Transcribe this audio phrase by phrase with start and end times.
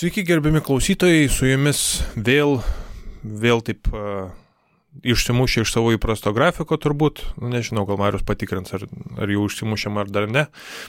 [0.00, 1.78] Sveiki, gerbiami klausytojai, su jumis
[2.16, 2.54] vėl,
[3.20, 4.30] vėl taip uh,
[5.04, 8.86] išsimušė iš savo įprasto grafiko turbūt, nu, nežinau, gal Marius patikrins, ar,
[9.20, 10.46] ar jau išsimušėm ar dar ne,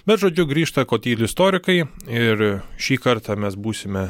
[0.08, 2.44] bet žodžiu grįžta Kotyl istorikai ir
[2.80, 4.06] šį kartą mes būsime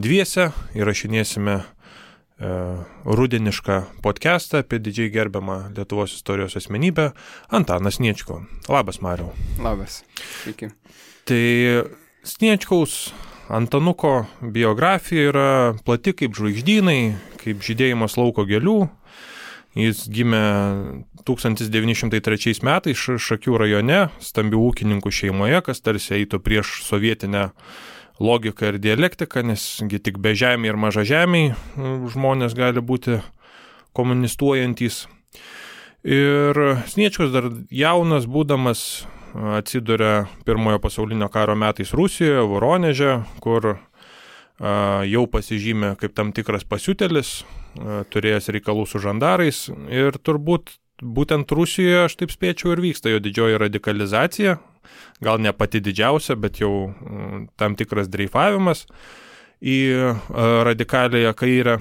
[0.00, 0.46] dviese,
[0.80, 3.76] įrašinėsime uh, rudenišką
[4.06, 7.10] podcastą apie didžiai gerbiamą Lietuvos istorijos asmenybę
[7.52, 8.46] Antanas Niečko.
[8.72, 9.34] Labas, Mariau.
[9.60, 10.00] Labas.
[10.38, 10.70] Sveiki.
[11.28, 11.42] Tai
[12.24, 12.96] Sniečkaus
[13.48, 18.76] Antanuko biografija yra plati kaip žvaigždynai, kaip žydėjimas lauko gėlių.
[19.78, 20.42] Jis gimė
[21.24, 27.48] 1903 metais Šakių rajone, stambių ūkininkų šeimoje, kas tarsi eitų prieš sovietinę
[28.22, 31.54] logiką ir dialektiką, nesgi tik be žemė ir maža žemiai
[32.12, 33.22] žmonės gali būti
[33.96, 35.06] komunistuojantis.
[36.02, 36.58] Ir
[36.90, 43.76] Sniečkus dar jaunas, būdamas atsiduria pirmojo pasaulinio karo metais Rusijoje, Voroneže, kur
[45.08, 47.40] jau pasižymė kaip tam tikras pasiutelis,
[48.12, 49.64] turėjęs reikalų su žandarais.
[49.90, 54.58] Ir turbūt būtent Rusijoje, aš taip spėčiau, ir vyksta jo didžioji radikalizacija,
[55.24, 56.92] gal ne pati didžiausia, bet jau
[57.58, 58.86] tam tikras dreifavimas
[59.62, 59.80] į
[60.68, 61.80] radikalėje kairę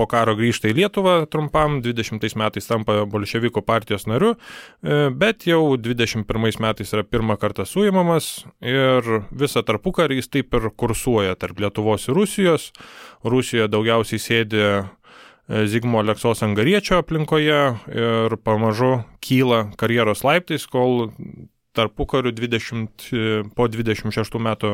[0.00, 4.32] po karo grįžta į Lietuvą trumpam, 20 metais tampa bolševikų partijos nariu,
[4.80, 10.70] e, bet jau 21 metais yra pirmą kartą suimamas ir visą tarpukarį jis taip ir
[10.72, 12.70] kursuoja tarp Lietuvos ir Rusijos.
[13.24, 14.72] Rusijoje daugiausiai sėdi e,
[15.68, 21.10] Zigmo Aleksos Angariečio aplinkoje ir pamažu kyla karjeros laiptais, kol
[21.72, 23.06] tarpu kariu 20,
[23.54, 24.72] po 26 metų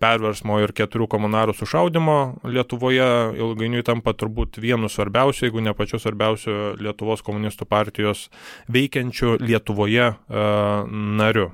[0.00, 6.76] perversmo ir keturių komunarų sušaudimo Lietuvoje ilgainiui tampa turbūt vienu svarbiausiu, jeigu ne pačiu svarbiausiu
[6.80, 8.28] Lietuvos komunistų partijos
[8.72, 11.50] veikiančiu Lietuvoje uh, nariu.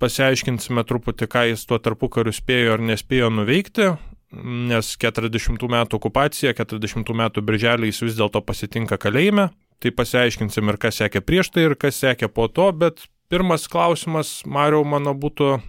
[0.00, 3.90] Pasiaiškinsime truputį, ką jis tuo tarpu kariu spėjo ar nespėjo nuveikti,
[4.70, 9.50] nes 40 metų okupacija, 40 metų birželį jis vis dėlto pasitinka kalėjime.
[9.80, 14.40] Tai pasiaiškinsim ir kas sekė prieš tai ir kas sekė po to, bet Pirmas klausimas,
[14.42, 15.60] Mariau, mano būtų,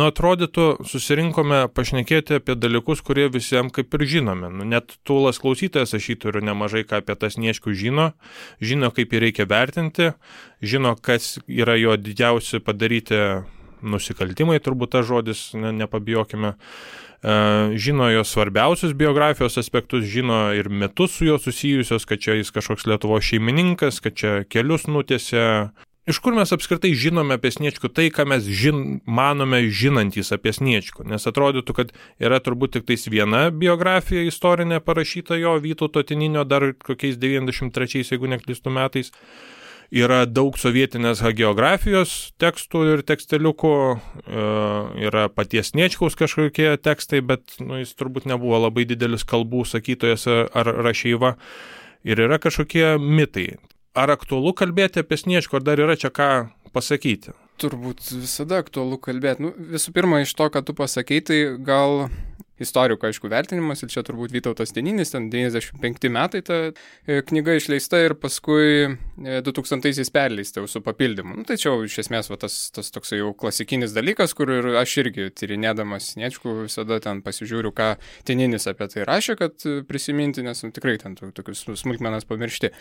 [0.00, 4.48] nu atrodytų, susirinkome pašnekėti apie dalykus, kurie visiems kaip ir žinome.
[4.48, 8.06] Nu, net tūlas klausytojas aš jį turiu nemažai ką apie tas nieškių žino,
[8.64, 10.14] žino, kaip jį reikia vertinti,
[10.64, 13.20] žino, kas yra jo didžiausi padaryti
[13.84, 16.56] nusikaltimai, turbūt tas žodis, ne, nepabijokime e,
[17.76, 22.88] žino jo svarbiausius biografijos aspektus, žino ir metus su juo susijusios, kad čia jis kažkoks
[22.88, 25.44] Lietuvo šeimininkas, kad čia kelius nutėse,
[26.06, 31.06] Iš kur mes apskritai žinome apie Sniečkų tai, ką mes žin, manome žinantys apie Sniečkų?
[31.06, 36.72] Nes atrodytų, kad yra turbūt tik tais viena biografija istorinė parašyta jo Vytauto Tininio dar
[36.74, 39.14] kokiais 93, jeigu neklistų metais.
[39.94, 44.46] Yra daug sovietinės hagiografijos tekstų ir teksteliukų, e,
[45.06, 50.78] yra paties Sniečkaus kažkokie tekstai, bet nu, jis turbūt nebuvo labai didelis kalbų sakytojas ar
[50.82, 51.36] rašyva.
[52.02, 53.52] Ir yra kažkokie mitai
[53.94, 56.28] ar aktualu kalbėti apie Sniečko, ar dar yra čia ką
[56.74, 57.34] pasakyti?
[57.62, 59.44] Turbūt visada aktualu kalbėti.
[59.44, 62.08] Nu, visų pirma, iš to, ką tu pasakei, tai gal
[62.64, 68.00] istorikų, aišku, vertinimas ir čia turbūt Vytautas Teninis, ten 95 metai ta e, knyga išleista
[68.02, 71.38] ir paskui 2000-aisiais e, perleista jau su papildymu.
[71.40, 74.96] Nu, čia jau iš esmės va, tas, tas toks jau klasikinis dalykas, kur ir aš
[75.04, 77.92] irgi tyrinėdamas Sniečkų visada ten pasižiūriu, ką
[78.28, 82.72] Teninis apie tai rašė, kad prisiminti, nes nu, tikrai ten tokius smulkmenas pamiršti.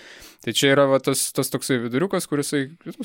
[0.45, 2.53] Tai čia yra va, tas, tas toksai viduriukas, kuris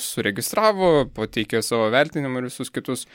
[0.03, 3.07] suregistravo, pateikė savo vertinimą ir visus kitus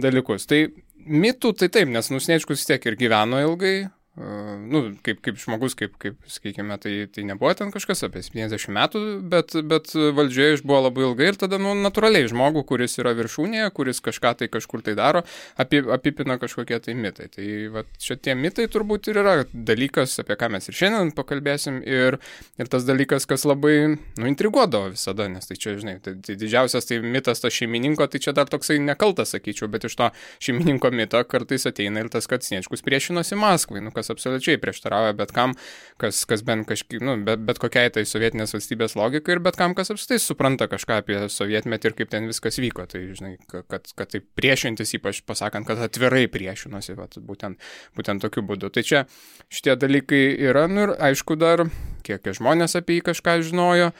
[0.00, 0.46] dalykus.
[0.50, 0.66] Tai
[1.06, 3.76] mitų tai taip, nes Nusniečkus tiek ir gyveno ilgai,
[4.14, 9.00] nu, kaip, kaip žmogus, kaip, kaip sakykime, tai, tai nebuvo ten kažkas apie 70 metų,
[9.26, 13.98] bet, bet valdžioje išbuvo labai ilgai ir tada, nu, natūraliai žmogų, kuris yra viršūnėje, kuris
[14.04, 15.24] kažką tai kažkur tai daro,
[15.58, 17.26] api, apipina kažkokie tai mitai.
[17.34, 22.20] Tai va, šitie mitai turbūt ir yra dalykas, apie ką mes ir šiandien pakalbėsim ir,
[22.62, 26.86] ir tas dalykas, kas labai, nu, intriguodavo visada, nes tai čia, žinai, tai, tai didžiausias
[26.86, 31.18] tai mitas to šeimininko, tai čia dar toksai nekaltas, sakyčiau, bet iš to šeimininko mito
[31.26, 33.82] kartais ateina ir tas, kad Sniečkus priešinosi Maskvai.
[33.82, 35.54] Nu, kas absoliučiai prieštarauja bet kam,
[36.00, 39.74] kas, kas bent kažkaip, nu, bet, bet kokiai tai sovietinės valstybės logikai ir bet kam,
[39.76, 42.84] kas apstai supranta kažką apie sovietmetį ir kaip ten viskas vyko.
[42.90, 47.62] Tai, žinai, kad, kad tai priešintis, ypač pasakant, kad atvirai priešinosi, vat, būtent,
[47.96, 48.72] būtent tokiu būdu.
[48.74, 49.06] Tai čia
[49.48, 51.64] šitie dalykai yra, nu ir aišku dar,
[52.04, 53.90] kiek žmonės apie jį kažką žinojo,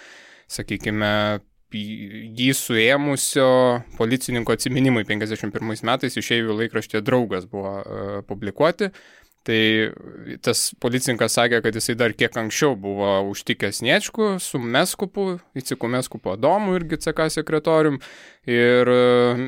[0.52, 1.10] sakykime,
[1.74, 3.48] jį suėmusio
[3.98, 8.90] policininko atsiminimai 51 metais išėjų laikraštė draugas buvo uh, publikuoti
[9.44, 9.60] Tai
[10.40, 16.32] tas policininkas sakė, kad jisai dar kiek anksčiau buvo užtikęs Niečkų su Meskupu, Iciku Meskupu
[16.32, 17.98] Adomu irgi CK sekretorium.
[18.48, 19.02] Ir e,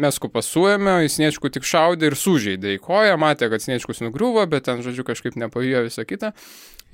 [0.05, 4.69] Meskupas suėmė, jis Niečkų tik šaudė ir sužeidė į koją, matė, kad Niečkus nugriuvo, bet
[4.69, 6.35] ten, žodžiu, kažkaip nepavyko visą kitą.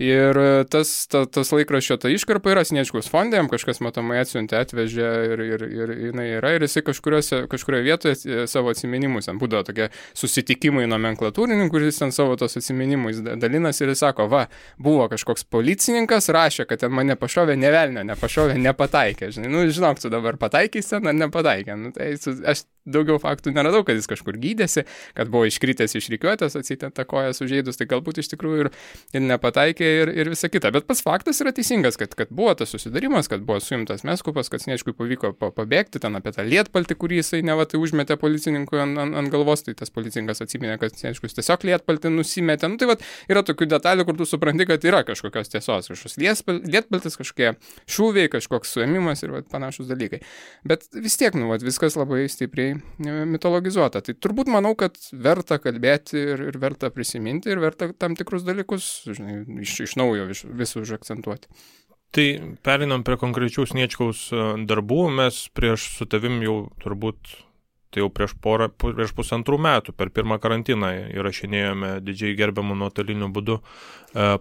[0.02, 4.58] Ir e, tas, ta, tas laikraščio ta iškarpa yra Sniečkus fondė, jam kažkas matomai atsiuntė,
[4.64, 6.54] atvežė ir, ir, ir jinai yra.
[6.56, 12.34] Ir jisai kažkurioje vietoje e, savo atsiminimus, ten būdavo tokie susitikimai nomenklatūrininkų, kuris ten savo
[12.40, 14.42] tos atsiminimus dalinasi ir jis sako, va,
[14.82, 19.30] buvo kažkoks policininkas, rašė, kad ten mane pašovė, nevelnio, nepašovė, nepataikė.
[19.36, 21.78] Žinai, nu, žinok, tu dabar pataikysi ar nepataikė.
[21.78, 24.82] Nu, tai aš daugiau faktų neradau, kad jis kažkur gydėsi,
[25.14, 28.70] kad buvo iškritęs iš rykiuotės, atsitenta koja sužeidus, tai galbūt iš tikrųjų ir,
[29.14, 30.72] ir nepataikė ir, ir visa kita.
[30.74, 34.64] Bet pats faktas yra teisingas, kad, kad buvo tas susidarimas, kad buvo suimtas Meskupas, kad
[34.64, 39.32] Sniečkui pavyko pabėgti ten apie tą lietpaltį, kurį jisai nevatai užmetė policininkui ant, ant, ant
[39.32, 42.72] galvos, tai tas policininkas atsiminė, kad Sniečkus tiesiog lietpaltį nusimetė.
[42.72, 47.18] Nu, tai vat, yra tokių detalių, kur tu supranti, kad yra kažkokios tiesos, kažkoks lietpaltis,
[47.20, 47.54] kažkokie
[47.90, 50.22] šūviai, kažkoks suėmimas ir vat, panašus dalykai.
[50.66, 54.02] Bet vis tiek, nu, vat, viskas labai stipriai labai mitologizuota.
[54.04, 58.88] Tai turbūt manau, kad verta kalbėti ir, ir verta prisiminti ir verta tam tikrus dalykus
[59.08, 61.48] žinai, iš, iš naujo vis, vis užakcentuoti.
[62.12, 62.26] Tai
[62.60, 65.06] perinam prie konkrečių sniečkaus e, darbų.
[65.16, 67.30] Mes prieš su tavim jau turbūt,
[67.92, 73.56] tai jau prieš, porą, prieš pusantrų metų per pirmą karantiną įrašinėjome didžiai gerbiamų nuotoliniu būdu
[73.56, 73.62] e,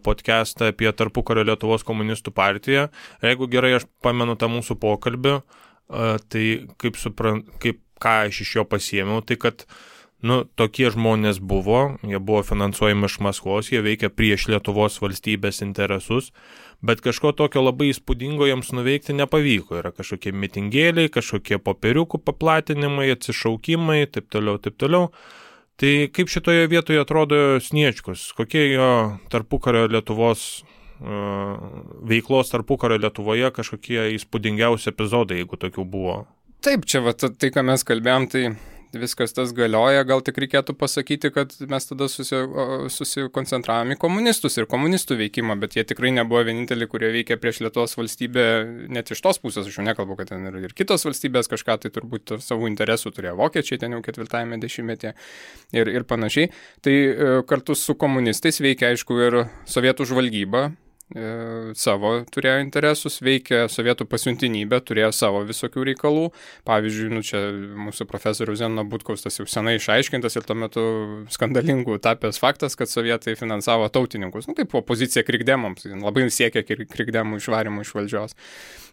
[0.04, 2.90] podcastą apie tarpukario Lietuvos komunistų partiją.
[3.24, 6.46] Jeigu gerai aš pamenu tą mūsų pokalbį, e, tai
[6.76, 9.64] kaip, supran, kaip ką aš iš jo pasiėmiau, tai kad,
[10.26, 16.32] nu, tokie žmonės buvo, jie buvo finansuojami iš Maskvos, jie veikia prieš Lietuvos valstybės interesus,
[16.82, 19.80] bet kažko tokio labai įspūdingo jiems nuveikti nepavyko.
[19.82, 25.12] Yra kažkokie mitingėliai, kažkokie popieriukų paplatinimai, atsišaukimai, taip toliau, taip toliau.
[25.82, 28.92] Tai kaip šitoje vietoje atrodo Sniečkus, kokie jo
[29.34, 30.62] tarpukario Lietuvos
[31.02, 36.18] veiklos tarpukario Lietuvoje kažkokie įspūdingiausi epizodai, jeigu tokių buvo?
[36.62, 38.44] Taip, čia va, tai, ką mes kalbėjom, tai
[38.98, 42.40] viskas tas galioja, gal tik reikėtų pasakyti, kad mes tada susi,
[42.96, 47.96] susikoncentravom į komunistus ir komunistų veikimą, bet jie tikrai nebuvo vieninteliai, kurie veikia prieš Lietuvos
[48.00, 48.46] valstybę,
[48.92, 51.94] net iš tos pusės, aš jau nekalbu, kad ten ir, ir kitos valstybės kažką tai
[51.96, 55.16] turbūt savų interesų turėjo, vokiečiai ten jau ketvirtajame dešimtmetyje
[55.78, 56.52] ir, ir panašiai.
[56.84, 60.72] Tai e, kartu su komunistais veikia, aišku, ir sovietų žvalgyba,
[61.78, 66.28] savo turėjo interesus, veikė sovietų pasiuntinybė, turėjo savo visokių reikalų.
[66.68, 67.42] Pavyzdžiui, nu, čia
[67.88, 70.86] mūsų profesorius Zeno Butkaus tas jau senai išaiškintas ir tuo metu
[71.34, 77.88] skandalingų tapęs faktas, kad sovietai finansavo tautininkus, nu, kaip opozicija krikdemams, labai siekia krikdemų išvarimų
[77.88, 78.38] iš valdžios.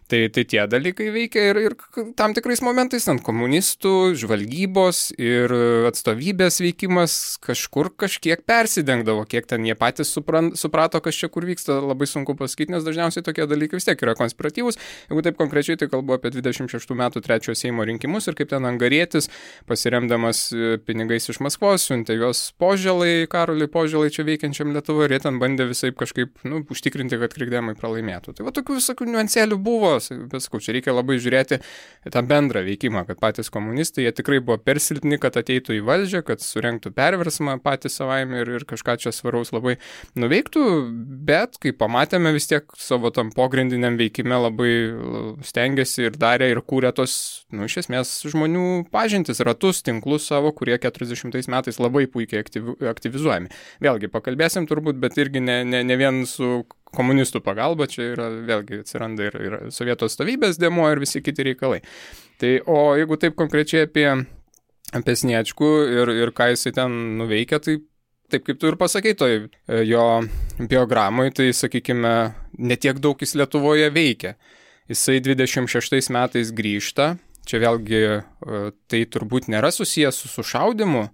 [0.09, 1.75] Tai, tai tie dalykai veikia ir, ir
[2.17, 5.53] tam tikrais momentais ant komunistų, žvalgybos ir
[5.91, 11.77] atstovybės veikimas kažkur kažkiek persidengdavo, kiek ten jie patys supran, suprato, kas čia kur vyksta,
[11.85, 14.81] labai sunku pasakyti, nes dažniausiai tokie dalykai vis tiek yra konspiratyvūs.
[15.11, 19.29] Jeigu taip konkrečiai, tai kalbu apie 26 metų trečiojo Seimo rinkimus ir kaip ten angarėtis,
[19.69, 25.23] pasiremdamas e, pinigais iš Maskvos, siuntė juos požėlai, karoliai požėlai čia veikiančiam Lietuvoje ir jie
[25.29, 28.39] ten bandė visai kažkaip nu, užtikrinti, kad krikdemai pralaimėtų.
[28.41, 29.98] Tai va tokių visokių niuansėlių buvo
[30.31, 31.61] bet sakau, čia reikia labai žiūrėti
[32.15, 36.23] tą bendrą veikimą, kad patys komunistai, jie tikrai buvo per silpni, kad ateitų į valdžią,
[36.27, 39.77] kad surenktų perversmą patys savaime ir, ir kažką čia svaraus labai
[40.19, 40.65] nuveiktų,
[41.29, 44.73] bet kai pamatėme vis tiek savo tam pogrindiniam veikime labai
[45.47, 47.15] stengiasi ir darė ir kūrė tos,
[47.55, 52.45] nu, iš esmės žmonių pažintis, ratus, tinklus savo, kurie 40 metais labai puikiai
[52.91, 53.53] aktyvizuojami.
[53.85, 56.63] Vėlgi, pakalbėsim turbūt, bet irgi ne, ne, ne vien su
[56.95, 61.83] komunistų pagalba, čia yra vėlgi atsiranda ir, ir sovietų atstovybės demo ir visi kiti reikalai.
[62.41, 64.09] Tai o jeigu taip konkrečiai apie,
[64.97, 67.79] apie Sniečkų ir, ir ką jisai ten nuveikia, tai
[68.33, 70.05] taip kaip tu ir pasakai, toj e, jo
[70.61, 72.15] biogramui, tai sakykime,
[72.61, 74.37] netiek daug jis Lietuvoje veikia.
[74.89, 77.15] Jisai 26 metais grįžta,
[77.49, 78.21] čia vėlgi e,
[78.89, 81.09] tai turbūt nėra susijęs su sušaudimu,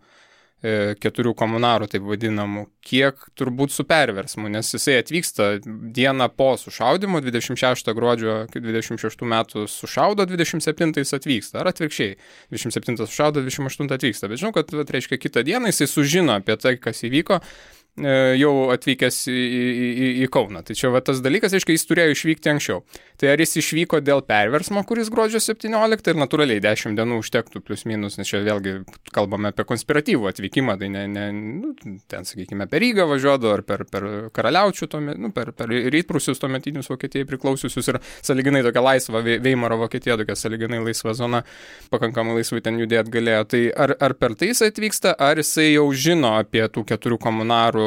[1.00, 7.92] keturių komunarų, taip vadinamų, kiek turbūt su perversmu, nes jisai atvyksta dieną po sušaudimo, 26
[7.97, 12.16] gruodžio 26 metų sušaudo, 27 jis atvyksta, ar atvirkščiai,
[12.54, 17.04] 27 sušaudo, 28 atvyksta, bet žinau, kad, reiškia, kitą dieną jisai sužino apie tai, kas
[17.04, 20.64] įvyko, E, jau atvykęs į, į, į, į Kauną.
[20.66, 22.80] Tai čia va tas dalykas, aiškiai, jis turėjo išvykti anksčiau.
[23.20, 27.84] Tai ar jis išvyko dėl perversmo, kuris gruodžio 17 ir natūraliai 10 dienų užtektų plus
[27.86, 28.80] minus, nes čia vėlgi
[29.14, 31.70] kalbame apie konspiratyvų atvykimą, tai ne, ne nu,
[32.10, 36.90] ten, sakykime, per Rygą važiuodavo ar per, per karaliaučių, tuomet, nu, per, per rytprusius tuometinius
[36.90, 41.44] Vokietijai priklausiusius ir saliginai tokia laisva Veimaro Vokietija, tokia saliginai laisva zona,
[41.94, 43.46] pakankamai laisvai ten judėti galėjo.
[43.54, 47.83] Tai ar, ar per tai jis atvyksta, ar jisai jau žino apie tų keturių komunarų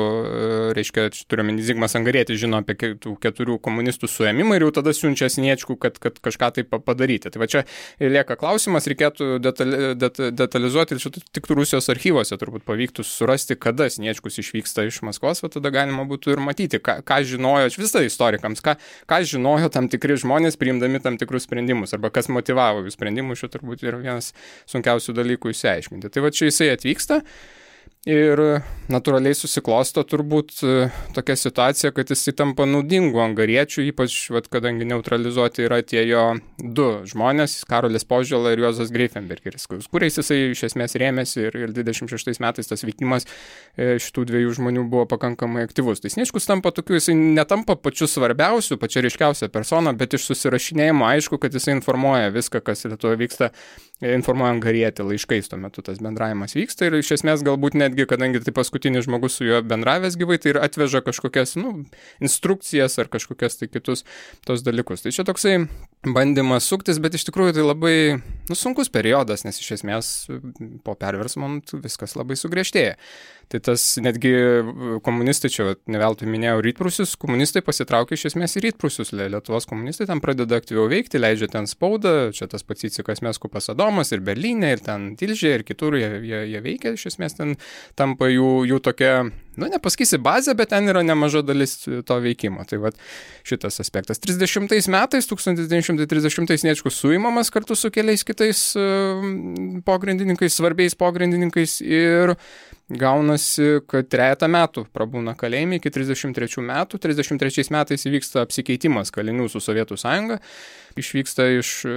[0.78, 5.78] reiškia, turiuomenį Zigmas Angarėtis žino apie tų keturių komunistų suėmimą ir jau tada siunčia Sniečkų,
[5.82, 7.32] kad, kad kažką tai padaryti.
[7.34, 7.64] Tai va čia
[8.02, 14.40] lieka klausimas, reikėtų detali, det, detalizuoti, čia tik Rusijos archyvose turbūt pavyktų surasti, kada Sniečkus
[14.44, 18.78] išvyksta iš Maskvos, o tada galima būtų ir matyti, ką, ką žinojo, visą istorikams, ką,
[19.10, 23.52] ką žinojo tam tikri žmonės priimdami tam tikrus sprendimus arba kas motivavo jų sprendimus, čia
[23.54, 24.34] turbūt yra vienas
[24.70, 26.12] sunkiausių dalykų įsiaiškinti.
[26.12, 27.22] Tai va čia jisai atvyksta.
[28.08, 28.40] Ir
[28.88, 30.76] natūraliai susiklosto turbūt e,
[31.12, 36.22] tokia situacija, kad jis įtampa naudingų angariečių, ypač, vat, kadangi neutralizuoti yra tie jo
[36.62, 42.40] du žmonės, Karolis Požėla ir Juozas Greifenbergeris, kuriais jisai iš esmės rėmėsi ir, ir 26
[42.44, 46.00] metais tas veikimas e, šitų dviejų žmonių buvo pakankamai aktyvus.
[46.00, 51.42] Tai Sniečkus tampa tokiu, jisai netampa pačiu svarbiausiu, pačia ryškiausia persona, bet iš susirašinėjimo aišku,
[51.44, 53.52] kad jisai informuoja viską, kas Lietuvoje vyksta
[54.04, 58.54] informuoja Angarietį laiškais, tuo metu tas bendravimas vyksta ir iš esmės galbūt netgi, kadangi tai
[58.54, 61.74] paskutinis žmogus su juo bendravęs gyvai, tai ir atveža kažkokias, nu,
[62.22, 64.06] instrukcijas ar kažkokias tai kitus
[64.46, 65.02] tos dalykus.
[65.02, 65.56] Tai čia toksai
[66.06, 70.12] bandymas suktis, bet iš tikrųjų tai labai nu, sunkus periodas, nes iš esmės
[70.86, 73.00] po perversmo nu, viskas labai sugriežtėja.
[73.48, 74.32] Tai tas netgi
[75.06, 80.20] komunistai, čia ne veltui minėjau rytprusius, komunistai pasitraukia iš esmės į rytprusius, Lietuvos komunistai ten
[80.24, 84.84] pradeda aktyviau veikti, leidžia ten spaudą, čia tas pats Icikas Meskupas Adomas ir Berlyne, ir
[84.84, 87.56] ten Tilžė, ir kitur jie, jie, jie veikia, iš esmės ten
[87.96, 89.14] tampa jų, jų tokia,
[89.56, 92.68] nu nepasakysi bazė, bet ten yra nemaža dalis to veikimo.
[92.68, 92.92] Tai va
[93.48, 94.20] šitas aspektas.
[94.28, 98.74] 30 metais, 1930 Niečkus suimamas kartu su keliais kitais
[99.88, 102.36] pogrindininkais, svarbiais pogrindininkais ir
[102.88, 107.00] gaunasi, kad trejata metų prabūna kalėjime iki 33 metų.
[107.04, 110.40] 33 metais įvyksta apsikeitimas kalinių su Sovietų sąjunga
[111.02, 111.96] išvyksta iš e,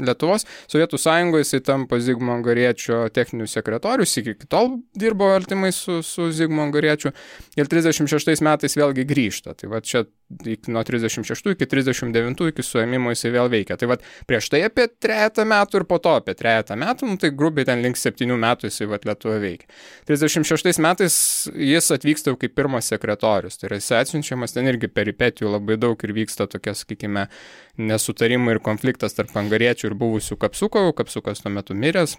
[0.00, 0.46] Lietuvos.
[0.70, 6.64] Sovietų sąjungoje jisai tampa Zigmo Angariečio techninių sekretorius, iki tol dirbo artimai su, su Zigmo
[6.66, 7.12] Angariečiu
[7.58, 9.56] ir 36 metais vėlgi grįžta.
[9.58, 10.04] Tai va čia
[10.70, 13.76] nuo 36 iki 39 iki suėmimo jisai vėl veikia.
[13.80, 13.96] Tai va
[14.28, 17.82] prieš tai apie trejata metų ir po to apie trejata metų, nu, tai grubiai ten
[17.84, 19.66] link 7 metų jisai va Lietuvoje veikia.
[20.06, 21.16] 36 metais
[21.50, 26.06] jis atvyksta jau kaip pirmas sekretorius, tai yra jis atsiunčiamas ten irgi peripetijų labai daug
[26.06, 27.26] ir vyksta tokia, sakykime,
[28.20, 32.18] nesutarimai ir konfliktas tarp angariečių ir buvusių kapsukų, kapsukas tuo metu miręs,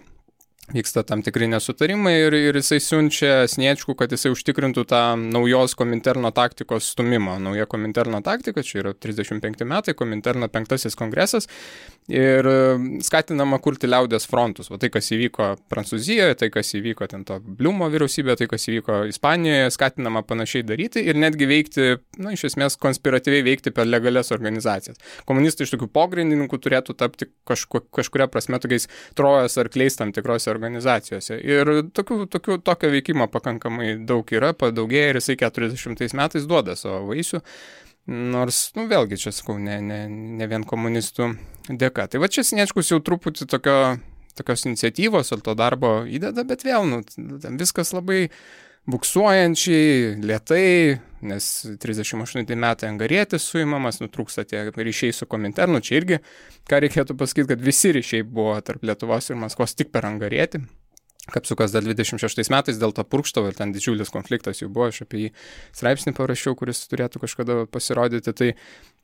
[0.70, 6.30] vyksta tam tikri nesutarimai ir, ir jisai siunčia Sniečkų, kad jisai užtikrintų tą naujos Kominterno
[6.34, 7.38] taktikos stumimą.
[7.42, 11.48] Nauja Kominterno taktika, čia yra 35 metai, Kominterno penktasis kongresas
[12.10, 12.46] ir
[13.02, 14.70] skatinama kurti liaudės frontus.
[14.70, 19.02] O tai, kas įvyko Prancūzijoje, tai, kas įvyko ten to Bliumo vyriausybėje, tai, kas įvyko
[19.10, 21.88] Ispanijoje, skatinama panašiai daryti ir netgi veikti,
[22.22, 25.02] na, iš esmės, konspiratyviai veikti per legalias organizacijas.
[25.26, 28.88] Komunistai iš tokių pogrindininkų turėtų tapti kažku, kažkuria prasme tokiais
[29.18, 31.38] trojos arkliais tam tikrose organizacijose.
[31.40, 37.08] Ir tokių, tokių, tokio veikimo pakankamai daug yra, padaugėja ir jisai 40 metais duoda savo
[37.10, 37.42] vaisių.
[38.12, 41.28] Nors, nu vėlgi, čia sakau, ne, ne, ne vien komunistų
[41.70, 42.08] dėka.
[42.10, 43.76] Tai va čia Sniečkus jau truputį tokio,
[44.38, 47.02] tokios iniciatyvos ar to darbo įdeda, bet vėl, nu,
[47.60, 48.24] viskas labai
[48.90, 51.48] buksuojančiai, lietai, nes
[51.82, 56.18] 38 metai angarėtis suimamas, nutrūksta tie ryšiai su Kominternu, čia irgi,
[56.70, 60.64] ką reikėtų pasakyti, kad visi ryšiai buvo tarp Lietuvos ir Maskvos tik per angarėtį.
[61.30, 65.20] Kapsukas dar 26 metais dėl to purkštavo ir ten didžiulis konfliktas jau buvo, aš apie
[65.20, 65.28] jį
[65.78, 68.48] straipsnį parašiau, kuris turėtų kažkada pasirodyti, tai,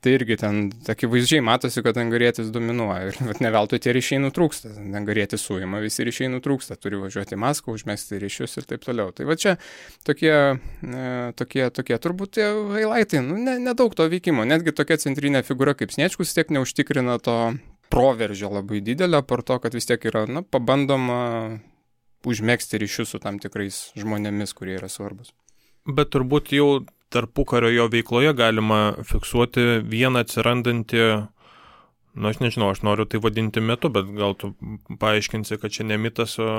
[0.03, 0.59] tai irgi ten
[0.93, 3.11] akivaizdžiai matosi, kad angarėtis dominuoja.
[3.11, 7.75] Ir ne veltui tie ryšiai nutrūksta, angarėtis suima, visi ryšiai nutrūksta, turi važiuoti į Maskvą,
[7.75, 9.11] užmėgsti ryšius ir taip toliau.
[9.15, 9.57] Tai va čia
[10.07, 15.43] tokie, e, tokie, tokie turbūt tie highlightai, nu, nedaug ne, to veikimo, netgi tokia centrinė
[15.47, 17.39] figūra kaip Sniečkus tiek neužtikrina to
[17.91, 21.19] proveržio labai didelio, par to, kad vis tiek yra, na, pabandoma
[22.27, 25.33] užmėgsti ryšius su tam tikrais žmonėmis, kurie yra svarbus.
[25.87, 31.05] Bet turbūt jau tarpukario jo veikloje galima fiksuoti vieną atsirandantį,
[32.19, 34.53] na nu, aš nežinau, aš noriu tai vadinti metu, bet gal tu
[35.01, 36.49] paaiškinsi, kad čia ne mitas, o,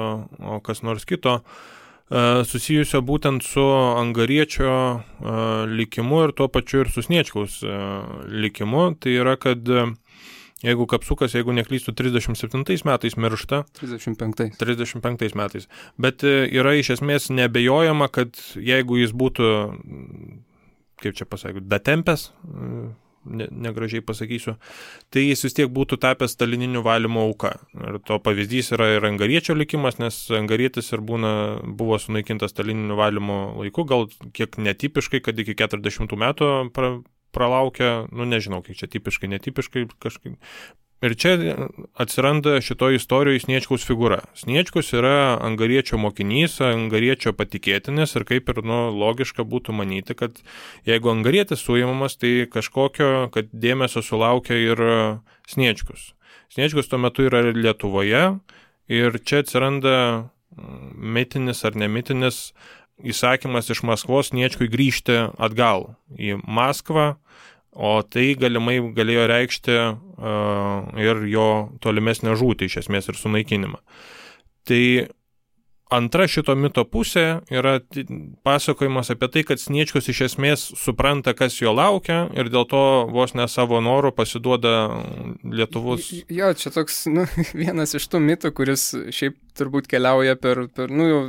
[0.40, 3.64] o kas nors kito, e, susijusio būtent su
[4.00, 5.00] angariečio e,
[5.80, 7.80] likimu ir tuo pačiu ir su sniečkaus e,
[8.46, 8.92] likimu.
[9.02, 9.68] Tai yra, kad
[10.60, 13.62] Jeigu kapsukas, jeigu neklystų, 37 metais miršta.
[13.80, 14.58] 35.
[14.60, 15.68] 35 metais.
[15.96, 19.48] Bet yra iš esmės nebejojama, kad jeigu jis būtų,
[21.02, 22.80] kaip čia pasakyti, datempęs, e,
[23.24, 24.56] ne, negražiai pasakysiu,
[25.12, 27.54] tai jis vis tiek būtų tapęs stalininių valymo auka.
[27.76, 31.32] Ir to pavyzdys yra ir angariečio likimas, nes angarietis ir būna,
[31.80, 36.94] buvo sunaikintas stalininių valymo laiku, gal kiek netipiškai, kad iki 40 metų pra,
[37.36, 40.38] pralaukia, nu nežinau, kiek čia tipiškai, netipiškai, kažkaip
[41.00, 41.30] Ir čia
[41.96, 44.18] atsiranda šitoje istorijoje Sniečkaus figūra.
[44.36, 50.36] Sniečkus yra angariečio mokinys, angariečio patikėtinis ir kaip ir nu, logiška būtų manyti, kad
[50.84, 54.82] jeigu angarietis suimamas, tai kažkokio, kad dėmesio sulaukia ir
[55.48, 56.12] Sniečkus.
[56.52, 58.24] Sniečkus tuo metu yra Lietuvoje
[58.92, 59.96] ir čia atsiranda
[61.00, 62.50] mitinis ar nemitinis
[63.00, 67.14] įsakymas iš Maskvos Sniečkui grįžti atgal į Maskvą
[67.72, 71.48] o tai galimai galėjo reikšti uh, ir jo
[71.84, 73.80] tolimesnę žūtį, iš esmės ir sunaikinimą.
[74.68, 74.82] Tai
[75.90, 77.72] Antra šito mito pusė yra
[78.46, 83.34] pasakojimas apie tai, kad Sniečkus iš esmės supranta, kas jo laukia ir dėl to vos
[83.34, 84.74] ne savo norų pasiduoda
[85.42, 86.12] Lietuvos.
[86.30, 87.26] Jo, čia toks nu,
[87.62, 91.20] vienas iš tų mitų, kuris šiaip turbūt keliauja per, per nu, jau,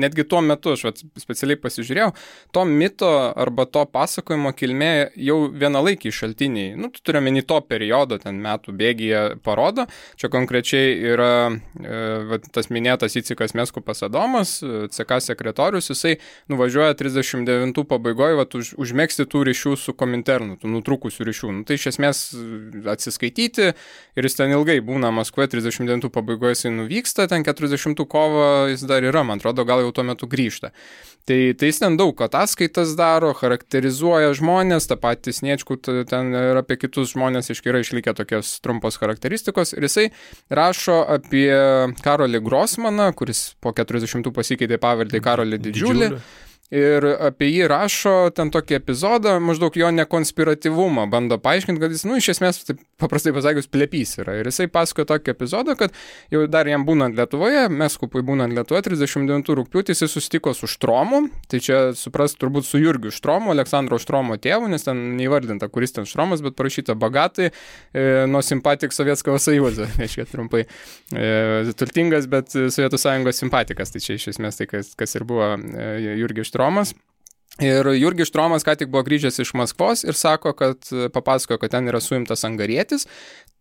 [0.00, 2.08] netgi tuo metu, aš vat, specialiai pasižiūrėjau,
[2.56, 8.16] to mito arba to pasakojimo kilmė jau vienalaikiai šaltiniai, nu, tu turiu meni to periodo,
[8.22, 9.84] ten metų bėgyje parodo,
[10.16, 16.94] čia konkrečiai yra e, vat, tas minėtas įcikas Liudvikas Meskupas Adomas, CK sekretorius, jisai nuvažiuoja
[16.94, 21.52] 39 pabaigoje vat, už, užmėgsti tų ryšių su Kominternu, tų nutrūkusių ryšių.
[21.52, 22.34] Nu, tai iš esmės
[22.86, 26.72] atsiskaityti ir jis ten ilgai būna Maskvoje, 39 pabaigoje jisai
[27.10, 30.72] nuvyksta, ten 40 kovo jis dar yra, man atrodo, gal jau tuo metu grįžta.
[31.26, 35.76] Tai, tai jis ten daug ataskaitas daro, charakterizuoja žmonės, tą patį Sniečkų,
[36.08, 39.74] ten ir apie kitus žmonės iš yra išlikę tokios trumpos charakteristikos.
[39.74, 40.10] Ir jisai
[40.50, 41.52] rašo apie
[42.02, 46.14] Karolį Grosmaną, kuris po 40 pasikeitė pavardę Karolį Didžiulį.
[46.14, 52.04] Didžiulį ir apie jį rašo ten tokį epizodą, maždaug jo nekonspiratyvumą bando paaiškinti, kad jis,
[52.06, 54.36] nu, iš esmės, taip paprastai pasakius, plepys yra.
[54.38, 55.96] Ir jisai pasakoja tokį epizodą, kad
[56.30, 61.24] jau dar jam būnant Lietuvoje, mes kupui būnant Lietuvoje, 39 rūpiutį jis susitiko su Štromu,
[61.50, 66.06] tai čia supras turbūt su Jurgiu Štromu, Aleksandro Štromo tėvu, nes ten neįvardinta, kuris ten
[66.06, 70.66] Štromas, bet parašyta bagatai, e, nuo simpatik Sovietskavo sąjūzo, reiškia trumpai.
[71.10, 75.54] E, turtingas, bet Sovietų sąjungos simpatikas, tai čia iš esmės tai, kas, kas ir buvo
[75.56, 76.59] e, Jurgis Štromas.
[76.60, 76.92] Štromas.
[77.60, 81.88] Ir Jurgis Štromas ką tik buvo grįžęs iš Maskvos ir sako, kad papasakojo, kad ten
[81.88, 83.06] yra suimtas angarietis.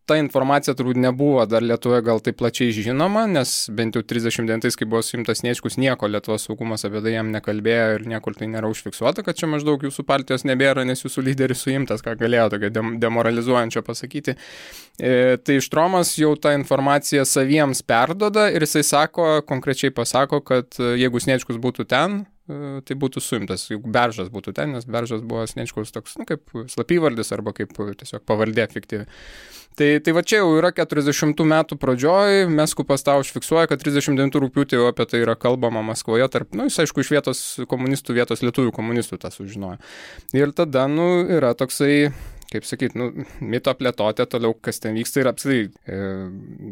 [0.09, 4.87] Ta informacija turbūt nebuvo dar Lietuvoje gal taip plačiai žinoma, nes bent jau 39-ais, kai
[4.89, 9.23] buvo suimtas Niečkus, nieko Lietuvos saugumas apie tai jam nekalbėjo ir niekur tai nėra užfiksuota,
[9.23, 12.71] kad čia maždaug jūsų partijos nebėra, nes jūsų lyderis suimtas, ką galėjo tokio
[13.03, 14.35] demoralizuojančio pasakyti.
[14.97, 21.21] E, tai Štromas jau tą informaciją saviems perdoda ir jisai sako, konkrečiai pasako, kad jeigu
[21.21, 22.38] Sniečkus būtų ten, E,
[22.85, 27.33] tai būtų suimtas, jeigu Beržas būtų ten, nes Beržas buvo Snečkaus toks, nu, kaip slapyvardis
[27.35, 29.05] arba kaip tiesiog pavardė efektyvi.
[29.79, 34.41] Tai, tai va čia jau yra 40 metų pradžioj, mes kupas tau užfiksuoja, kad 39
[34.43, 38.43] rūpiutį jau apie tai yra kalbama Maskvoje, tarp, nu, jis aišku iš vietos komunistų, vietos
[38.43, 39.79] lietuvių komunistų tą sužinojo.
[40.35, 41.07] Ir tada, nu,
[41.37, 42.09] yra toksai
[42.49, 45.99] kaip sakyt, nu, mito plėtotė toliau, kas ten vyksta ir apsitai e,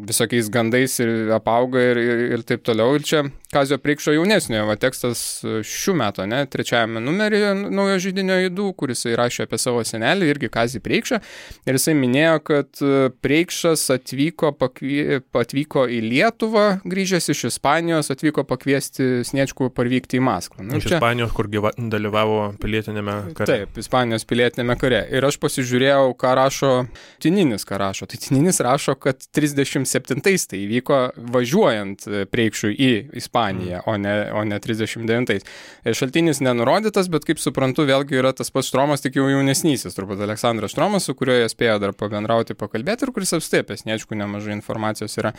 [0.09, 2.95] visokiais gandais ir apauga ir, ir, ir taip toliau.
[2.97, 8.71] Ir čia Kazio Preikšo jaunesniojo va, tekstas šių metų, ne, trečiajame numeryje naujo žydinio įdų,
[8.79, 11.21] kuris įrašė apie savo senelį, irgi Kazį Preikšą.
[11.69, 12.83] Ir jisai minėjo, kad
[13.23, 20.65] Preikšas atvyko, pakvie, atvyko į Lietuvą, grįžęs iš Ispanijos, atvyko pakviesti Sniečkų parvykti į Maskvą.
[20.65, 20.97] Nu, iš čia...
[20.97, 23.61] Ispanijos, kur gyva, dalyvavo pilietinėme kare.
[23.63, 25.05] Taip, Ispanijos pilietinėme kare.
[25.13, 26.71] Ir aš pasižiūrėjau, pasižiūrėjau, ką rašo
[27.19, 28.07] Tininis, ką rašo.
[28.07, 30.99] Tai Tininis rašo, kad 37-ais tai įvyko
[31.33, 35.43] važiuojant e, Preikšui į Ispaniją, o, ne, o ne 39-ais.
[35.83, 40.21] E, šaltinis nenurodytas, bet kaip suprantu, vėlgi yra tas pats Štromas, tik jau jaunesnysis, turbūt
[40.23, 45.17] Aleksandras Štromas, su kuriuo jie spėjo dar pabendrauti, pakalbėti ir kuris apie Sniečkų nemažai informacijos
[45.19, 45.33] yra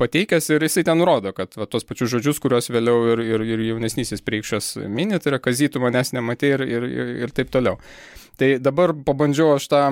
[0.00, 3.66] pateikęs ir jisai ten nurodo, kad va, tos pačius žodžius, kuriuos vėliau ir, ir, ir
[3.70, 7.78] jaunesnysis Preikšas mini, tai yra kazytų manęs nematė ir, ir, ir, ir taip toliau.
[8.38, 9.82] Tai dabar pabandžiau aš tą,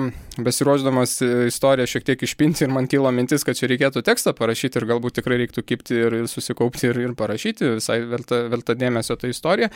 [0.43, 4.87] besiruošdamas istoriją šiek tiek išpinti ir man kilo mintis, kad čia reikėtų tekstą parašyti ir
[4.89, 9.69] galbūt tikrai reiktų kipti ir, susikaupti ir, ir parašyti, visai verta, verta dėmesio tą istoriją,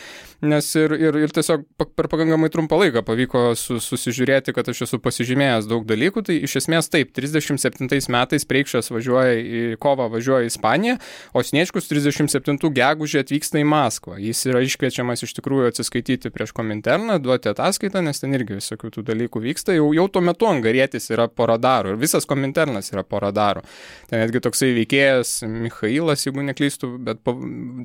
[0.48, 1.66] nes ir, ir, ir tiesiog
[1.98, 6.58] per pakankamai trumpą laiką pavyko su, susižiūrėti, kad aš esu pasižymėjęs daug dalykų, tai iš
[6.64, 10.98] esmės taip, 37 metais Preikšas važiuoja į kovą, važiuoja į Ispaniją,
[11.34, 14.18] o Sniečkus 37 gegužė atvyksta į Maskvą.
[14.22, 19.04] Jis yra iškviečiamas iš tikrųjų atsiskaityti prieš Kominterną, duoti ataskaitą, nes ten irgi visokių tų
[19.12, 23.22] dalykų vyksta, jau, jau tuo metu angarietis yra po radaru ir visas kominternas yra po
[23.24, 23.64] radaru.
[24.10, 27.36] Ten netgi toksai veikėjas Mikhailas, jeigu neklystu, bet pa,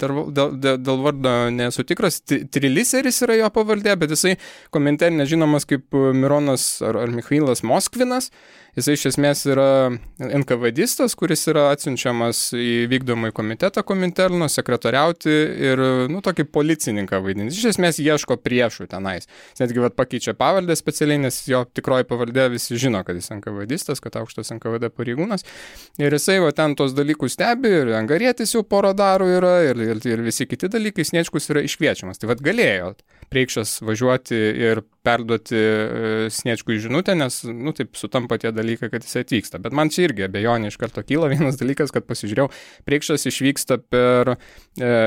[0.01, 4.37] dar, dėl, dėl, dėl vardo nesu tikras, Triliseris yra jo pavardė, bet jisai
[4.75, 8.33] kominternė žinomas kaip Mironas ar, ar Mikhailas Moskvinas.
[8.79, 9.89] Jisai iš esmės yra
[10.23, 15.35] NKVDistas, kuris yra atsiunčiamas į vykdomąjį komitetą kominterno sekretoriauti
[15.71, 17.57] ir, nu, tokį policininką vaidinti.
[17.59, 19.27] Iš esmės ieško priešų tenais.
[19.55, 23.31] Jis netgi vat, pakeičia pavardę pavardę specialiai, nes jo tikroji pavardė visi žino, kad jis
[23.37, 25.45] NKVDistas, kad aukštas NKVD pareigūnas.
[26.03, 30.03] Ir jisai va ten tos dalykus stebi, ir Angarėtis jau poro darų yra, ir, ir,
[30.03, 32.19] ir visi kiti dalykai, Sniečkus yra iškviečiamas.
[32.19, 32.95] Tai vad galėjo
[33.29, 39.23] Preikšas važiuoti ir perduoti e, Sniečkui žinutę, nes, nu, taip sutampa tie dalykai, kad jis
[39.23, 39.61] atvyksta.
[39.65, 42.49] Bet man čia irgi abejonė iš karto kyla vienas dalykas, kad pasižiūrėjau,
[42.89, 44.37] Preikšas išvyksta per e,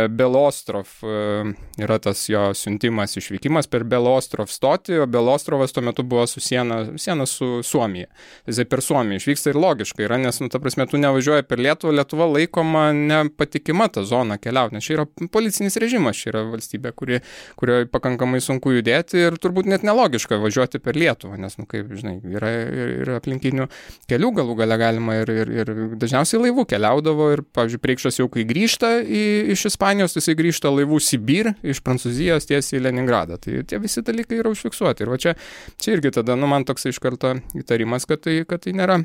[0.09, 6.25] Belostrov, e, yra tas jo siuntimas išvykimas per Belostrov stotį, o Belostrovas tuo metu buvo
[6.29, 8.09] su siena, siena su Suomija.
[8.49, 11.93] Jisai per Suomiją išvyksta ir logiškai yra, nes, nu, ta prasme, tu nevažiuoji per Lietuvą,
[11.99, 17.21] Lietuva laikoma nepatikima ta zona keliauti, nes čia yra policinis režimas, čia yra valstybė, kuri,
[17.59, 22.15] kurioje pakankamai sunku judėti ir turbūt net nelogiška važiuoti per Lietuvą, nes, nu, kaip žinai,
[22.31, 23.67] yra ir, ir aplinkinių
[24.09, 28.45] kelių galų gale galima ir, ir, ir dažniausiai laivų keliaudavo ir, pavyzdžiui, Preikšas jau kai
[28.47, 29.23] grįžta į,
[29.55, 33.39] iš Ispanijos, jisai grįžta laivų Sibir iš Prancūzijos tiesiai į Leningradą.
[33.41, 35.05] Tai tie visi dalykai yra užfiksuoti.
[35.05, 35.35] Ir va čia,
[35.81, 39.01] čia irgi tada, nu, man toks iš karto įtarimas, kad tai, kad tai nėra,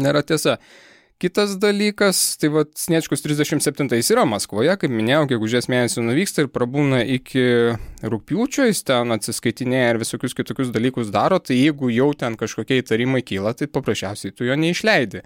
[0.00, 0.58] nėra tiesa.
[1.20, 7.02] Kitas dalykas, tai va, Sniečkus 37 yra Maskvoje, kaip minėjau, gegužės mėnesį nuvyksta ir prabūna
[7.18, 7.42] iki
[8.00, 13.20] rūpiučio, jis ten atsiskaitinėja ir visokius kitokius dalykus daro, tai jeigu jau ten kažkokie įtarimai
[13.20, 15.20] kyla, tai paprasčiausiai tu jo neišleidi.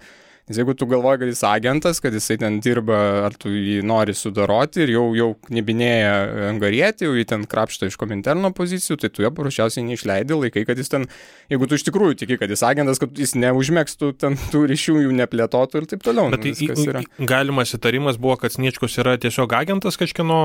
[0.45, 4.13] Nes jeigu tu galvoji, kad jis agentas, kad jisai ten dirba, ar tu jį nori
[4.13, 6.11] sudaroti ir jau, jau knibinėja
[6.51, 10.77] angarietį, jau jį ten krapšto iš kominterno pozicijų, tai tu jo paprasčiausiai neišleidi laikai, kad
[10.77, 11.07] jis ten,
[11.49, 15.15] jeigu tu iš tikrųjų tiki, kad jis agentas, kad jis neužmėgstų ten tų ryšių, jų
[15.17, 16.29] neplėtotų ir taip toliau.
[16.35, 17.01] Bet nu, yra.
[17.33, 20.37] galimas įtarimas buvo, kad Sniečkus yra tiesiog agentas kažkieno,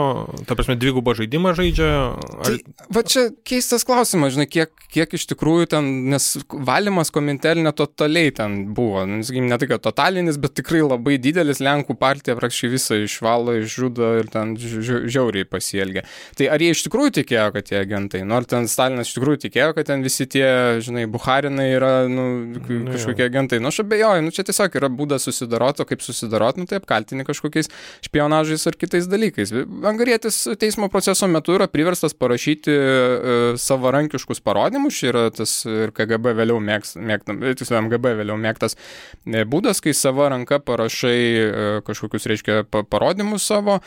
[0.48, 1.90] ta prasme, dvigubą žaidimą žaidžia.
[2.16, 2.48] Ar...
[2.48, 8.32] Tai, va čia keistas klausimas, žinai, kiek, kiek iš tikrųjų ten, nes valymas kominternė totaliai
[8.32, 12.98] ten buvo, nu, ne tai, kad totalinis, bet tikrai labai didelis Lenkų partija praktiškai visą
[13.04, 16.04] išvalo, išžudo ir ten ži žiauriai pasielgia.
[16.38, 19.74] Tai ar jie iš tikrųjų tikėjo, kad tie agentai, nors ten Stalinas iš tikrųjų tikėjo,
[19.76, 20.46] kad ten visi tie,
[20.84, 23.60] žinai, Buharinai yra nu, nu kažkokie agentai.
[23.62, 27.26] Nu, aš abejoju, nu čia tiesiog yra būdas susidaroti, o kaip susidaroti, nu tai apkaltini
[27.28, 27.70] kažkokiais
[28.06, 29.52] špionažais ar kitais dalykais.
[29.90, 36.34] Angarėtis teismo proceso metu yra priverstas parašyti uh, savarankiškus parodymus, čia yra tas ir KGB
[36.38, 39.44] vėliau mėgtas, mėgtam, tiksliau MGB vėliau mėgtas e,
[39.80, 43.80] būdas, kai savo ranka parašai e, kažkokius, reiškia, parodymus savo,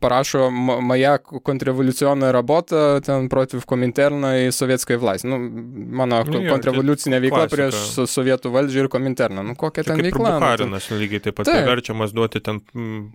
[0.00, 5.24] parašo Maja kontrrevoliucioną rabotą, ten protiv kominterną į sovietskai vlast.
[5.24, 7.56] Nu, mano nu, kontrrevoliucinė veikla klasika.
[7.56, 9.42] prieš sovietų valdžią ir kominterną.
[9.42, 10.34] Nu, kokia ten veikla?
[10.34, 11.64] Nu, Buharinas nu, lygiai taip pat tai.
[11.66, 12.60] verčiamas duoti ten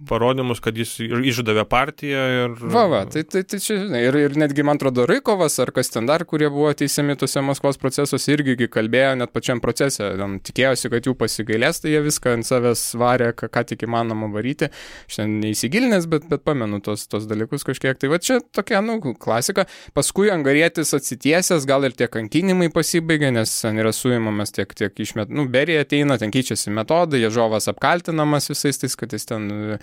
[0.10, 2.58] parodymus, kad jis išdavė partiją ir...
[2.74, 5.92] Va, va, tai, tai, tai čia, žinai, ir, ir netgi, man atrodo, Rykovas ar kas
[5.94, 10.92] ten dar, kurie buvo teisiami tuose Maskvos procesuose, irgi kalbėjo net pačiam procese, ten, tikėjosi,
[10.94, 14.70] kad jų pasigailės, tai jie viską viską ant savęs varė, ką, ką tik įmanoma varyti.
[15.08, 17.98] Šiandien neįsigilinęs, bet, bet pamenu tos, tos dalykus kažkiek.
[18.00, 19.66] Tai va čia tokia, nu, klasika.
[19.94, 25.30] Paskui angarėtis atsitiesęs, gal ir tie kankinimai pasibaigė, nes ten yra suimamas tiek, tiek išmet,
[25.30, 29.80] nu, berija ateina, ten keičiasi metodai, ježovas apkaltinamas visais tais, kad jis ten e,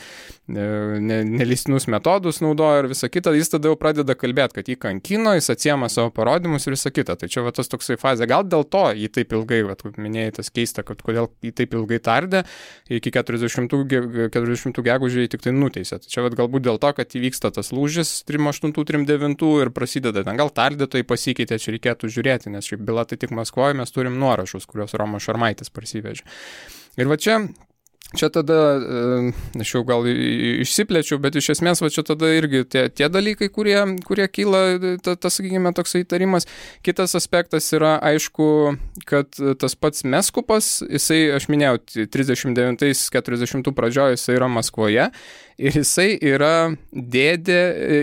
[0.49, 3.35] ne, nelistinius metodus naudoja ir visą kitą.
[3.37, 7.19] Jis tada jau pradeda kalbėti, kad jį kankino, jis atsiema savo parodymus ir visą kitą.
[7.21, 8.29] Tai čia va tas toksai fazė.
[8.31, 11.75] Gal dėl to jį taip ilgai, va, kaip minėjai, tas keista, kad kodėl jį taip
[11.77, 12.45] ilgai tardė nubaudė,
[12.91, 13.71] iki 40,
[14.31, 16.01] 40 gegužį tik tai nuteisė.
[16.01, 20.51] Tai čia vat, galbūt dėl to, kad įvyksta tas lūžis 38-39 ir prasideda ten, gal
[20.51, 24.95] tardėtojai pasikeitė, čia reikėtų žiūrėti, nes šiaip byla tai tik Maskvoje, mes turim nuorašus, kuriuos
[24.99, 26.27] Romas Šarmaitis parsivežė.
[26.99, 27.41] Ir va čia
[28.17, 32.83] Čia tada, e, aš jau gal išsiplečiau, bet iš esmės va čia tada irgi tie,
[32.91, 34.63] tie dalykai, kurie, kurie kyla,
[34.99, 36.49] tas, ta, sakykime, toks įtarimas.
[36.87, 38.49] Kitas aspektas yra, aišku,
[39.07, 41.79] kad tas pats Meskupas, jisai, aš minėjau,
[42.11, 45.11] 39-40 pradžioje jisai yra Maskvoje
[45.61, 46.55] ir jisai yra
[46.91, 47.61] dėdė,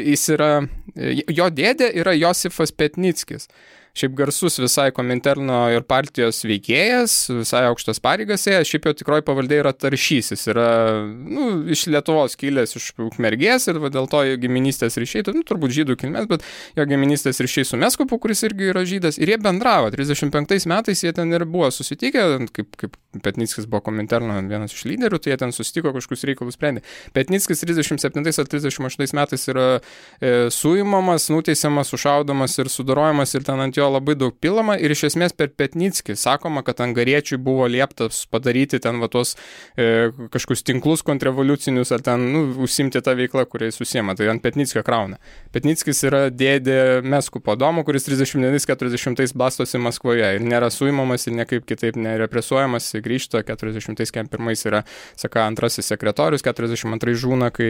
[0.08, 0.52] jis yra,
[0.96, 3.52] jo dėdė yra Josifas Petnickis
[3.98, 9.62] šiaip garsus visai Kominterno ir partijos veikėjas, visai aukštas pareigas ėjęs, šiaip jo tikroji pavardė
[9.62, 10.68] yra Taršys, jis yra
[11.08, 15.46] nu, iš Lietuvos kilęs iš Ukmergės ir va, dėl to jo giminystės ryšiai, tai, nu,
[15.48, 16.46] turbūt žydų kilmės, bet
[16.78, 21.14] jo giminystės ryšiai su Meskupu, kuris irgi yra žydas, ir jie bendravo, 35 metais jie
[21.16, 25.54] ten ir buvo susitikę, kaip, kaip Petnickis buvo Kominterno vienas iš lyderių, tai jie ten
[25.56, 26.84] susitiko kažkokius reikalus sprendė.
[27.16, 33.78] Petnickis 37 ar 38 metais yra e, suimamas, nuteisiamas, sušaudomas ir sudarojamas ir ten ant
[33.78, 38.80] jo labai daug pilama ir iš esmės per Petnickį sakoma, kad angariečiui buvo lieptas padaryti
[38.84, 39.36] ten va tos
[39.78, 44.16] e, kažkokius tinklus kontrrevoliucinius ar ten, nu, užsimti tą veiklą, kuriais susiema.
[44.18, 45.20] Tai ant Petnickio krauna.
[45.54, 52.00] Petnickis yra dėdė Meskų padomo, kuris 39-40 blastosi Maskvoje ir nėra suimamas ir niekaip kitaip
[52.00, 54.84] nerepresuojamas, grįžta, 41 yra,
[55.20, 57.70] saka, antrasis sekretorius, 42 žūna, kai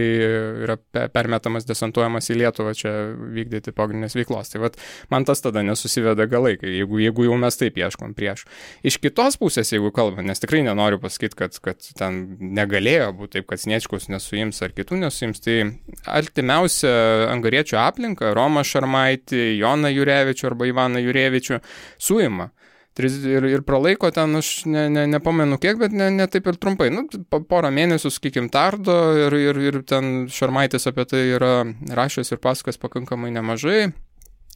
[0.65, 0.77] yra
[1.13, 4.51] permetamas, desantuojamas į Lietuvą čia vykdyti pagrindinės veiklos.
[4.53, 4.77] Tai vat,
[5.13, 8.45] man tas tada nesusiję susiveda galai, jeigu, jeigu jau mes taip ieškom prieš.
[8.85, 13.47] Iš kitos pusės, jeigu kalbam, nes tikrai nenoriu pasakyti, kad, kad ten negalėjo būti taip,
[13.49, 15.57] kad Sniečkus nesuims ar kitų nesuims, tai
[16.05, 16.93] artimiausia
[17.31, 21.61] angariečių aplinka, Roma Šarmaitį, Joną Jurevičių arba Ivaną Jurevičių
[21.97, 22.51] suima
[22.97, 26.89] ir, ir pralaiko ten, aš ne, ne, nepamenu kiek, bet ne, ne taip ir trumpai.
[26.93, 31.53] Nu, porą mėnesių, sakykim, tardo ir, ir, ir ten Šarmaitis apie tai yra
[31.99, 33.91] rašęs ir pasakas pakankamai nemažai.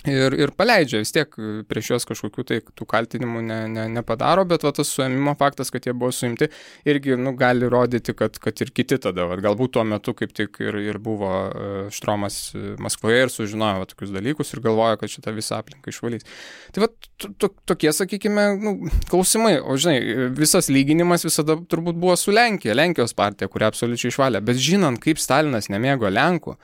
[0.10, 1.36] Ir, ir paleidžia vis tiek
[1.70, 5.86] prieš juos kažkokių tai tų kaltinimų ne, ne, nepadaro, bet va, tas suėmimo faktas, kad
[5.86, 6.48] jie buvo suimti,
[6.90, 10.58] irgi nu, gali rodyti, kad, kad ir kiti tada, va, galbūt tuo metu kaip tik
[10.64, 15.14] ir, ir buvo e, Štromas e, Maskvoje ir sužinojo va, tokius dalykus ir galvoja, kad
[15.14, 16.26] šitą visą aplinką išvalys.
[16.74, 16.92] Tai va,
[17.70, 18.78] tokie, sakykime, nu,
[19.12, 24.42] klausimai, o žinai, visas lyginimas visada turbūt buvo su Lenkija, Lenkijos partija, kurią absoliučiai išvalė,
[24.50, 26.58] bet žinant, kaip Stalinas nemėgo Lenkų,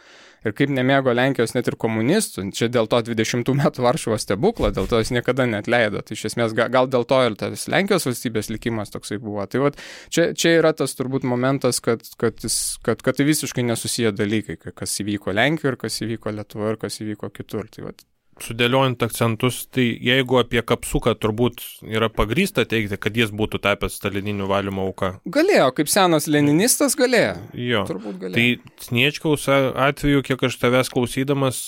[0.46, 4.90] ir kaip nemėgo Lenkijos net ir komunistų, čia dėl to 20 metų Varšuvos stebuklo, dėl
[4.90, 6.02] to jis niekada net leido.
[6.06, 9.46] Tai iš esmės gal dėl to ir tas Lenkijos valstybės likimas toksai buvo.
[9.50, 9.80] Tai vat,
[10.14, 14.60] čia, čia yra tas turbūt momentas, kad, kad, jis, kad, kad tai visiškai nesusiję dalykai,
[14.74, 17.70] kas įvyko Lenkijoje ir kas įvyko Lietuvoje ir kas įvyko kitur.
[17.74, 18.06] Tai vat,
[18.44, 24.48] sudėliojant akcentus, tai jeigu apie kapsuką turbūt yra pagrysta teikti, kad jis būtų tapęs stalininių
[24.50, 25.14] valymo auka.
[25.26, 27.34] Galėjo, kaip senas leninistas galėjo.
[27.58, 27.84] Jo.
[27.90, 28.38] Turbūt galėjo.
[28.38, 31.62] Tai Sniečkaus atveju, kiek aš tavęs klausydamas,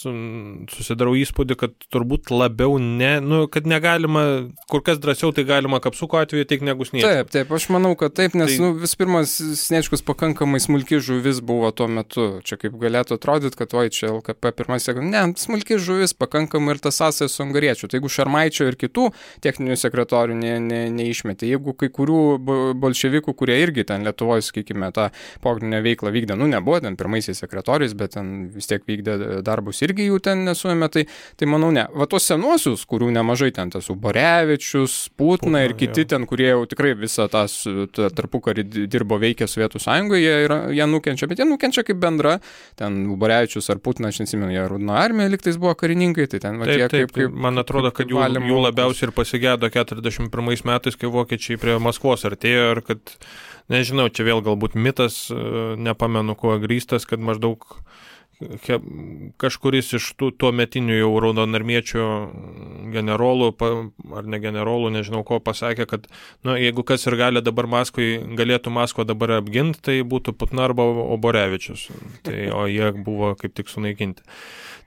[0.73, 4.25] susidarau įspūdį, kad turbūt labiau ne, nu, kad negalima,
[4.71, 7.19] kur kas drąsiau tai galima kapsuko atveju teikti negu Sniečkaus.
[7.19, 8.61] Taip, taip, aš manau, kad taip, nes tai...
[8.63, 12.29] nu, vis pirmas, Sniečkus pakankamai smulki žuvis buvo tuo metu.
[12.45, 16.79] Čia kaip galėtų atrodyti, kad oi, čia LKP pirmas, ne, smulki žuvis pakankamai pakankamai ir
[16.79, 17.87] tas sąsajas su angariečiu.
[17.87, 19.09] Tai jeigu Šarmaičio ir kitų
[19.41, 25.09] techninių sekretorių ne, ne, neišmetė, jeigu kai kurių bolševikų, kurie irgi ten Lietuvoje, sakykime, tą
[25.41, 30.09] pogrindinę veiklą vykdė, nu nebuvo ten pirmaisiais sekretoriais, bet ten vis tiek vykdė darbus irgi
[30.09, 31.05] jų ten nesuėmė, tai,
[31.37, 31.87] tai manau ne.
[31.95, 36.11] Va tos senuosius, kurių nemažai ten tas Uborevičius, Putina ir kiti jau.
[36.15, 37.45] ten, kurie jau tikrai visą tą
[38.15, 42.37] tarpukarį dirbo veikia Sovietų sąjungoje, jie, yra, jie nukenčia, bet jie nukenčia kaip bendra,
[42.79, 46.61] ten Uborevičius ar Putina, aš nesimenu, jie Rūdno armija liktais buvo karininkai, tai ten ten
[46.65, 50.99] taip, tie, taip, kaip, kaip, man atrodo, kad jų, jų labiausiai ir pasigėdo 41 metais,
[50.99, 53.15] kai vokiečiai prie Maskvos artėjo ir kad,
[53.71, 55.39] nežinau, čia vėl galbūt mitas, e,
[55.79, 57.67] nepamenu kuo grįstas, kad maždaug
[59.39, 62.03] kažkuris iš tų tuo metinių jau raudonarmiečių
[62.93, 63.49] generolų,
[64.15, 66.07] ar ne generolų, nežinau ko, pasakė, kad
[66.47, 70.87] nu, jeigu kas ir gali dabar Maskvai, galėtų Maskvą dabar apginti, tai būtų Putna arba
[70.87, 71.89] Oborevičius.
[72.23, 74.23] Tai, o jie buvo kaip tik sunaikinti.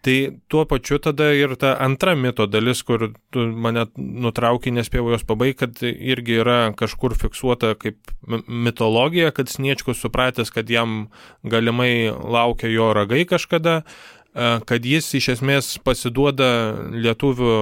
[0.03, 0.15] Tai
[0.51, 5.85] tuo pačiu tada ir ta antra mito dalis, kur mane nutraukai, nespėjau jos pabaigti, kad
[5.87, 8.11] irgi yra kažkur fiksuota kaip
[8.49, 11.05] mitologija, kad Sniečkus supratęs, kad jam
[11.47, 16.47] galimai laukia jo ragai kažkada, E, kad jis iš esmės pasiduoda
[16.95, 17.57] lietuvių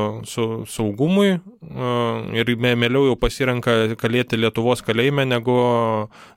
[0.70, 1.40] saugumui e,
[2.38, 5.56] ir mėliau jau pasirenka kalėti Lietuvos kalėjime, negu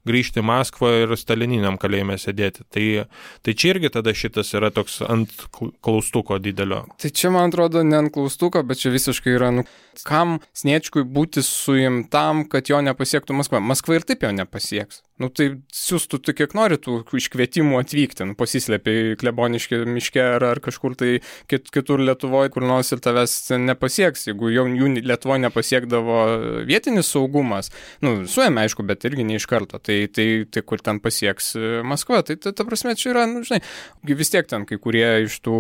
[0.10, 2.66] grįžti Maskvą ir stalininiam kalėjime sėdėti.
[2.74, 2.88] Tai,
[3.46, 6.84] tai čia irgi tada šitas yra toks ant klaustuko didelio.
[6.98, 9.68] Tai čia man atrodo ne ant klaustuko, bet čia visiškai yra, nu,
[10.02, 13.62] kam Sniečkui būti suimtam, kad jo nepasiektų Maskva.
[13.62, 15.04] Maskva ir taip jo nepasieks.
[15.22, 20.62] Nu tai siūstų tu kiek nori tų iškvietimų atvykti, nu, pasislėpi kleboniški miške ar, ar
[20.64, 21.12] kažkur tai
[21.52, 24.26] kit, kitur Lietuvoje, kur nors ir tavęs nepasieks.
[24.32, 26.18] Jeigu jau jų Lietuvoje nepasiekdavo
[26.66, 27.70] vietinis saugumas,
[28.02, 31.54] nu, suėmė aišku, bet irgi ne iš karto, tai, tai, tai kur ten pasieks
[31.86, 33.62] Maskva, tai ta, ta prasme čia yra, nu, žinai,
[34.18, 35.56] vis tiek ten kai kurie iš tų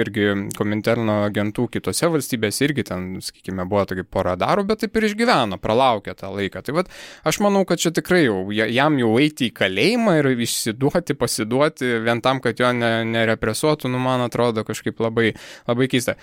[0.00, 5.10] irgi kominterno agentų kitose valstybėse irgi ten, sakykime, buvo tokie pora darų, bet taip ir
[5.10, 6.64] išgyveno, pralaukė tą laiką.
[6.64, 6.90] Tai vad,
[7.28, 11.90] aš manau, kad čia tikrai jau jam jau jau eiti į kalėjimą ir išsiduoti, pasiduoti
[12.04, 15.32] vien tam, kad jo ne, nerepresuotų, nu, man atrodo kažkaip labai,
[15.68, 16.16] labai keista.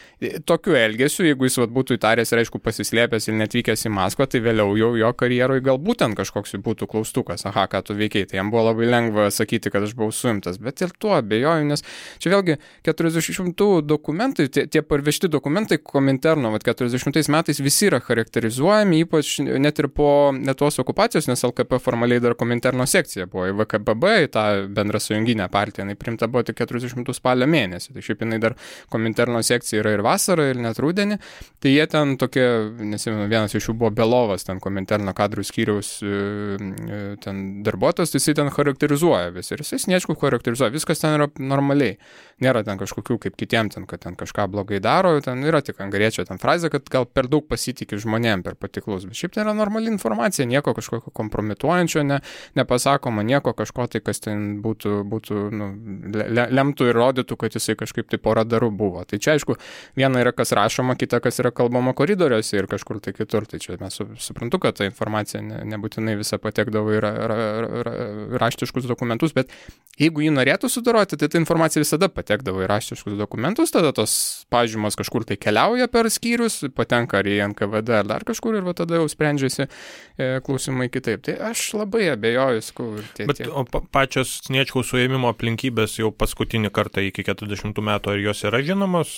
[0.47, 4.43] Tokiu elgesiu, jeigu jis vat, būtų įtaręs ir aišku pasislėpęs ir netvykęs į Maskvą, tai
[4.43, 8.51] vėliau jau jo karjeroje galbūt ten kažkoks būtų klaustukas, aha, ką tu veikiai, tai jam
[8.53, 11.85] buvo labai lengva sakyti, kad aš buvau suimtas, bet ir tuo abejoju, nes
[12.21, 12.57] čia vėlgi
[12.87, 19.79] 40 dokumentai, tie, tie parvežti dokumentai Kominterno, vat 40 metais visi yra charakterizuojami, ypač net
[19.81, 23.47] ir po Lietuvos okupacijos, nes LKP formaliai dar Kominterno Kominterno sekcija buvo.
[23.49, 28.03] Į VKBB, į tą bendrą sujunginę partiją, jinai primta buvo tik 40 spalio mėnesį, tai
[28.05, 28.53] šiaip jinai dar
[28.93, 31.17] Kominterno sekcija yra ir vasarą, ir net rudenį,
[31.57, 32.45] tai jie ten tokie,
[32.85, 38.21] nesimenu, vienas iš jų buvo Belovas, ten Kominterno kadrų skyriaus e, e, ten darbuotojas, tai
[38.21, 41.97] jisai ten charakterizuoja vis ir jisai sniečkų charakterizuoja, viskas ten yra normaliai,
[42.45, 46.27] nėra ten kažkokių kaip kitiem ten, kad ten kažką blogai daro, ten yra tik angarėčio
[46.29, 49.89] ten frazė, kad gal per daug pasitikė žmonėm per patiklus, bet šiaip tai yra normali
[49.89, 52.21] informacija, nieko kažkokio kompromituojančio, ne,
[52.57, 55.69] nepasakoma nieko kažko tai, kas ten būtų, būtų nu,
[56.15, 59.03] le, lemtų ir rodytų, kad jisai kažkaip tai pora darų buvo.
[59.07, 59.55] Tai čia aišku,
[59.97, 63.47] viena yra kas rašoma, kita kas yra kalbama koridoriuose ir kažkur tai kitur.
[63.49, 67.39] Tai čia mes suprantu, kad ta informacija ne, nebūtinai visa patekdavo į ra, ra,
[67.87, 67.95] ra,
[68.41, 69.51] raštiškus dokumentus, bet
[69.99, 74.13] jeigu jį norėtų sudaroti, tai ta informacija visada patekdavo į raštiškus dokumentus, tada tos
[74.51, 78.75] pažymos kažkur tai keliauja per skyrius, patenka ar į NKVD ar dar kažkur ir va
[78.77, 81.23] tada jau sprendžiasi e, klausimai kitaip.
[81.27, 82.40] Tai aš labai abejoju,
[82.75, 83.27] kur tie.
[83.29, 83.49] Bet tie...
[83.49, 89.17] o pačios Sniečkaus suėmimo aplinkybės jau paskutinį kartą iki 40 metų, ar jos yra žinomos?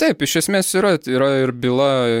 [0.00, 2.20] Taip, iš esmės yra, yra ir byla e,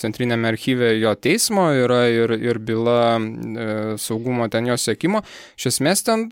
[0.00, 3.66] centrinėme archyve jo teismo, yra ir, ir byla e,
[4.02, 5.22] saugumo ten jo sėkimo.
[5.54, 6.26] Iš esmės ten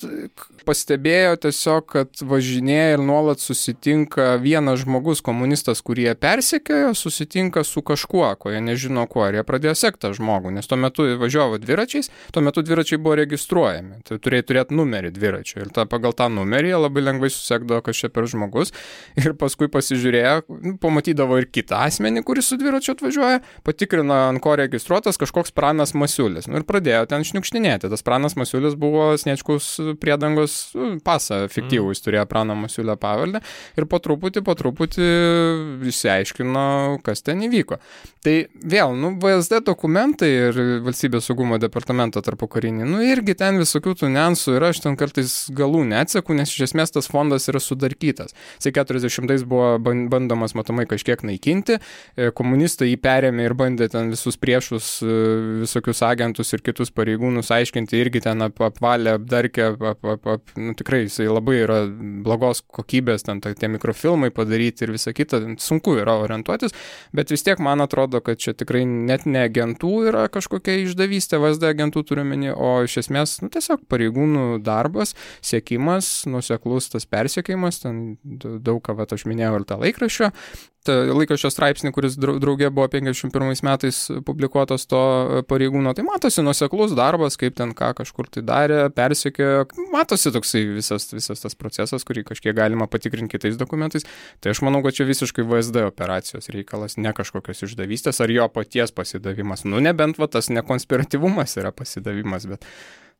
[0.66, 7.82] pastebėjo tiesiog, kad važinėja ir nuolat susitinka vienas žmogus, komunistas, kurį jie persekiojo, susitinka su
[7.86, 12.10] kažkuo, ko jie nežino kuo, ir jie pradėjo sekti žmogų, nes tuo metu važiavo dviračiais,
[12.34, 16.72] tuo metu dviračiai buvo registruojami, tai turėjo turėti numerį dviračio ir ta, pagal tą numerį
[16.72, 18.72] jie labai lengvai susekdavo, kas čia per žmogus.
[19.20, 24.54] Ir paskui pasižiūrėjo, nu, pamatydavo ir kitą asmenį, kuris su dviračiu atvažiuoja, patikrino, ant ko
[24.58, 26.48] registruotas kažkoks pranas masiulis.
[26.50, 27.90] Nu, ir pradėjo ten šniukštinėti.
[27.92, 29.70] Tas pranas masiulis buvo Sniečkus
[30.02, 30.55] priedangos
[31.06, 33.42] pasą fiktyvų, jis turėjo Prano Masiulio pavaldę
[33.76, 35.08] ir po truputį, po truputį
[35.90, 36.66] išsiaiškino,
[37.06, 37.78] kas ten įvyko.
[38.26, 38.34] Tai
[38.66, 44.10] vėl, nu, VSD dokumentai ir valstybės saugumo departamento tarpu karinį, nu, irgi ten visokių tų
[44.14, 48.34] niansų ir aš ten kartais galų neatseku, nes iš esmės tas fondas yra sudarkytas.
[48.58, 49.76] Jisai 40-ais buvo
[50.10, 51.78] bandomas matomai kažkiek naikinti,
[52.16, 55.16] e, komunistai jį perėmė ir bandė ten visus priešus, e,
[55.62, 60.74] visokius agentus ir kitus pareigūnus aiškinti, irgi ten ap, apvalė, apdarkė, ap, ap, ap, nu,
[60.78, 61.78] tikrai jisai labai yra
[62.24, 66.74] blogos kokybės, ten tie mikrofilmai padaryti ir visa kita, sunku yra orientuotis,
[67.16, 71.70] bet vis tiek man atrodo, kad čia tikrai net ne agentų yra kažkokia išdavystė, VSD
[71.70, 78.82] agentų turiuomenį, o iš esmės, nu, tiesiog pareigūnų darbas, siekimas, nuseklus tas persiekimas, ten daug
[78.84, 80.32] ką, va, aš minėjau ir tą laikraščio,
[80.88, 85.02] laikraščio straipsnį, kuris draugė buvo 51 metais publikuotas to
[85.50, 91.08] pareigūno, tai matosi nuseklus darbas, kaip ten ką kažkur tai darė, persekiojo, matosi toksai visas,
[91.14, 94.06] visas tas procesas, kurį kažkiek galima patikrinti kitais dokumentais.
[94.40, 98.94] Tai aš manau, kad čia visiškai VSD operacijos reikalas, ne kažkokios išdavystės ar jo paties
[98.96, 99.66] pasidavimas.
[99.68, 102.70] Nu, nebent va tas nekonspiratyvumas yra pasidavimas, bet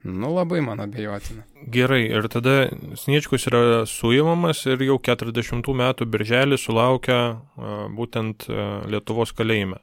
[0.04, 1.42] Nu, labai man abejotina.
[1.72, 2.68] Gerai, ir tada
[3.00, 9.80] Sniečkus yra suimamas ir jau 40 metų birželį sulaukia uh, būtent uh, Lietuvos kalėjime.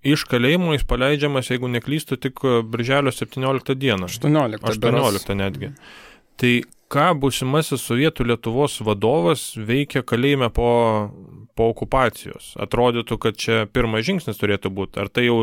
[0.00, 2.40] Iš kalėjimo jis paleidžiamas, jeigu neklystu, tik
[2.72, 4.08] birželio 17 dieną.
[4.08, 4.62] 18.
[4.64, 5.74] 18 netgi.
[6.40, 6.52] Tai
[6.90, 10.70] ką būsimasis sovietų Lietuvos vadovas veikia kalėjime po,
[11.60, 12.54] po okupacijos?
[12.60, 15.02] Atrodytų, kad čia pirmas žingsnis turėtų būti.
[15.02, 15.36] Ar tai, jau,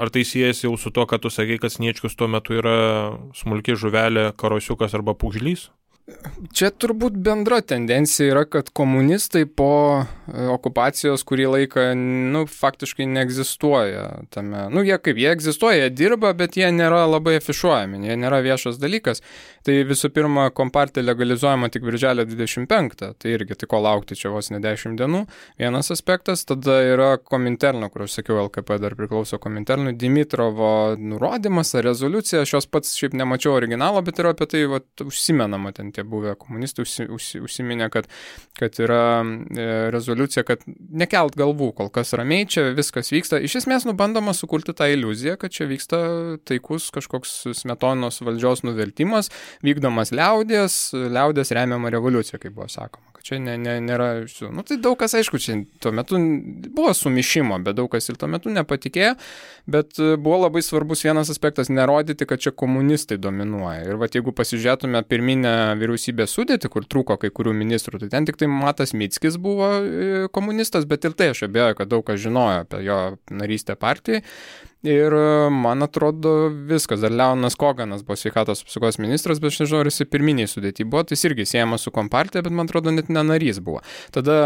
[0.00, 2.78] ar tai siejasi jau su to, kad tu sakai, kad Sniečkus tuo metu yra
[3.36, 5.68] smulki žuvelė, karosiukas arba pūžlys?
[6.56, 9.70] Čia turbūt bendra tendencija yra, kad komunistai po
[10.00, 11.84] e, okupacijos kurį laiką,
[12.32, 14.66] nu, faktiškai neegzistuoja tame.
[14.72, 18.80] Nu, jie kaip, jie egzistuoja, jie dirba, bet jie nėra labai afišuojami, jie nėra viešas
[18.82, 19.22] dalykas.
[19.66, 24.48] Tai visų pirma, kompartija legalizuojama tik birželio 25, tai irgi tai ko laukti čia vos
[24.50, 25.22] ne 10 dienų.
[25.60, 31.86] Vienas aspektas, tada yra Kominterno, kur aš sakiau, LKP dar priklauso Kominternui, Dimitrovo nurodymas ar
[31.90, 36.08] rezoliucija, aš jos pats šiaip nemačiau originalo, bet yra apie tai vat, užsimenama ten tie
[36.08, 38.08] buvę komunistai užsi, užsi, užsiminė, kad,
[38.58, 43.40] kad yra e, rezoliucija, kad nekelt galvų, kol kas ramiai čia viskas vyksta.
[43.40, 46.00] Iš esmės nubandoma sukurti tą iliuziją, kad čia vyksta
[46.48, 49.30] taikus kažkoks smetonos valdžios nuvertimas,
[49.66, 53.09] vykdomas liaudės, liaudės remiama revoliucija, kaip buvo sakoma.
[53.20, 54.08] Čia ne, ne, nėra,
[54.54, 56.16] nu tai daug kas, aišku, čia tuo metu
[56.72, 59.10] buvo sumišimo, bet daug kas ir tuo metu nepatikėjo,
[59.68, 63.84] bet e, buvo labai svarbus vienas aspektas- nerodyti, kad čia komunistai dominuoja.
[63.84, 68.40] Ir va, jeigu pasižiūrėtume pirminę vyriausybės sudėtį, kur trūko kai kurių ministrų, tai ten tik
[68.40, 72.64] tai Matas Mitskis buvo e, komunistas, bet ir tai aš abejoju, kad daug kas žinojo
[72.64, 74.24] apie jo narystę partijai.
[74.82, 77.02] Ir e, man atrodo viskas.
[77.04, 81.04] Dar Leonas Koganas buvo sveikatos apsaugos ministras, bet aš nežinau, ar jisai pirminiai sudėti buvo,
[81.04, 83.82] tai jis irgi siejamas su kompartija, bet man atrodo net nenarys buvo.
[84.14, 84.38] Tada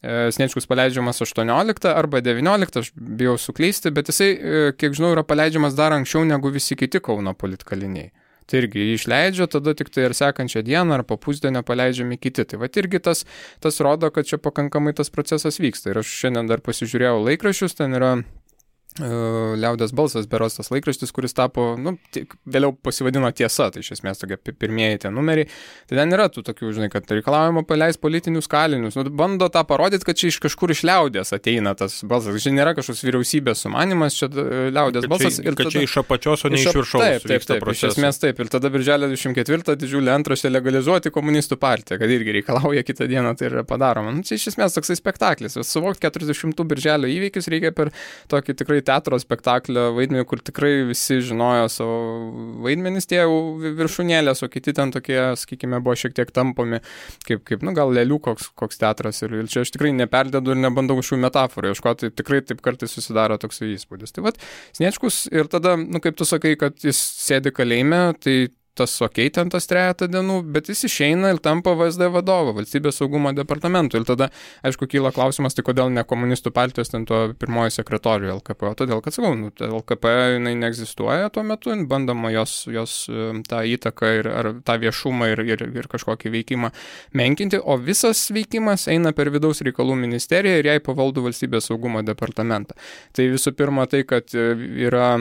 [0.00, 5.28] e, Sniečkus paleidžiamas 18 arba 19, aš bijau suklysti, bet jisai, e, kiek žinau, yra
[5.28, 8.14] paleidžiamas dar anksčiau negu visi kiti Kauno politkaliniai.
[8.48, 12.44] Tai irgi jį išleidžia, tada tik tai ir sekančią dieną ar po pusdienio paleidžiami kiti.
[12.48, 13.26] Tai va irgi tas,
[13.62, 15.92] tas rodo, kad čia pakankamai tas procesas vyksta.
[15.92, 18.16] Ir aš šiandien dar pasižiūrėjau laikrašius, ten yra
[19.00, 24.20] liaudės balsas, beros tas laikraštis, kuris tapo, nu, tik, vėliau pasivadino tiesa, tai iš esmės
[24.20, 25.48] tokie pirmieji tie numeriai.
[25.88, 28.98] Tai ten yra tų tokių, žinai, kad reikalaujama paleisti politinius kalinius.
[28.98, 32.36] Nu, bando tą parodyti, kad čia iš kažkur iš liaudės ateina tas balsas.
[32.44, 35.40] Čia nėra kažkoks vyriausybės sumanimas, čia e, liaudės kad balsas.
[35.40, 37.06] Čia, ir kad tada, čia iš apačios, o ne iš, viršaus.
[37.06, 37.64] Taip, taip, taip.
[37.64, 37.96] Procesas.
[37.96, 38.44] Iš esmės taip.
[38.44, 43.48] Ir tada birželio 24 didžiulį antraštę legalizuoti komunistų partiją, kad irgi reikalauja kitą dieną tai
[43.48, 44.12] yra padaroma.
[44.12, 45.56] Nu, čia iš esmės toksai spektaklis.
[45.64, 47.92] Suvokti 40 birželio įvykius reikia per
[48.32, 51.96] tokį tikrai teatro spektaklio vaidmenį, kur tikrai visi žinojo savo
[52.64, 53.22] vaidmenis, tie
[53.80, 56.82] viršūnėlės, o kiti ten tokie, sakykime, buvo šiek tiek tampomi,
[57.26, 59.22] kaip, kaip nu, gal lėlių koks, koks teatras.
[59.26, 62.94] Ir, ir čia aš tikrai neperdėdu ir nebandau kažkokių metaforų ieškoti, tai tikrai taip kartais
[62.94, 64.14] susidaro toks įspūdis.
[64.14, 64.40] Tai vad,
[64.76, 68.36] Sniečkus ir tada, nu, kaip tu sakai, kad jis sėdi kalėjime, tai
[68.74, 73.32] tas ok ten tas trejata dienų, bet jis išeina ir tampa VSD vadovu, valstybės saugumo
[73.36, 74.00] departamentu.
[74.00, 74.30] Ir tada,
[74.64, 79.02] aišku, kyla klausimas, tai kodėl ne komunistų partijos ten to pirmojo sekretorių LKP, o todėl,
[79.04, 84.30] kad sakau, nu, LKP jinai neegzistuoja tuo metu, bandama jos, jos e, tą įtaką ir
[84.64, 86.72] tą viešumą ir, ir, ir kažkokį veikimą
[87.18, 92.78] menkinti, o visas veikimas eina per vidaus reikalų ministeriją ir jai pavaldų valstybės saugumo departamentą.
[93.12, 94.52] Tai visų pirma tai, kad e,
[94.88, 95.18] yra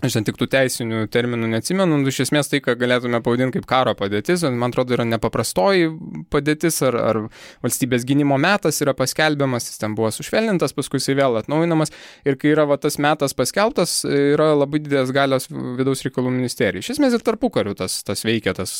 [0.00, 3.66] Aš ten tik tų teisinių terminų neatsimenu, nu, iš esmės tai, ką galėtume pavadinti kaip
[3.68, 5.90] karo padėtis, man atrodo, yra nepaprastoji
[6.32, 7.18] padėtis ar, ar
[7.60, 11.92] valstybės gynimo metas yra paskelbiamas, jis ten buvo sušvelnintas, paskui jis vėl atnaujinamas
[12.24, 16.80] ir kai yra va, tas metas paskelbtas, yra labai didelės galios vidaus reikalų ministerijai.
[16.80, 18.72] Iš esmės ir tarpu kariu tas, tas veikia, tas,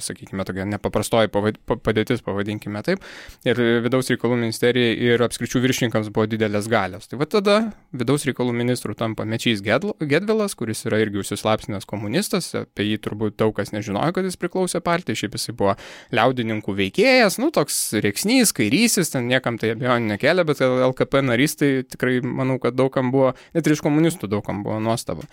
[0.00, 3.04] sakykime, tokia nepaprastoji padėtis, pavadinkime taip,
[3.44, 7.12] ir vidaus reikalų ministerijai ir apskričių viršininkams buvo didelės galios.
[7.12, 7.60] Tai va tada
[7.92, 13.54] vidaus reikalų ministrų tampa Mečys Gedvilas, kuris yra irgi užsislapstinęs komunistas, apie jį turbūt daug
[13.56, 15.74] kas nežinojo, kad jis priklausė partijai, šiaip jisai buvo
[16.14, 21.72] liaudininkų veikėjas, nu toks reiksnys, kairysis, ten niekam tai abejonių nekelia, bet LKP narys tai
[21.88, 25.26] tikrai manau, kad daugam buvo, net ir iš komunistų daugam buvo nuostaba.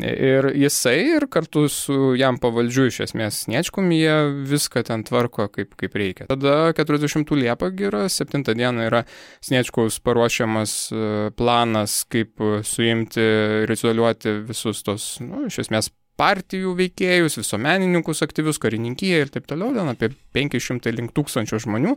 [0.00, 4.14] Ir jisai ir kartu su jam pavaldžiu iš esmės Sniečkum jie
[4.48, 6.28] viską ten tvarko kaip, kaip reikia.
[6.30, 9.02] Tada 40 Liepą yra, 7 dieną yra
[9.44, 13.26] Sniečkaus paruošiamas e, planas, kaip suimti
[13.66, 19.72] ir izoliuoti visus tos, nu, iš esmės partijų veikėjus, visuomenininkus, aktyvius, karininkiją ir taip toliau,
[19.74, 21.94] ten apie 500 link tūkstančių žmonių.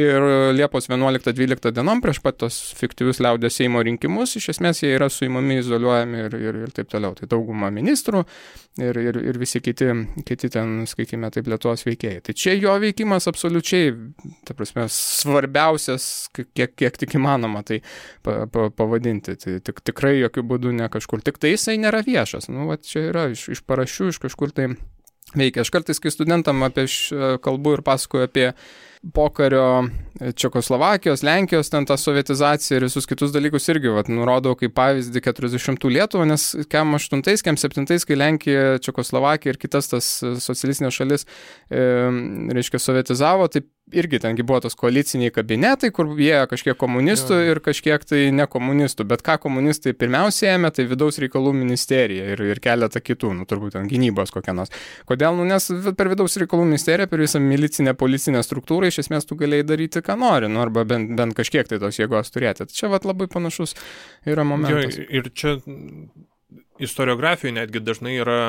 [0.00, 5.10] Ir Liepos 11-12 dienom prieš pat tos fiktyvius liaudės Seimo rinkimus, iš esmės jie yra
[5.12, 7.14] suimami, izoliuojami ir, ir, ir taip toliau.
[7.18, 8.24] Tai dauguma ministrų
[8.82, 9.88] ir, ir, ir visi kiti,
[10.26, 12.22] kiti ten, sakykime, taip Lietuvos veikėjai.
[12.26, 13.94] Tai čia jo veikimas absoliučiai,
[14.48, 17.80] ta prasme, svarbiausias, kiek, kiek tik įmanoma tai
[18.26, 19.36] pa, pa, pavadinti.
[19.38, 21.22] Tai tik, tikrai jokių būdų ne kažkur.
[21.24, 22.50] Tik tai jisai nėra viešas.
[22.52, 24.72] Nu, va, čia yra iš, iš parašių, iš kažkur tai
[25.36, 25.62] veikia.
[25.64, 26.86] Aš kartais, kai studentam apie
[27.44, 28.52] kalbų ir pasakoju apie
[29.14, 29.86] pokario
[30.34, 35.86] Čekoslovakijos, Lenkijos, ten tą sovietizaciją ir visus kitus dalykus irgi vat, nurodau kaip pavyzdį 40
[35.94, 40.08] Lietuvą, nes kem 8, kem 7, kai Lenkija, Čekoslovakija ir kitas tas
[40.42, 41.28] socialistinės šalis,
[41.70, 41.84] e,
[42.58, 43.62] reiškia, sovietizavo, tai
[43.92, 47.46] irgi tengi buvo tos koaliciniai kabinetai, kur jie kažkiek komunistų jo.
[47.52, 52.42] ir kažkiek tai ne komunistų, bet ką komunistai pirmiausia ėmė, tai vidaus reikalų ministerija ir,
[52.52, 54.74] ir keletą kitų, nu turbūt ten gynybos kokią nors.
[55.08, 55.36] Kodėl?
[55.38, 59.68] Nu, nes per vidaus reikalų ministeriją, per visą milicinę policinę struktūrą iš esmės tu galėjai
[59.72, 62.68] daryti, ką nori, nu, arba bent, bent kažkiek tai tos jėgos turėti.
[62.68, 63.76] Tai čia vat, labai panašus
[64.28, 64.98] yra momentas.
[64.98, 65.58] Jo, ir čia
[66.78, 68.40] istoriografijoje netgi dažnai yra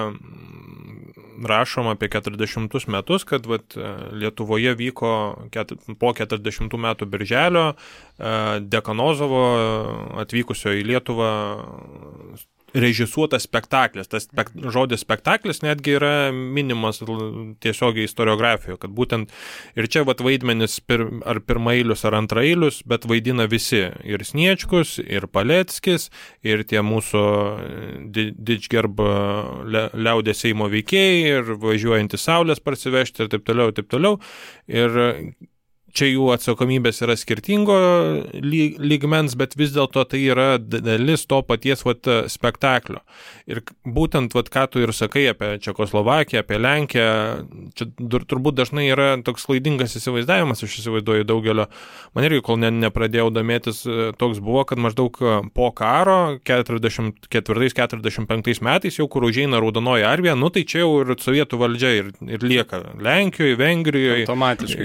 [1.48, 3.76] rašoma apie 40 metus, kad vat,
[4.12, 5.12] Lietuvoje vyko
[5.54, 7.66] ket, po 40 metų birželio
[8.60, 9.44] Dekanozovo
[10.24, 11.32] atvykusio į Lietuvą
[12.74, 14.10] režisuotas spektaklis.
[14.12, 17.02] Tas spek žodis spektaklis netgi yra minimas
[17.64, 19.34] tiesiogiai istoriografijoje, kad būtent
[19.80, 23.86] ir čia vat vaidmenis pir, ar pirmailius ar antrailius, bet vaidina visi.
[24.04, 26.10] Ir Sniečkus, ir Paleckis,
[26.46, 27.24] ir tie mūsų
[28.14, 29.00] di didžgerb
[29.70, 34.20] liaudės Seimo veikėjai, ir važiuojantys Saulės parsivežti ir taip toliau, ir taip toliau.
[34.70, 35.00] Ir
[35.94, 37.78] čia jų atsakomybės yra skirtingo
[38.34, 43.00] lygmens, bet vis dėlto tai yra dalis to paties vat, spektaklio.
[43.50, 47.12] Ir būtent, vat, ką tu ir sakai apie Čekoslovakiją, apie Lenkiją,
[47.78, 47.86] čia
[48.30, 51.66] turbūt dažnai yra toks klaidingas įsivaizdavimas, aš įsivaizduoju daugelio.
[52.18, 53.78] Man irgi, kol ne, nepradėjau domėtis,
[54.22, 55.14] toks buvo, kad maždaug
[55.56, 61.56] po karo, 44-45 metais, jau kur užeina Raudonoji armija, nu tai čia jau ir sovietų
[61.60, 64.26] valdžia ir, ir lieka Lenkijoje, Vengrijoje.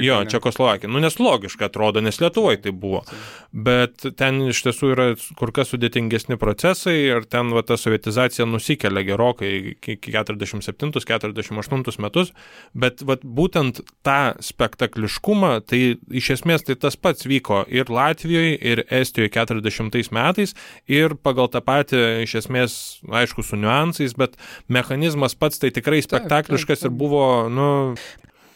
[0.04, 3.04] Jo, Čekoslovakijoje nu žmonės logiška atrodo, nes Lietuvoje tai buvo.
[3.52, 5.06] Bet ten iš tiesų yra
[5.38, 12.32] kur kas sudėtingesni procesai ir ten va, ta sovietizacija nusikelia gerokai iki 47-48 metus,
[12.74, 18.84] bet va, būtent tą spektakliškumą, tai iš esmės tai tas pats vyko ir Latvijoje, ir
[18.90, 20.54] Estijoje 40 metais.
[20.88, 24.36] Ir pagal tą patį, iš esmės, aišku, su niuansais, bet
[24.68, 27.96] mechanizmas pats tai tikrai spektakliškas ir buvo, nu,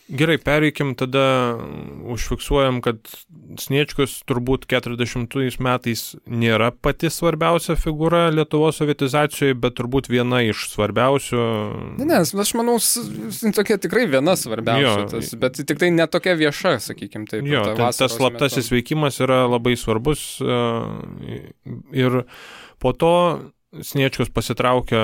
[0.09, 1.59] Gerai, pereikim tada,
[2.09, 2.97] užfiksuojam, kad
[3.61, 11.43] Sniečkus turbūt 40 metais nėra pati svarbiausia figūra Lietuvos sovietizacijoje, bet turbūt viena iš svarbiausių.
[12.01, 12.79] Ne, nes aš manau,
[13.57, 17.45] tokia tikrai viena svarbiausia, jo, tas, bet tik tai netokia vieša, sakykime, taip.
[17.49, 20.59] Jo, ta tas slaptasis veikimas yra labai svarbus e,
[22.01, 22.23] ir
[22.81, 23.15] po to
[23.69, 25.01] Sniečkus pasitraukia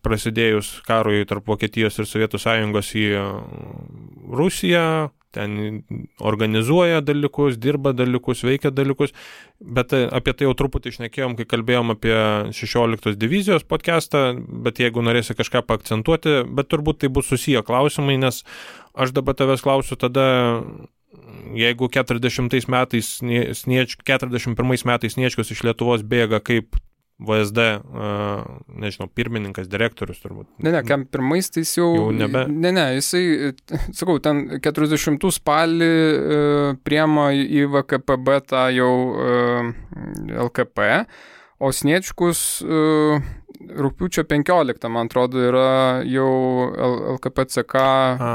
[0.00, 3.04] prasidėjus karui tarp Vokietijos ir Sovietų sąjungos į
[4.32, 5.82] Rusiją, ten
[6.16, 9.12] organizuoja dalykus, dirba dalykus, veikia dalykus,
[9.60, 12.16] bet apie tai jau truputį išnekėjom, kai kalbėjom apie
[12.56, 14.30] 16 divizijos podcastą,
[14.64, 18.40] bet jeigu norėsi kažką paakcentuoti, bet turbūt tai bus susiję klausimai, nes
[18.96, 20.26] aš dabar tavęs klausiu tada,
[21.52, 23.14] jeigu 40 metais,
[23.60, 26.80] snieč, 41 metais Sniečkus iš Lietuvos bėga kaip
[27.18, 27.64] VSD,
[28.78, 30.46] nežinau, pirmininkas, direktorius turbūt.
[30.62, 31.88] Ne, ne, kem pirmais tai jau.
[31.96, 32.44] Jau nebe.
[32.46, 33.54] Ne, ne, jisai,
[33.90, 35.90] sakau, ten 40 spalį
[36.86, 38.92] priema į VKPB tą jau
[40.46, 40.92] LKP,
[41.58, 42.44] o Sniečkus
[43.58, 46.70] rūpiučio 15, man atrodo, yra jau
[47.16, 48.28] LKPCK A.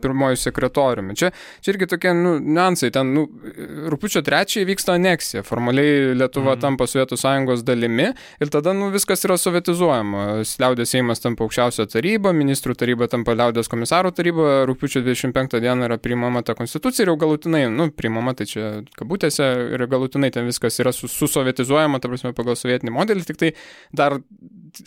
[0.00, 1.16] pirmoji sekretoriumi.
[1.18, 1.28] Čia,
[1.60, 3.26] čia irgi tokie nu, niuansai, ten nu,
[3.92, 6.62] rūpiučio 3 vyksta aneksija, formaliai Lietuva mhm.
[6.62, 10.42] tampa Sovietų sąjungos dalimi ir tada nu, viskas yra sovietizuojama.
[10.62, 15.98] Liaudės Seimas tampa aukščiausio taryba, ministrų taryba tampa Liaudės komisarų taryba, rūpiučio 25 dieną yra
[16.02, 20.78] priimama ta konstitucija ir jau galutinai, nu, priimama tai čia kabutėse ir galutinai ten viskas
[20.82, 23.54] yra susovietizuojama, ta prasme, pagal sovietinį modelį, tik tai
[23.96, 24.20] dar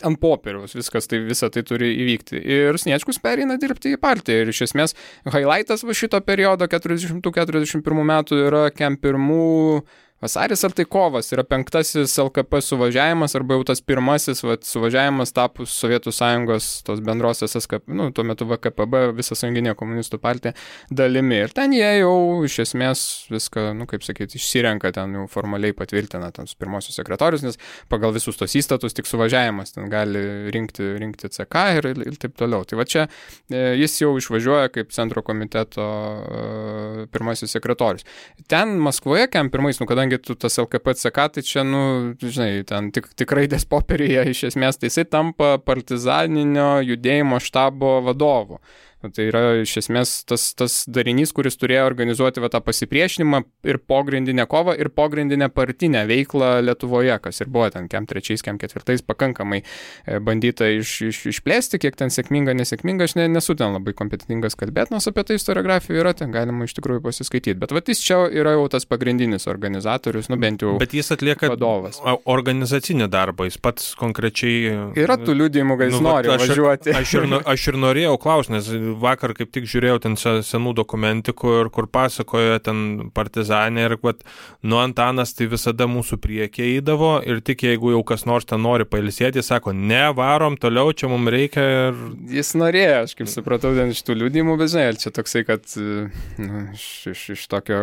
[0.06, 2.40] ant popieriaus viskas tai visą tai turi įvykti.
[2.40, 4.42] Ir Sniečkus pereina dirbti į partiją.
[4.42, 4.96] Ir iš esmės
[5.28, 9.82] highlightas va šito periodo 40-41 metų yra kem pirmų
[10.16, 15.74] Vasaris ar tai kovas yra penktasis LKP suvažiavimas arba jau tas pirmasis vat, suvažiavimas tapus
[15.76, 20.54] Sovietų sąjungos tos bendrosios SKP, nu, tuo metu VKPB, visą sąjunginė komunistų partija
[20.88, 21.42] dalimi.
[21.44, 22.14] Ir ten jie jau
[22.48, 27.60] iš esmės viską, nu, kaip sakyti, išsirenka ten jau formaliai patvirtina ten pirmosius sekretorius, nes
[27.92, 32.40] pagal visus tos įstatus tik suvažiavimas ten gali rinkti, rinkti CK ir, ir, ir taip
[32.40, 32.64] toliau.
[32.64, 38.08] Tai va čia e, jis jau išvažiuoja kaip centro komiteto e, pirmasis sekretorius.
[38.48, 42.90] Ten Maskvoje, kem pirmais, nu, kadangi kadangi tu tas LKPCK, tai čia, nu, žinai, ten
[42.92, 48.60] tik, tikrai dės popierėje iš esmės, tai jisai tampa partizaninio judėjimo štabo vadovu.
[49.04, 54.46] Tai yra iš esmės tas, tas darinys, kuris turėjo organizuoti va, tą pasipriešinimą ir pogrindinę
[54.48, 59.60] kovą, ir pogrindinę partinę veiklą Lietuvoje, kas ir buvo ten kem trečiais, kem ketvirtais pakankamai
[59.60, 64.56] e, bandyta iš, iš, išplėsti, kiek ten sėkminga, nesėkminga, aš ne, nesu ten labai kompetitingas
[64.58, 67.58] kalbėti, nors apie tai istoriografija yra, ten galima iš tikrųjų pasiskaityti.
[67.60, 70.78] Bet va, jis čia yra jau tas pagrindinis organizatorius, nu bent jau.
[70.80, 72.00] Bet jis atlieka vadovas.
[72.24, 74.72] organizacinį darbą, jis pats konkrečiai.
[74.96, 76.96] Yra tų liūdėjimų, kad jis nu, nori aš, važiuoti.
[76.96, 81.70] Aš ir, aš ir norėjau klausti, nes vakar kaip tik žiūrėjau ten senų dokumentikų ir
[81.74, 84.22] kur pasakojo ten partizanė ir kad
[84.66, 88.86] nu Antanas tai visada mūsų priekį eidavo ir tik jeigu jau kas nors ten nori
[88.88, 91.64] pailsėti, sako, ne, varom toliau, čia mums reikia.
[91.76, 92.02] Ir...
[92.38, 96.66] Jis norėjo, aš kaip supratau, ten iš tų liūdimų, bet žinai, čia toksai, kad nu,
[96.74, 97.80] iš, iš, iš tokio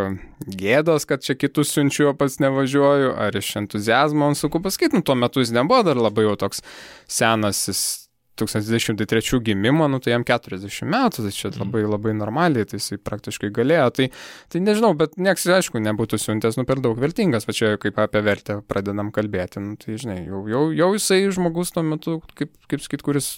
[0.47, 5.06] gėdos, kad čia kitus siunčiu, o pats nevažiuoju, ar iš entuzijazmo, man sunku pasakyti, nu
[5.06, 6.64] tuo metu jis nebuvo dar labai jau toks
[7.12, 7.84] senas, jis
[8.40, 11.62] 1903 gimimo, nu, tai jam 40 metų, tai čia mhm.
[11.62, 13.88] labai labai normaliai, tai jisai praktiškai galėjo.
[14.00, 14.10] Tai,
[14.54, 18.60] tai nežinau, bet nieks, aišku, nebūtų siuntęs, nu, per daug vertingas, pačioje kaip apie vertę
[18.68, 23.06] pradedam kalbėti, nu, tai žinai, jau, jau, jau jisai žmogus tuo metu, kaip, kaip sakyt,
[23.06, 23.34] kuris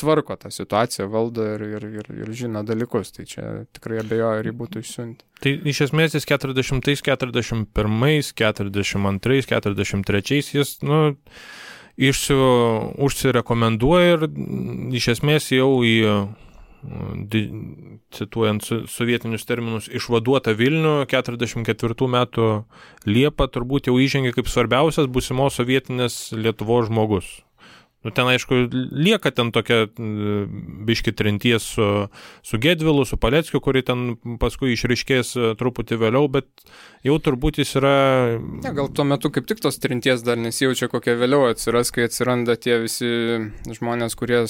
[0.00, 3.44] tvarko tą situaciją, valdo ir, ir, ir, ir žino dalykus, tai čia
[3.76, 5.26] tikrai abejoju, ar jį būtų išsiuntę.
[5.44, 11.00] Tai iš esmės jis 40, 41, 42, 43, jis, nu,
[11.96, 12.36] išsi,
[13.04, 14.26] užsirekomenduoja ir
[14.96, 15.94] iš esmės jau į,
[18.14, 22.48] cituojant sovietinius terminus, išvaduota Vilnių 44 metų
[23.08, 27.30] Liepa turbūt jau įžengė kaip svarbiausias būsimos sovietinės Lietuvos žmogus.
[28.04, 29.86] Nu, ten, aišku, lieka ten tokia
[30.84, 31.86] biški trinties su,
[32.44, 36.68] su Gedvilu, su Paleckiu, kuri ten paskui išriškės e, truputį vėliau, bet
[37.06, 37.96] jau turbūt jis yra...
[38.60, 42.58] Ne, gal tuo metu kaip tik tos trinties dar nesijaučia, kokia vėliau atsiras, kai atsiranda
[42.60, 43.08] tie visi
[43.72, 44.44] žmonės, kurie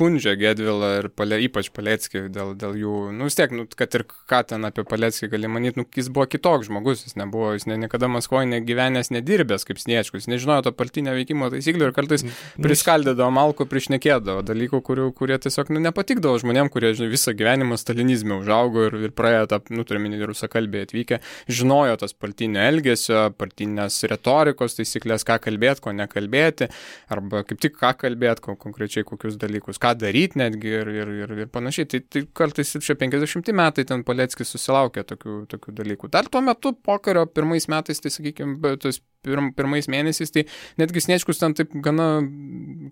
[0.00, 4.06] skundžia Gedvilą ir pale, ypač Paleckį dėl, dėl jų, nu vis tiek, nu, kad ir
[4.08, 7.76] ką ten apie Paleckį gali manyti, nu, jis buvo kitoks žmogus, jis nebuvo, jis ne,
[7.82, 12.64] niekada Maskvoje negyvenęs, nedirbęs kaip sniečkus, nežinojo to partinio veikimo taisyklių ir kartais mm.
[12.64, 18.40] priskaldydavo malko, priešnekėdavo dalykų, kurių, kurie tiesiog nu, nepatikdavo žmonėm, kurie žinai, visą gyvenimą stalinizme
[18.40, 21.20] užaugo ir, ir praėjo tą, nu, turime rusakalbį atvykę,
[21.52, 26.70] žinojo tas partinio elgesio, partinės retorikos taisyklės, ką kalbėti, ko nekalbėti,
[27.12, 31.34] arba kaip tik ką kalbėti, ko, konkrečiai kokius dalykus, ką daryti netgi ir, ir, ir,
[31.44, 31.88] ir panašiai.
[31.90, 36.10] Tai, tai kartais čia 50 metai ten Paleckis susilaukė tokių, tokių dalykų.
[36.12, 40.46] Dar tuo metu pokario pirmais metais, tai sakykime, tas pirm, pirmais mėnesiais, tai
[40.80, 42.08] netgi Sniečkus ten taip gana,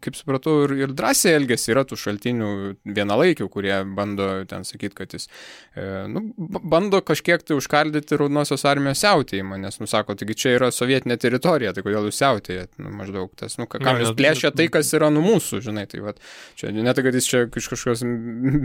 [0.04, 2.50] kaip supratau, ir, ir drąsiai elgesi, yra tų šaltinių
[2.84, 5.28] vienalaikių, kurie bando ten sakyti, kad jis
[5.74, 10.70] e, nu, bando kažkiek tai užkardyti Raudonosios armijos siautėjimą, nes, nu, sako, taigi čia yra
[10.74, 14.92] sovietinė teritorija, tai kodėl jūs siautėjat, nu, maždaug tas, nu, ką jūs plėšia tai, kas
[14.96, 16.14] yra nu mūsų, žinai, tai va,
[16.58, 18.04] čia ne tai, kad jis čia iš kažkokios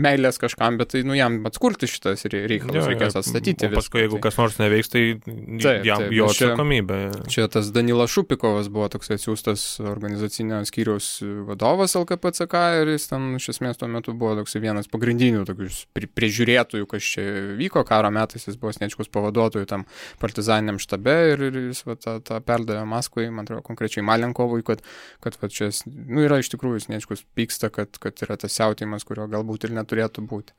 [0.04, 3.68] meilės kažkam, bet tai, nu, jam atskurti šitas reikalas, reikės atstatyti.
[3.70, 4.24] O paskui, jeigu tai.
[4.28, 7.00] kas nors neveiks, tai taip, jam taip, jo atsakomybė.
[7.28, 11.08] Čia, čia tas Danilas Šupikovas buvo toks atsiųstas organizacinio skyriaus
[11.46, 16.08] vadovas LKPCK ir jis ten iš esmės tuo metu buvo toks vienas pagrindinių tokių pri,
[16.18, 17.26] priežiūrėtojų, kas čia
[17.60, 17.84] vyko.
[17.86, 19.86] Karo metais, jis buvo Snečkus pavaduotojų tam
[20.22, 24.82] partizaniniam štabe ir, ir jis va, tą, tą perdavė Maskvai, man atrodo, konkrečiai Malenkovui, kad,
[25.22, 29.30] kad va, čia, nu, yra iš tikrųjų Snečkus pyksta, kad, kad yra tas siautimas, kurio
[29.30, 30.58] galbūt ir neturėtų būti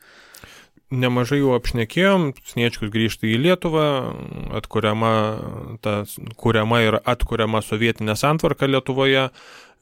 [0.94, 3.86] nemažai jų apšnekėjom, Sniečkus grįžta į Lietuvą,
[4.58, 5.12] atkuriama,
[5.82, 6.04] ta,
[6.40, 9.30] kuriama ir atkuriama sovietinė santvarka Lietuvoje,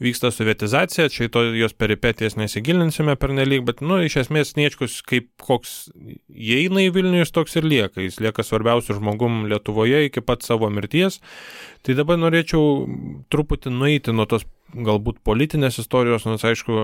[0.03, 5.29] vyksta sovietizacija, čia to jos peripetijas nesigilinsime per nelik, bet, nu, iš esmės Sniečkus kaip
[5.43, 5.91] koks
[6.29, 10.71] įeina į Vilnių, jis toks ir lieka, jis lieka svarbiausiu žmogum Lietuvoje iki pat savo
[10.73, 11.21] mirties.
[11.83, 12.87] Tai dabar norėčiau
[13.31, 16.77] truputį nueiti nuo tos galbūt politinės istorijos, nors aišku,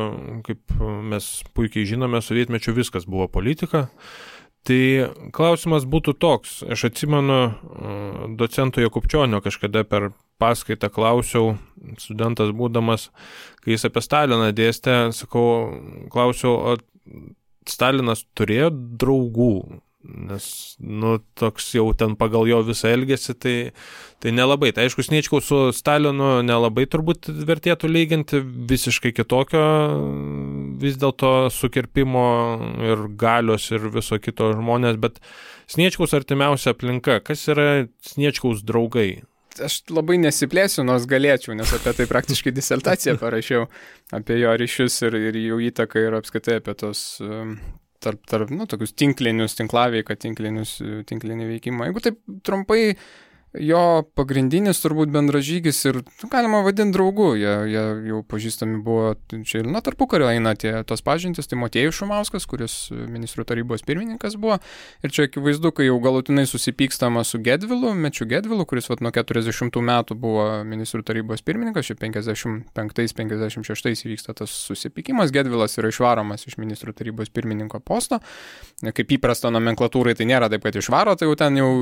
[0.45, 0.75] kaip
[1.09, 3.87] mes puikiai žinome, sovietmečių viskas buvo politika.
[4.67, 4.81] Tai
[5.33, 7.37] klausimas būtų toks, aš atsimenu
[8.37, 11.55] docento Jakubčionio kažkada per paskaitą klausiau,
[11.99, 13.09] studentas būdamas,
[13.63, 15.47] kai jis apie Staliną dėstė, sakau,
[16.11, 17.23] klausiau, o
[17.69, 18.69] Stalinas turėjo
[18.99, 19.53] draugų,
[19.99, 20.45] Nes,
[20.79, 23.55] nu, toks jau ten pagal jo visą elgesį, tai,
[24.23, 24.69] tai nelabai.
[24.71, 29.63] Tai aišku, Sniečkaus su Stalinu nelabai turbūt vertėtų lyginti visiškai kitokio
[30.79, 32.29] vis dėlto sukirpimo
[32.87, 35.19] ir galios ir viso kito žmonės, bet
[35.67, 37.67] Sniečkaus artimiausia aplinka, kas yra
[37.99, 39.25] Sniečkaus draugai?
[39.59, 43.67] Aš labai nesiplėsiu, nors galėčiau, nes apie tai praktiškai disertaciją parašiau,
[44.15, 47.03] apie jo ryšius ir, ir jų įtaką ir apskaitai apie tos
[48.03, 50.77] tarp, tarp nu, tokius tinklinius, tinklaveika, tinklinius,
[51.09, 51.89] tinklinį veikimą.
[51.89, 52.81] Jeigu taip trumpai
[53.57, 59.15] jo pagrindinis turbūt bendražygis ir nu, galima vadinti draugu, jie, jie jau pažįstami buvo,
[59.47, 63.81] čia ir nuo tarpu kario eina tie tos pažintis, tai Motėjus Šumauskas, kuris ministrų tarybos
[63.87, 64.59] pirmininkas buvo,
[65.01, 69.81] ir čia akivaizdu, kai jau galutinai susipykstama su Gedvilu, Mečiu Gedvilu, kuris vat, nuo 40
[69.89, 76.93] metų buvo ministrų tarybos pirmininkas, čia 55-56 įvyksta tas susipykimas, Gedvilas yra išvaromas iš ministrų
[77.01, 78.21] tarybos pirmininko posto,
[78.85, 81.73] kaip įprasta nomenklatūrai tai nėra taip, kad išvaro, tai jau ten jau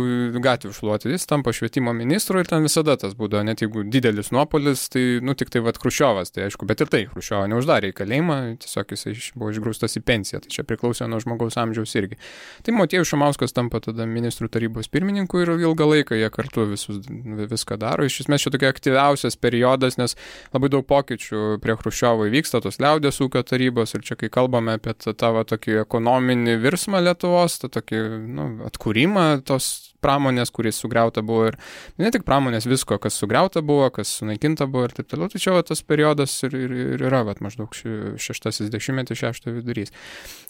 [0.47, 4.87] gatvių šluoti, jis tampa švietimo ministru ir ten visada tas būdavo, net jeigu didelis nuopolis,
[4.93, 8.37] tai, nu, tik tai vad Krušiovas, tai aišku, bet ir tai, Krušiovą neuždarė į kalėjimą,
[8.63, 12.19] tiesiog jisai buvo išgrūstas į pensiją, tai čia priklausė nuo žmogaus amžiaus irgi.
[12.65, 17.79] Tai Motėjus Šumauskas tampa tada ministrų tarybos pirmininku ir ilgą laiką jie kartu visus, viską
[17.81, 18.05] daro.
[18.07, 20.17] Iš esmės čia tokia aktyviausias periodas, nes
[20.53, 24.95] labai daug pokyčių prie Krušiovo įvyksta, tos liaudės ūkio tarybos ir čia kai kalbame apie
[24.97, 31.51] tą tavo tokį ekonominį virsmą Lietuvos, tą tokį nu, atkūrimą tos pramonės, kuris sugriauta buvo
[31.51, 31.59] ir
[31.99, 35.31] ne tik pramonės, visko, kas sugriauta buvo, kas sunaikinta buvo ir taip toliau.
[35.37, 39.93] Čia va, tas periodas ir, ir, ir yra va, maždaug šeštasis dešimtmetis, šeštojo vidurys.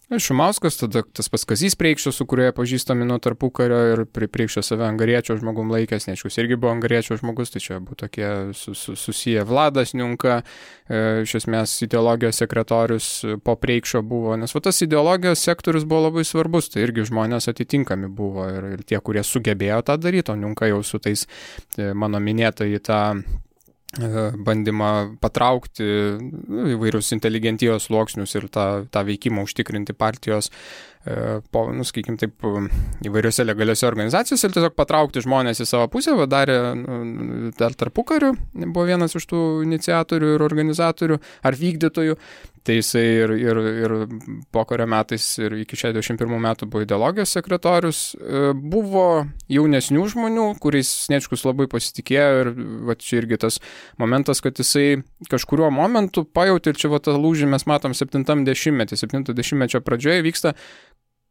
[0.07, 5.73] Šumauskas, tada tas paskazys Preikščios, su kurioje pažįstami nuo tarpukario ir Preikščio save angariečio žmogum
[5.73, 9.43] laikęs, neaiškus irgi buvo angariečio žmogus, tai čia buvo tokie su, su, susiję.
[9.49, 10.37] Vladas Niunka,
[10.87, 13.09] e, iš esmės ideologijos sekretorius
[13.43, 18.07] po Preikščio buvo, nes va, tas ideologijos sektorius buvo labai svarbus, tai irgi žmonės atitinkami
[18.07, 21.27] buvo ir, ir tie, kurie sugebėjo tą daryti, o Niunka jau su tais
[21.75, 23.46] e, mano minėtai tą E,
[24.45, 25.85] bandymą patraukti
[26.19, 30.51] nu, įvairius inteligentijos sluoksnius ir tą, tą veikimą užtikrinti partijos,
[31.05, 32.35] e, po, nu, sakykim, taip,
[33.07, 38.33] įvairiose legaliose organizacijose ir tiesiog patraukti žmonės į savo pusę, darė nu, dar tarpu kariu,
[38.53, 42.19] buvo vienas iš tų iniciatorių ir organizatorių ar vykdytojų.
[42.68, 43.93] Tai jisai ir, ir, ir
[44.51, 48.01] pokario metais ir iki 61 metų buvo ideologijos sekretorius.
[48.20, 49.03] E, buvo
[49.47, 52.51] jaunesnių žmonių, kuriais Sniečkus labai pasitikėjo ir
[52.89, 53.61] va, čia irgi tas
[54.01, 54.99] momentas, kad jisai
[55.32, 60.57] kažkuriuo momentu pajauti ir čia va tą lūžį mes matom 70-metį, 70-mečio pradžioje vyksta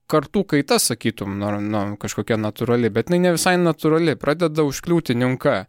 [0.08, 5.66] kartų kaita, sakytum, nu, nu, kažkokia natūrali, bet jinai ne visai natūrali, pradeda užkliūti niunka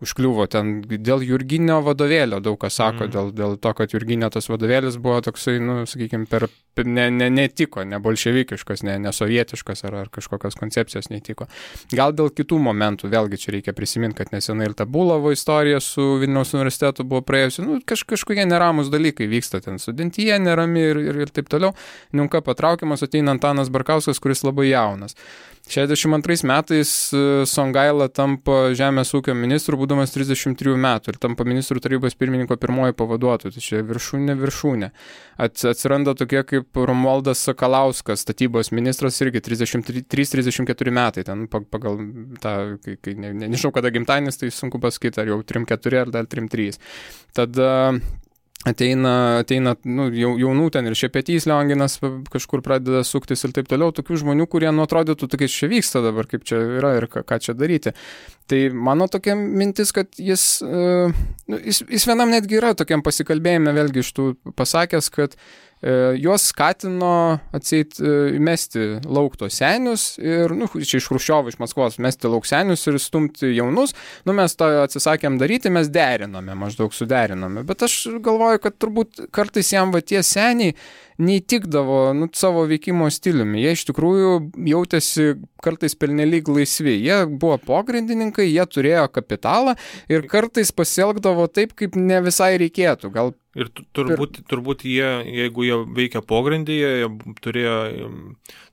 [0.00, 3.12] užkliuvo ten dėl Jurginio vadovėlio, daug kas sako, mm.
[3.12, 6.46] dėl, dėl to, kad Jurginio tas vadovėlis buvo toksai, nu, sakykime, per,
[6.86, 11.50] ne, ne, netiko, ne bolševikiškas, ne, ne sovietiškas ar, ar kažkokios koncepcijos netiko.
[11.92, 16.16] Gal dėl kitų momentų, vėlgi čia reikia prisiminti, kad nesenai ir ta Bulovo istorija su
[16.22, 21.22] Vilniaus universitetu buvo praėjusi, nu, kaž, kažkokie neramus dalykai vyksta ten, studentyje nerami ir, ir,
[21.26, 21.76] ir taip toliau.
[22.16, 25.18] Niunka patraukiamas ateina Antanas Barkauskas, kuris labai jaunas.
[25.70, 32.16] 62 metais e, Songaila tampa žemės ūkio ministru, būdamas 33 metų ir tampa ministrų tarybos
[32.18, 33.54] pirmininko pirmoji pavaduotoja.
[33.54, 34.88] Tai čia viršūnė viršūnė.
[35.46, 41.24] Atsiranda tokie kaip Romualdas Sakalauskas, statybos ministras, irgi 33-34 metai.
[41.30, 42.02] Ten pagal
[42.42, 46.12] tą, kai, kai ne, ne, nežinau kada gimtainis, tai sunku pasakyti, ar jau 3-4 ar
[46.18, 46.82] dar 3-3.
[47.38, 47.70] Tada
[48.68, 51.96] ateina, ateina nu, jaunų ten ir šepetys Leonginas
[52.32, 56.28] kažkur pradeda suktis ir taip toliau, tokių žmonių, kurie nu atrodytų, tai čia vyksta dabar,
[56.28, 57.94] kaip čia yra ir ką, ką čia daryti.
[58.50, 61.14] Tai mano tokia mintis, kad jis, uh,
[61.48, 65.69] jis, jis vienam netgi yra tokiam pasikalbėjime vėlgi iš tų pasakęs, kad E,
[66.20, 72.28] juos skatino atseit e, mesti laukto senius ir, nu, čia iš Hruščiovo, iš Maskvos, mesti
[72.28, 73.94] lauk senius ir stumti jaunus.
[74.28, 77.64] Nu, mes tą atsisakėm daryti, mes derinome, maždaug suderinome.
[77.68, 80.76] Bet aš galvoju, kad turbūt kartais jam va tie seniai
[81.20, 83.60] neįtikdavo nu, savo veikimo stiliumi.
[83.64, 84.30] Jie iš tikrųjų
[84.70, 86.96] jautėsi kartais pernelyg laisvi.
[87.04, 89.76] Jie buvo pogrindininkai, jie turėjo kapitalą
[90.12, 93.12] ir kartais pasielgdavo taip, kaip ne visai reikėtų.
[93.16, 93.66] Gal Ir
[93.98, 97.08] turbūt, turbūt jie, jeigu jie veikia pogrindyje, jie
[97.42, 97.78] turėjo,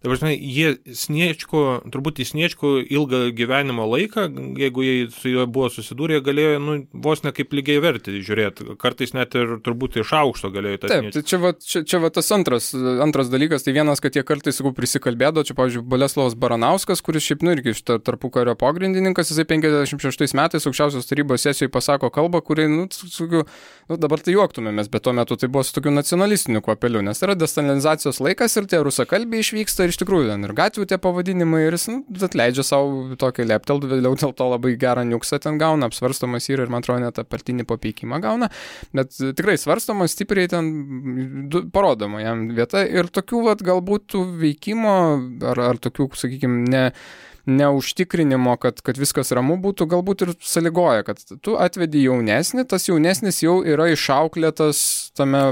[0.07, 4.27] tai prasme, jie sniečko, turbūt į sniečko ilgą gyvenimo laiką,
[4.59, 9.11] jeigu jie su juo buvo susidūrę, galėjo, nu, vos ne kaip lygiai verti žiūrėti, kartais
[9.17, 10.91] net ir turbūt iš aukšto galėjo tą.
[10.93, 12.69] Taip, tai čia va, čia, čia va tas antras,
[13.03, 17.43] antras dalykas, tai vienas, kad jie kartais, sakau, prisikalbėdavo, čia, pavyzdžiui, Boleslavas Baranauskas, kuris šiaip,
[17.43, 22.69] nu, irgi iš tarpų kario pogrindininkas, jisai 56 metais aukščiausios tarybos sesijoje pasako kalbą, kuri,
[22.71, 23.43] nu, sakiau,
[23.91, 27.35] nu, dabar tai juoktumėmės, bet tuo metu tai buvo su tokiu nacionalistiniu kvapeliu, nes yra
[27.37, 31.73] destalinizacijos laikas ir tie rusakalbiai išvyksta ir iš tikrųjų ten ir gatvių tie pavadinimai ir
[31.73, 36.45] jis nu, atleidžia savo tokį lepteldą, vėliau dėl to labai gerą niuksą ten gauna, apsvarstomas
[36.53, 38.51] yra ir man atrodo net partinį papeikimą gauna,
[38.93, 44.93] bet tikrai svarstomas stipriai ten parodoma jam vieta ir tokių vat galbūt veikimo
[45.49, 46.83] ar, ar tokių, sakykime, ne
[47.47, 53.39] neužtikrinimo, kad, kad viskas ramu būtų, galbūt ir saligoja, kad tu atvedi jaunesnį, tas jaunesnis
[53.39, 54.81] jau yra išauklėtas
[55.15, 55.45] tame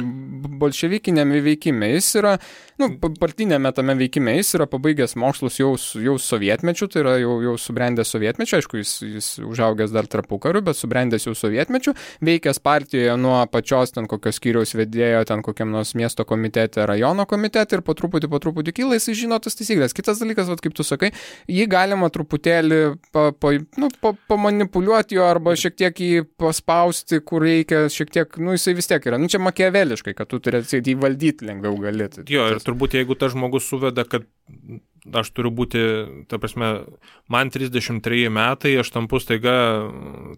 [0.60, 1.94] bolševikinėme veikime.
[1.94, 2.34] Jis yra,
[2.82, 7.56] nu, partinėme tame veikime, jis yra pabaigęs mokslus jau, jau sovietmečiu, tai yra jau, jau
[7.64, 11.96] subrendęs sovietmečiu, aišku, jis, jis užaugęs dar tarpu kariu, bet subrendęs jau sovietmečiu,
[12.28, 17.80] veikęs partijoje nuo pačios ten kokios skyriaus vedėjo, ten kokiam nors miesto komitete, rajono komitete
[17.80, 19.96] ir po truputį, po truputį kyla, jis žino tas taisyklės.
[19.96, 21.14] Kitas dalykas, vat, kaip tu sakai,
[21.48, 22.80] jį gali galima truputėlį
[23.14, 28.40] pa, pa, nu, pa, pamanipuliuoti jo arba šiek tiek jį paspausti, kur reikia, šiek tiek,
[28.42, 29.20] nu jisai vis tiek yra.
[29.22, 32.26] Nu čia makiaveliškai, kad tu turėsi jį valdyti lengviau galėti.
[32.32, 34.28] Jo, ir turbūt jeigu tas žmogus suveda, kad
[35.14, 35.82] aš turiu būti,
[36.30, 36.72] ta prasme,
[37.32, 39.56] man 33 metai, aš tampu staiga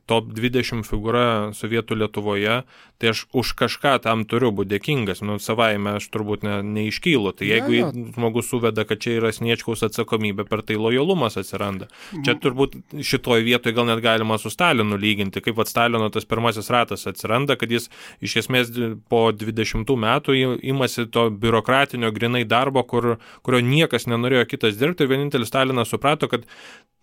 [0.09, 2.61] top 20 figūra Sovietų Lietuvoje,
[2.97, 7.34] tai aš už kažką tam turiu būti dėkingas, nu savaime aš turbūt ne, neiškylu.
[7.38, 8.05] Tai jeigu ja, ja.
[8.15, 11.89] žmogus suveda, kad čia yra sniečkaus atsakomybė, per tai lojalumas atsiranda.
[12.26, 16.72] Čia turbūt šitoje vietoje gal net galima su Stalinu lyginti, kaip vad Stalino tas pirmasis
[16.74, 17.89] ratas atsiranda, kad jis
[18.24, 18.74] iš esmės
[19.11, 25.14] po 20 metų imasi to biurokratinio grinai darbo, kur, kurio niekas nenorėjo kitas dirbti ir
[25.14, 26.43] vienintelis Stalinas suprato, kad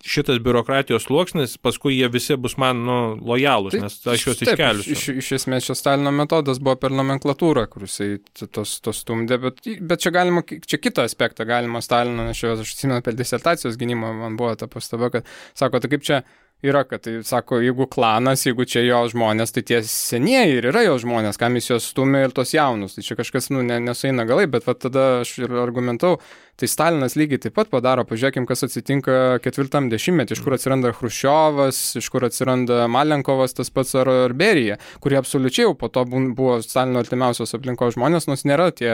[0.05, 4.85] šitas biurokratijos sluoksnis, paskui jie visi bus man nu, lojalūs, tai, nes aš juos iškeliu.
[4.93, 9.65] Iš, iš esmės čia Stalino metodas buvo per nomenklatūrą, kur jisai tos, tos stumdė, bet,
[9.81, 14.39] bet čia galima, čia kitą aspektą galima Stalino, nes aš atsimenu per disertacijos gynimą, man
[14.39, 16.21] buvo ta pastaba, kad sako, tai kaip čia
[16.65, 20.85] yra, kad tai sako, jeigu klanas, jeigu čia jo žmonės, tai tie senieji ir yra
[20.85, 22.97] jo žmonės, kam jis juos stumia ir tos jaunus.
[22.97, 26.17] Tai čia kažkas, nu, ne, nesueina galai, bet va, tada aš ir argumentau,
[26.61, 31.81] tai Stalinas lygiai taip pat padaro, pažiūrėkim, kas atsitinka ketvirtam dešimtmetį, iš kur atsiranda Hruščiovas,
[31.99, 37.01] iš kur atsiranda Malenkovas, tas pats ar, Berija, kurie absoliučiai jau po to buvo Stalino
[37.03, 38.93] artimiausios aplinkos žmonės, nors nėra tie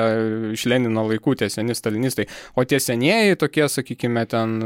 [0.56, 4.58] iš Lenino laikų tie seni stalinistai, o tie senieji tokie, sakykime, ten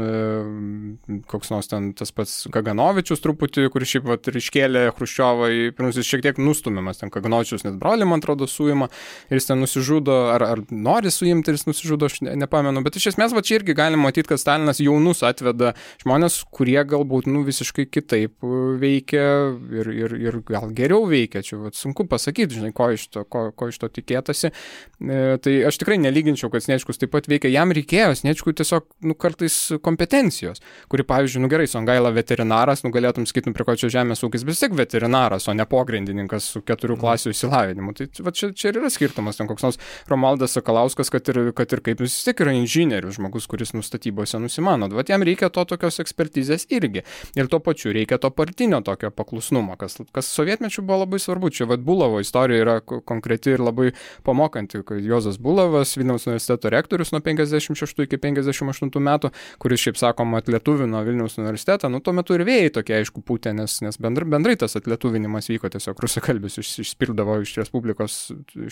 [1.28, 5.62] koks nors ten tas pats Gagano Kaganovičius truputį, kuris šiaip vat, ir iškėlė Hruščiovą į
[5.76, 8.88] pirmus, jis šiek tiek nustumiamas, ten Kaganovičius net brolį, man atrodo, suima
[9.30, 12.98] ir jis ten nusižudo, ar, ar nori suimti ir jis nusižudo, aš ne, nepamenu, bet
[12.98, 15.72] iš esmės va čia irgi galima matyti, kad Stalinas jaunus atveda
[16.02, 18.46] žmonės, kurie galbūt nu, visiškai kitaip
[18.80, 19.26] veikia
[19.74, 23.48] ir, ir, ir gal geriau veikia, čia va, sunku pasakyti, žinai, ko iš to, ko,
[23.56, 24.52] ko iš to tikėtasi.
[24.52, 29.16] E, tai aš tikrai nelyginčiau, kad Snečkus taip pat veikia, jam reikėjo Snečkui tiesiog, nu,
[29.18, 30.62] kartais kompetencijos,
[30.92, 34.46] kuri, pavyzdžiui, nu gerai, Songaila veterinaras, nu galėtum sakyti, nu prie ko čia žemės ūkis,
[34.46, 37.02] bet vis tiek veterinaras, o ne pogrindininkas su keturių mhm.
[37.04, 37.96] klasių išsilavinimu.
[37.98, 39.80] Tai va, čia, čia ir yra skirtumas, ten koks nors
[40.10, 42.75] Romaldas Sakalauskas, kad ir, kad ir kaip jis vis tiek yra inžinierius
[43.16, 44.88] žmogus, kuris nustatybose nusimano.
[44.92, 47.02] Va, jam reikia to tokios ekspertizės irgi.
[47.36, 51.50] Ir tuo pačiu reikia to partinio tokio paklusnumo, kas, kas sovietmečių buvo labai svarbu.
[51.56, 53.92] Čia vad Bulovo istorija yra konkreti ir labai
[54.26, 59.30] pamokanti, Jozas Bulovas, Vilniaus universiteto rektorius nuo 56 iki 58 metų,
[59.62, 63.78] kuris šiaip sakoma atlietuvino Vilniaus universitetą, nu tuo metu ir vėjai tokie aišku pūtė, nes,
[63.84, 68.18] nes bendrai, bendrai tas atlietuvinimas vyko tiesiog rusakalbis iš, išspirdavo iš Respublikos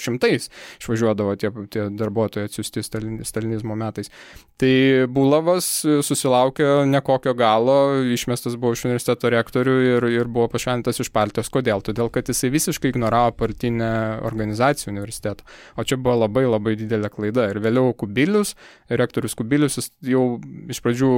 [0.01, 0.51] šimtais,
[0.83, 4.13] išvažiuodavo tie, tie darbuotojai atsiųsti stalin, stalinizmo metais.
[4.55, 4.71] Tai
[5.11, 5.67] Bulovas
[6.07, 11.51] susilaukė nekokio galo, išmestas buvo iš universiteto rektorių ir, ir buvo pašalintas iš partijos.
[11.51, 11.83] Kodėl?
[11.83, 13.89] Todėl, kad jisai visiškai ignoravo partinę
[14.23, 15.43] organizaciją universiteto.
[15.75, 17.49] O čia buvo labai labai didelė klaida.
[17.51, 18.55] Ir vėliau Kubilius,
[18.87, 20.23] rektorius Kubilius, jis jau
[20.71, 21.11] iš pradžių,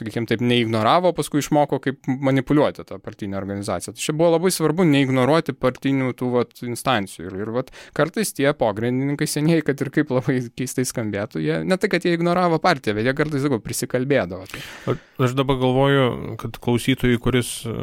[0.00, 3.92] sakykime, taip neignoravo, paskui išmoko, kaip manipuliuoti tą partinę organizaciją.
[3.92, 7.28] Tai čia buvo labai svarbu neignoruoti partinių tų vat, instancijų.
[7.28, 11.76] Ir, ir vat, kartais tie pogrindininkai senieji, kad ir kaip labai keistai skambėtų, jie ne
[11.76, 14.46] tai, kad jie ignoravo partiją, bet jie kartais, sakau, prisikalbėdavo.
[15.20, 16.04] Aš dabar galvoju,
[16.40, 17.74] kad klausytojai, kuris e,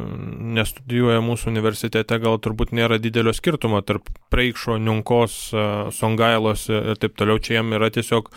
[0.58, 7.18] nestudijuoja mūsų universitete, gal turbūt nėra didelio skirtumo tarp Preikšo, Niunkos, e, Songailos ir taip
[7.20, 7.42] toliau.
[7.42, 8.32] Čia jam yra tiesiog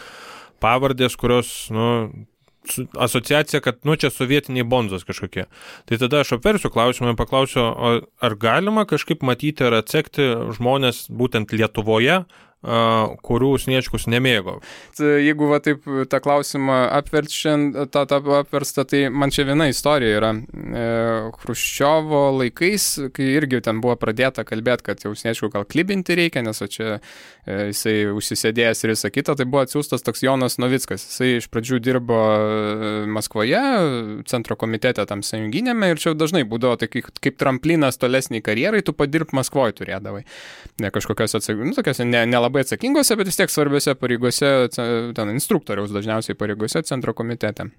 [0.60, 1.86] pavardės, kurios, nu,
[2.98, 5.46] asociacija, kad, nu, čia sovietiniai bonzos kažkokie.
[5.88, 7.64] Tai tada aš apversiu klausimą ir paklausiu,
[8.20, 10.28] ar galima kažkaip matyti ar atsekti
[10.58, 12.22] žmonės būtent Lietuvoje,
[12.60, 14.58] kurių Sniečkus nemėgo.
[15.00, 20.32] Jeigu va taip tą klausimą apverčiant, tą, tą apverstą, tai man čia viena istorija yra.
[20.36, 20.84] E,
[21.40, 22.86] Hruščiovo laikais,
[23.16, 27.70] kai irgi ten buvo pradėta kalbėti, kad jau Sniečkų gal klibinti reikia, nes čia e,
[27.70, 31.06] jisai užsisėdėjęs ir visą kitą, tai buvo atsiųstas toks Jonas Novickas.
[31.08, 33.62] Jisai iš pradžių dirbo e, Maskvoje,
[34.28, 38.92] centro komitete tam sąjunginėme ir čia dažnai būdavo tai kaip, kaip tramplinas tolesniai karjerai, tu
[38.96, 40.26] padirb Maskvoje turėdavai.
[40.84, 44.68] Ne kažkokios atsakomybės, nu, tokios ne, nelabai labai atsakingose, bet vis tiek svarbiose pareigose,
[45.14, 47.70] ten instruktoriaus dažniausiai pareigose centro komitete.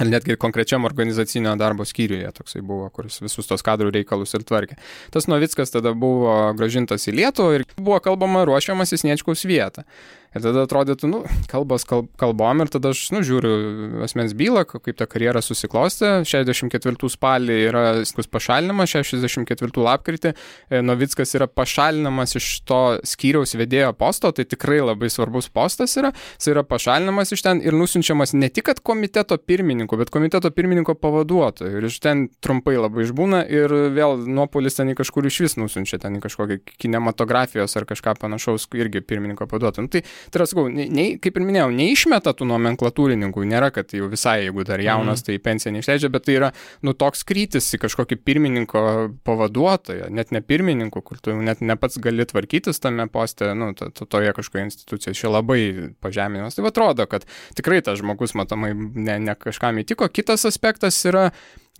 [0.00, 4.78] Ir netgi konkrečiam organizacinio darbo skyriuje toksai buvo, kuris visus tos kadrų reikalus ir tvarkė.
[5.12, 9.84] Tas Novickas tada buvo gražintas į Lietuvą ir buvo kalbama ruošiamas į Sniečkaus vietą.
[10.32, 11.18] Ir tada atrodytų, nu,
[11.50, 16.22] kalbos kalb, kalbom ir tada aš, nu, žiūriu asmens bylą, kaip ta karjera susiklostė.
[16.28, 23.92] 64 spalį yra skus pašalinamas, 64 lapkritį e, Novickas yra pašalinamas iš to skyriaus vedėjo
[23.98, 26.14] posto, tai tikrai labai svarbus postas yra.
[26.38, 31.76] Jis yra pašalinamas iš ten ir nusinčiamas ne tik komiteto pirmininku, bet komiteto pirmininko pavaduotoju.
[31.76, 36.00] Ir iš ten trumpai labai išbūna ir vėl nuopolis ten į kažkur iš vis nusinčia,
[36.00, 39.86] ten į kažkokią kinematografijos ar kažką panašaus irgi pirmininko pavaduotoju.
[39.86, 44.08] Nu, tai Tai yra, sakau, nei, kaip ir minėjau, neišmeta tų nomenklatūrininkų, nėra, kad jau
[44.12, 45.28] visai, jeigu dar jaunas, mm.
[45.28, 46.52] tai pensiją neišleidžia, bet tai yra,
[46.86, 48.84] nu, toks krytis į kažkokį pirmininko
[49.26, 53.90] pavaduotoją, net ne pirmininko, kur tu net ne pats gali tvarkytis tame poste, nu, to,
[53.94, 55.62] to, toje kažkoje institucijoje, šia labai
[56.04, 56.58] pažeminimas.
[56.58, 57.26] Tai atrodo, kad
[57.58, 60.08] tikrai tas žmogus matomai ne, ne kažkam įtiko.
[60.12, 61.30] Kitas aspektas yra,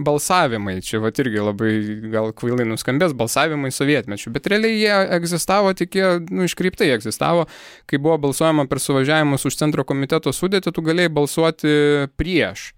[0.01, 1.73] balsavimai, čia va irgi labai
[2.13, 7.45] gal kvailai nuskambės, balsavimai sovietmečių, bet realiai jie egzistavo, tik jie, nu, iškreiptai egzistavo,
[7.91, 11.75] kai buvo balsuojama per suvažiavimus už centro komiteto sudėtį, tu galėjai balsuoti
[12.17, 12.71] prieš.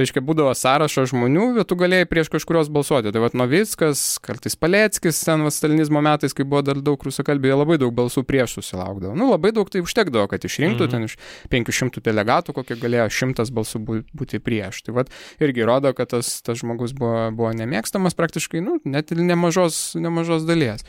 [0.00, 3.10] Tai reiškia, būdavo sąrašo žmonių, bet tu galėjai prieš kažkurios balsuoti.
[3.12, 7.92] Tai vad Novickas, kartais Paleckis, ten stalinizmo metais, kai buvo dar daug rusakalbė, labai daug
[7.98, 9.12] balsų prieš susilaukdavo.
[9.12, 10.94] Nu, labai daug tai užtekdavo, kad išrinktų mhm.
[10.94, 11.18] ten iš
[11.52, 13.82] 500 delegatų, kokie galėjo 100 balsų
[14.16, 14.80] būti prieš.
[14.86, 19.20] Tai vad irgi rodo, kad tas, tas žmogus buvo, buvo nemėgstamas praktiškai, nu, net ir
[19.20, 20.88] nemažos, nemažos dalies.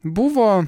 [0.00, 0.62] Buvo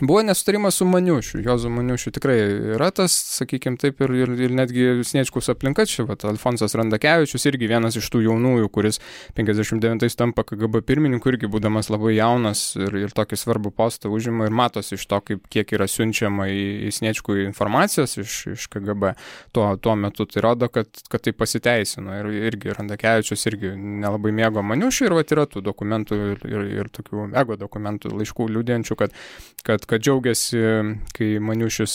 [0.00, 2.36] Buvo nesutarimas su Maniušiu, Jozu Maniušiu tikrai
[2.74, 7.66] yra tas, sakykime taip, ir, ir, ir netgi Sniečkus aplinka čia, vat, Alfonsas Randakevičius irgi
[7.66, 9.00] vienas iš tų jaunųjų, kuris
[9.34, 14.54] 59-ais tampa KGB pirmininku, irgi būdamas labai jaunas ir, ir tokį svarbų postą užima ir
[14.54, 19.16] matosi iš to, kaip, kiek yra siunčiama į, į Sniečkų informacijos iš, iš KGB
[19.56, 20.28] tuo, tuo metu.
[20.30, 25.34] Tai rodo, kad, kad tai pasiteisino ir irgi Randakevičius irgi nelabai mėgo Maniušiu ir vat,
[25.34, 29.16] yra tų dokumentų ir, ir, ir tokių ego dokumentų laiškų liūdėjančių, kad,
[29.66, 30.60] kad kad džiaugiasi,
[31.16, 31.94] kai Maniušius,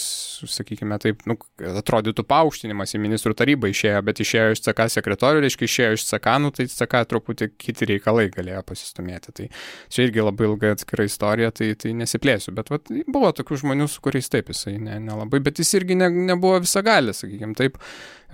[0.49, 1.37] sakykime taip, nu,
[1.81, 6.33] atrodytų paaukštinimas į ministrų tarybą išėjo, bet išėjo iš CK sekretorių, reiškia išėjo iš CK,
[6.43, 9.35] nu, tai CK truputį kiti reikalai galėjo pasistumėti.
[9.37, 9.47] Tai
[9.93, 14.03] čia irgi labai ilga atskira istorija, tai, tai nesiplėsiu, bet vat, buvo tokių žmonių, su
[14.03, 17.79] kuriais taip jisai nelabai, ne bet jis irgi ne, nebuvo visagalis, sakykime taip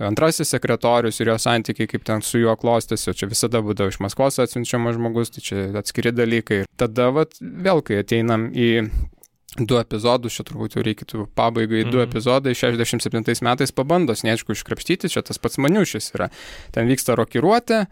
[0.00, 4.00] antrasis sekretorius ir jo santykiai, kaip ten su juo klostėsi, o čia visada būdavo iš
[4.00, 6.62] Maskvos atsiunčiamas žmogus, tai čia atskiri dalykai.
[6.80, 8.70] Tada, vat, vėl, kai ateinam į
[9.58, 11.90] du epizodus, čia turbūt jau reikėtų pabaigai, mm.
[11.90, 12.10] du mhm.
[12.10, 16.30] epizodai 67 metais pabando Sniečkų iškrapštyti, čia tas pats maniušis yra.
[16.74, 17.84] Ten vyksta rokiruotė,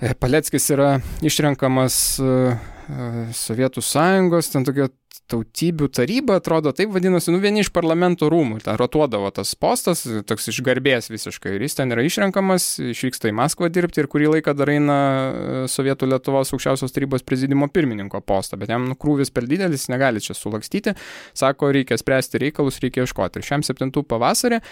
[0.00, 0.96] e, Paleckis yra
[1.26, 4.90] išrenkamas e, e, Sovietų sąjungos, ten tokia
[5.30, 10.50] tautybių taryba, atrodo, taip vadinosi, nu vieni iš parlamento rūmų, ten rotuodavo tas postas, toks
[10.52, 14.54] iš garbės visiškai, ir jis ten yra išrenkamas, išvyksta į Maskvą dirbti ir kurį laiką
[14.58, 19.88] dar eina e, Sovietų Lietuvos aukščiausios tarybos prezidimo pirmininko postą, bet jam nukrūvis per didelis,
[19.92, 20.94] negali čia sulakstyti,
[21.34, 23.42] sako, reikia spręsti reikalus, reikia ieškoti.
[23.42, 24.62] Ir šiam septintų pavasarį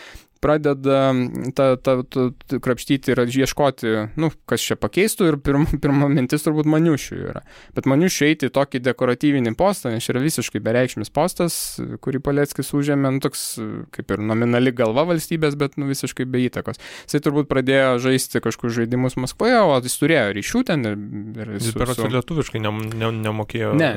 [0.45, 1.15] pradeda
[1.57, 6.45] ta, ta, ta, ta, krapštyti ir ieškoti, nu, kas čia pakeistų ir pirma, pirma mintis
[6.45, 7.45] turbūt maniušių yra.
[7.77, 11.57] Bet maniušių eiti į tokį dekoratyvinį postą, nes yra visiškai bereikšmis postas,
[12.05, 13.47] kurį Paleckis užėmė, nu, toks
[13.95, 16.81] kaip ir nominali galva valstybės, bet nu, visiškai be įtakos.
[17.07, 21.01] Jisai turbūt pradėjo žaisti kažkokius žaidimus Maskvoje, o jis turėjo ryšių ten ir...
[21.41, 22.11] ir jis per su...
[22.13, 23.73] lietuviškai ne, ne, nemokėjo.
[23.81, 23.91] Ne,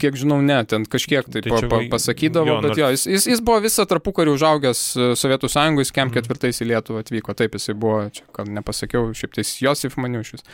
[0.00, 2.82] kiek žinau, ne, ten kažkiek tai, tai pa, pa, pasakydavo, jo, bet nors...
[2.82, 4.84] jo, jis, jis, jis buvo visą tarpu karių užaugęs
[5.18, 6.14] Sovietų sąjungą sąjungoj, jis kem mhm.
[6.16, 7.34] ketvirtais į Lietuvą atvyko.
[7.34, 10.44] Taip, jisai buvo, čia gal nepasakiau, šiaip tais Josif Maniušius.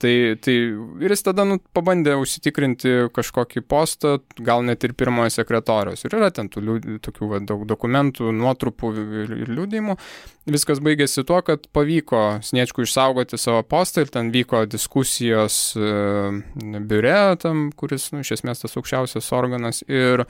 [0.00, 0.56] Tai, tai
[1.02, 4.18] ir jis tada nu, pabandė užsitikrinti kažkokį postą,
[4.50, 6.04] gal net ir pirmojo sekretoriaus.
[6.04, 9.96] Ir yra ten tų liūd, tokių va, daug dokumentų, nuotrupų ir, ir liūdimų.
[10.50, 15.92] Viskas baigėsi tuo, kad pavyko Sniečkų išsaugoti savo postą ir ten vyko diskusijos e,
[16.90, 19.84] biure, tam, kuris, nu, iš esmės tas aukščiausias organas.
[19.86, 20.26] Ir,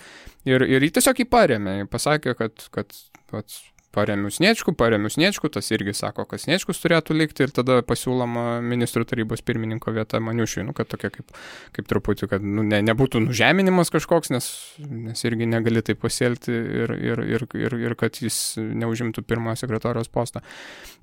[0.48, 2.96] ir, ir jį tiesiog jį paremė, pasakė, kad, kad
[3.30, 3.62] pats
[3.95, 9.07] paremiu Sniečkų, paremiu Sniečkų, tas irgi sako, kad Sniečkus turėtų likti ir tada pasiūloma ministrų
[9.11, 11.34] tarybos pirmininko vieta Maniušiui, nu, kad tokia kaip,
[11.76, 16.95] kaip truputį, kad nu, ne, nebūtų nužeminimas kažkoks, nes, nes irgi negali taip pasielgti ir,
[16.99, 20.45] ir, ir, ir, ir kad jis neužimtų pirmojo sekretorijos postą.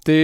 [0.07, 0.19] Tai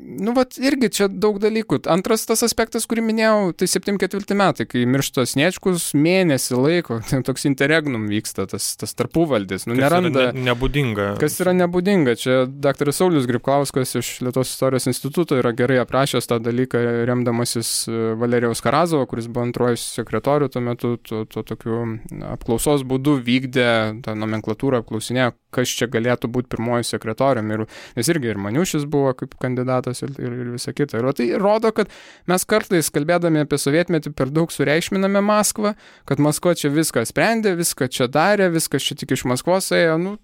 [0.00, 1.82] Nu, vat irgi čia daug dalykų.
[1.92, 8.06] Antras tas aspektas, kurį minėjau, tai 74 metai, kai miršta Sniečkus mėnesį laiko, toks interregnum
[8.10, 9.66] vyksta, tas, tas tarpuvaldis.
[9.68, 11.10] Nu, kas neranda, ne, nebūdinga.
[11.20, 12.16] Kas yra nebūdinga.
[12.20, 12.92] Čia dr.
[12.96, 19.06] Saulis Gripklauskas iš Lietuvos istorijos instituto yra gerai aprašęs tą dalyką, remdamasis e, Valerijaus Karazovo,
[19.10, 21.82] kuris buvo antrojas sekretorių tuo metu, tuo, tuo tokiu
[22.30, 23.68] apklausos būdu vykdė
[24.04, 27.56] tą nomenklatūrą, apklausinėjo, kas čia galėtų būti pirmoji sekretoriumi.
[27.56, 27.66] Ir,
[27.98, 31.00] nes irgi ir Maniušis buvo kaip kandidatas ir, ir, ir visa kita.
[31.00, 31.90] Ir tai rodo, kad
[32.30, 35.74] mes kartais kalbėdami apie sovietmetį per daug sureikšminame Maskvą,
[36.08, 39.96] kad Maskva čia viską sprendė, viską čia darė, viskas čia tik iš Maskvos ėjo.
[40.00, 40.14] Nu,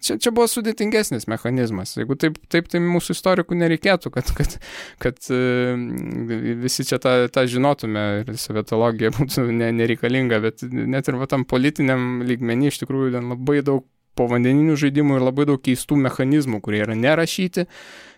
[0.00, 1.96] čia, čia buvo sudėtingesnis mechanizmas.
[1.98, 4.56] Jeigu taip, taip tai mūsų istorikų nereikėtų, kad, kad,
[5.02, 5.42] kad e,
[6.64, 11.46] visi čia tą, tą žinotume ir sovietologija būtų ne, nereikalinga, bet net ir va tam
[11.48, 13.86] politiniam lygmenį iš tikrųjų ten labai daug
[14.16, 17.66] povandeninių žaidimų ir labai daug keistų mechanizmų, kurie yra nerašyti,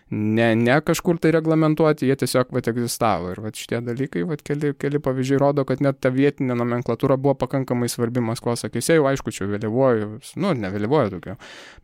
[0.09, 3.33] ne, ne kažkur tai reglamentuoti, jie tiesiog vat egzistavo.
[3.33, 7.35] Ir vat šitie dalykai, vat keli, keli pavyzdžiai rodo, kad net ta vietinė nomenklatūra buvo
[7.43, 10.09] pakankamai svarbi Maskvos akise, jau aišku, čia vėlyvuoju,
[10.41, 11.37] nu, ne vėlyvuoju tokiu,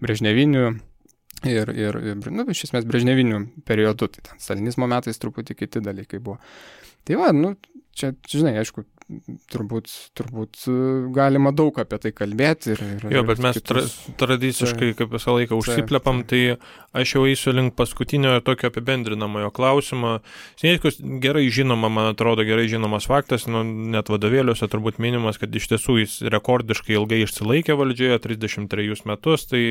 [0.04, 0.76] brežneviniu.
[1.46, 6.22] Ir, ir, ir nu, iš esmės brežneviniu periodu, tai ten stalinizmo metais truputį kiti dalykai
[6.24, 6.40] buvo.
[7.06, 7.52] Tai va, nu,
[7.96, 8.86] čia, žinai, aišku,
[9.54, 10.76] turbūt, turbūt e,
[11.14, 12.74] galima daug apie tai kalbėti.
[12.74, 13.94] Ir, ir, jo, bet mes kitus...
[14.18, 16.58] tra tradiciškai, kaip visą laiką, užsiplepam, tai
[16.96, 20.16] aš jau eisiu link paskutinio tokio apibendrinamojo klausimo.
[20.58, 23.62] Sniečkus gerai žinoma, man atrodo, gerai žinomas faktas, nu,
[23.94, 29.64] net vadovėliuose turbūt minimas, kad iš tiesų jis rekordiškai ilgai išsilaikė valdžioje, 33 metus, tai,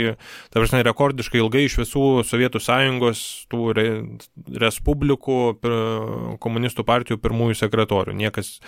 [0.55, 3.89] ta prasme, rekordiškai ilgai iš visų Sovietų sąjungos, tų re,
[4.63, 5.41] respublikų,
[6.45, 8.14] komunistų partijų pirmųjų sekretorių.
[8.17, 8.59] Niekas,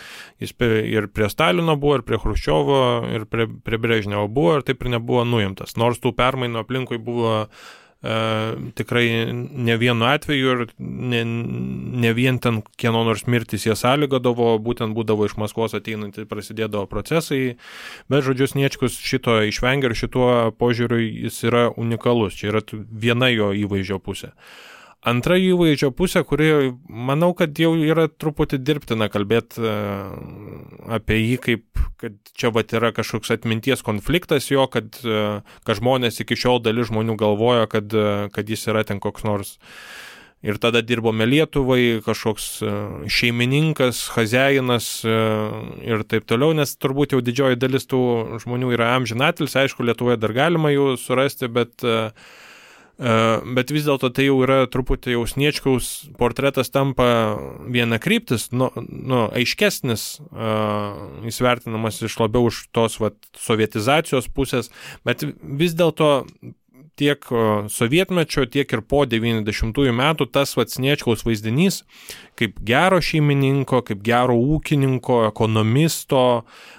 [0.43, 2.83] jis ir prie Stalino buvo, ir prie Hruščiovo,
[3.15, 5.77] ir prie, prie Brežnevo buvo, ir taip ir nebuvo nuimtas.
[5.81, 7.47] Nors tų permainų aplinkui buvo e,
[8.79, 11.23] tikrai ne vienu atveju ir ne,
[12.05, 17.57] ne vien ten kieno nors mirtis jie sąlygodavo, būtent būdavo iš Maskvos ateinantys prasidėdavo procesai,
[18.13, 20.31] bet žodžius Niečkus šito išvengia ir šituo
[20.61, 24.35] požiūriu jis yra unikalus, čia yra viena jo įvaizdžio pusė.
[25.07, 26.49] Antra įvaizdžio pusė, kuri,
[26.91, 29.75] manau, kad jau yra truputį dirbtina kalbėti e,
[30.97, 35.21] apie jį, kaip, kad čia vat yra kažkoks atminties konfliktas jo, kad, e,
[35.69, 39.53] kad žmonės iki šiol dalis žmonių galvoja, kad, e, kad jis yra ten koks nors.
[40.47, 42.49] Ir tada dirbome Lietuvai, kažkoks
[43.11, 45.15] šeimininkas, hazeinas e,
[45.87, 48.03] ir taip toliau, nes turbūt jau didžioji dalis tų
[48.43, 52.11] žmonių yra amžinatilis, aišku, Lietuvoje dar galima jų surasti, bet uh,
[52.97, 57.09] bet vis dėlto tai jau yra truputį jau Sniečkaus portretas tampa
[57.69, 64.73] viena kryptis, nu, nu, aiškesnis, uh, jis vertinamas iš labiau už tos vat, sovietizacijos pusės,
[65.05, 66.13] bet vis dėlto
[66.97, 67.27] tiek
[67.69, 71.83] sovietmečio, tiek ir po 90-ųjų metų tas Vatsniečkaus vaizdinys
[72.37, 76.23] kaip gero šeimininko, kaip gero ūkininko, ekonomisto,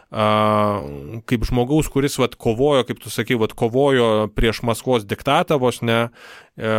[0.09, 5.97] kaip žmogaus, kuris vat, kovojo, kaip tu sakai, vat, kovojo prieš Maskvos diktatą vos ne,
[6.55, 6.69] e,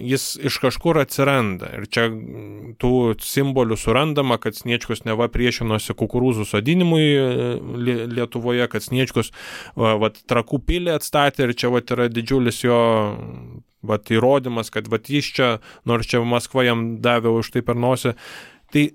[0.00, 1.68] jis iš kažkur atsiranda.
[1.76, 2.08] Ir čia
[2.80, 7.26] tų simbolių surandama, kad Sniečkus neva priešinosi kukurūzų sodinimui e,
[8.16, 9.28] Lietuvoje, kad Sniečkus
[9.76, 12.80] vat, trakų pilį atstatė ir čia vat, yra didžiulis jo
[13.84, 15.50] vat, įrodymas, kad vat, jis čia,
[15.84, 18.16] nors čia Maskva jam davė už tai per nosį.
[18.70, 18.86] Tai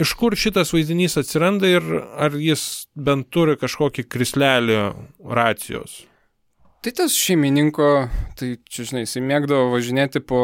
[0.00, 1.84] iš kur šitas vaizdinys atsiranda ir
[2.16, 4.78] ar jis bent turi kažkokį krislelį
[5.36, 6.00] racijos?
[6.80, 7.90] Tai tas šeimininko,
[8.40, 10.40] tai čia žinai, jisai mėgdavo važinėti po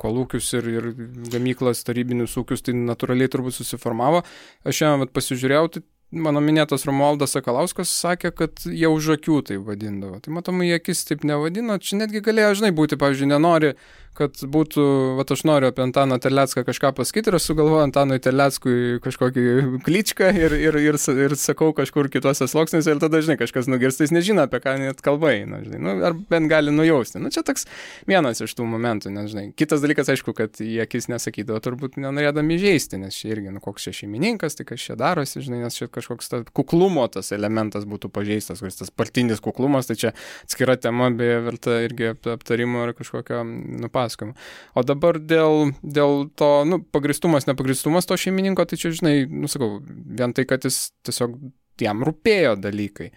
[0.00, 0.86] kolūkius ir, ir
[1.32, 4.22] gamyklas, tarybinius ūkius, tai natūraliai turbūt susiformavo.
[4.64, 10.18] Aš šiandien pasižiūrėjau, tai mano minėtas Romualdas Sakalauskas sakė, kad jie už akių tai vadindavo.
[10.22, 13.74] Tai matomai, jie akis taip nevadino, čia netgi galėjo, žinai, būti, pavyzdžiui, nenori
[14.18, 14.84] kad būtų,
[15.16, 19.44] va aš noriu apie Antaną Terlecką kažką pasakyti ir aš sugalvoju Antanui Terleckui kažkokį
[19.86, 24.14] kličką ir, ir, ir, ir sakau kažkur kitose sluoksniuose ir tada, žinai, kažkas nugirsta, jis
[24.14, 27.20] nežino, apie ką net kalba eina, žinai, nu, ar bent gali nujausti.
[27.22, 27.68] Nu, čia toks
[28.10, 32.58] vienas iš tų momentų, nes, žinai, kitas dalykas, aišku, kad į akis nesakydavo, turbūt nenorėdami
[32.60, 35.88] žaisti, nes čia irgi, nu, koks čia šeimininkas, tai kas čia darosi, žinai, nes čia
[36.00, 41.10] kažkoks ta, kuklumo tas elementas būtų pažeistas, kuris tas partinis kuklumas, tai čia atskira tema,
[41.14, 44.36] beje, verta irgi aptarimo ar kažkokio, nu, pasakojimų.
[44.74, 50.34] O dabar dėl, dėl to, nu, pagristumas, nepagristumas to šeimininko, tai čia, žinai, nusakau, vien
[50.36, 51.38] tai, kad jis tiesiog
[51.80, 53.10] jam rūpėjo dalykai.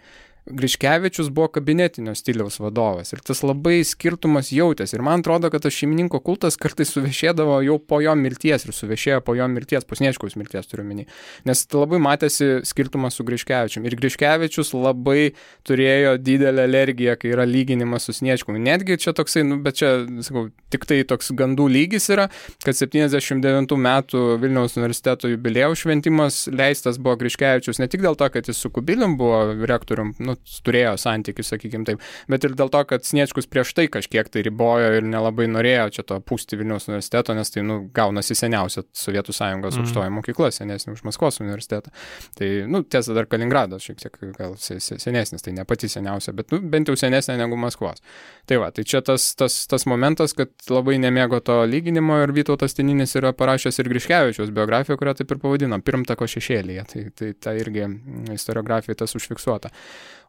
[0.46, 4.92] Griškevičius buvo kabinetinio stiliaus vadovas ir tas labai skirtumas jautėsi.
[4.98, 9.22] Ir man atrodo, kad tas šeimininko kultas kartais suvešėdavo jau po jo mirties ir suvešėjo
[9.24, 11.06] po jo mirties, pusniečkaus mirties turiu minį.
[11.48, 13.86] Nes labai matėsi skirtumas su Griškevičium.
[13.88, 15.32] Ir Griškevičius labai
[15.64, 18.60] turėjo didelę alergiją, kai yra lyginimas su Sniečkumi.
[18.68, 19.94] Netgi čia toksai, nu, bet čia,
[20.28, 22.28] sakau, tik tai toks gandų lygis yra,
[22.66, 28.52] kad 79 metų Vilniaus universiteto jubilėjaus šventimas leistas buvo Griškevičius ne tik dėl to, kad
[28.52, 32.82] jis su Kubilium buvo rektorium, nu, nu, turėjo santykius, sakykime taip, bet ir dėl to,
[32.90, 37.36] kad Sniečkus prieš tai kažkiek tai ribojo ir nelabai norėjo čia to pūsti Vilniaus universiteto,
[37.36, 39.84] nes tai, nu, gaunasi seniausia Sovietų sąjungos mm.
[39.84, 41.92] aukštoji mokykla, senesnė už Maskvos universitetą.
[42.38, 46.60] Tai, nu, tiesa, dar Kaliningradas šiek tiek gal senesnis, tai ne pati seniausia, bet, nu,
[46.70, 48.02] bent jau senesnė negu Maskvos.
[48.48, 52.76] Tai va, tai čia tas, tas, tas momentas, kad labai nemėgo to lyginimo ir Vytautas
[52.76, 56.86] Tininis yra parašęs ir Griškevičiaus biografiją, kurią taip ir pavadino, pirmtako šešėlyje.
[56.90, 57.86] Tai, tai ta irgi
[58.34, 59.72] istoriografija tas užfiksuota.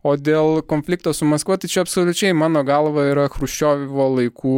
[0.06, 4.58] O dėl konflikto su Maskva, tai čia absoliučiai mano galva yra Hruščiovo laikų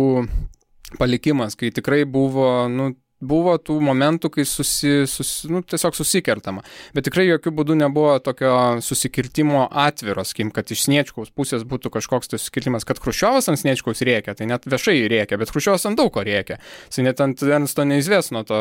[0.99, 2.89] palikimas, kai tikrai buvo, nu,
[3.19, 6.61] buvo tų momentų, kai susi, susi, nu, tiesiog susikertama.
[6.93, 8.51] Bet tikrai jokių būdų nebuvo tokio
[8.85, 14.03] susikirtimo atviros, kim, kad iš Sniečkaus pusės būtų kažkoks tas susikirtimas, kad Hruščiovas ant Sniečkaus
[14.05, 16.59] rėkia, tai net viešai rėkia, bet Hruščiovas ant daug ko rėkia.
[16.91, 18.59] Jis net ant Ernsto neįsvėsno to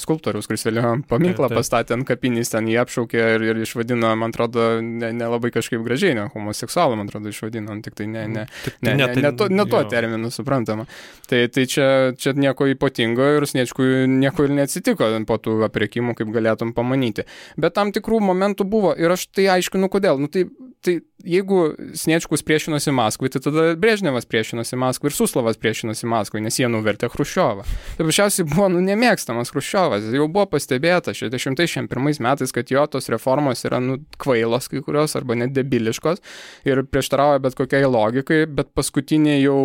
[0.00, 4.80] skulptoriaus, kuris vėliau paminklą pastatė ant kapinys, ten jį apšaukė ir, ir išvadino, man atrodo,
[4.80, 8.48] nelabai ne, ne kažkaip gražiai, ne homoseksualų, man atrodo, išvadino, tik tai ne, ne,
[8.80, 10.88] ne, ne, ne, ne to, ne to terminu suprantama.
[11.28, 16.32] Tai, tai čia, čia nieko ypatingo ir Sniečkui nieko ir neatsitiko po tų apriekimų, kaip
[16.34, 17.26] galėtum pamanyti.
[17.56, 20.20] Bet tam tikrų momentų buvo ir aš tai aiškinu, kodėl.
[20.22, 20.46] Nu, tai,
[20.84, 26.58] tai jeigu Sniečkus priešinosi Maskvai, tai tada Brežnevas priešinosi Maskvai ir Suslavas priešinosi Maskvai, nes
[26.60, 27.64] jie nuvertė Hruščiovą.
[27.66, 30.06] Tai paprasčiausiai buvo nu, nemėgstamas Hruščiovas.
[30.14, 35.36] Jau buvo pastebėta 60-61 metais, kad jo tos reformos yra nu, kvailos kai kurios arba
[35.38, 36.22] net debiliškos
[36.68, 39.58] ir prieštarauja bet kokiai logikai, bet paskutiniai jau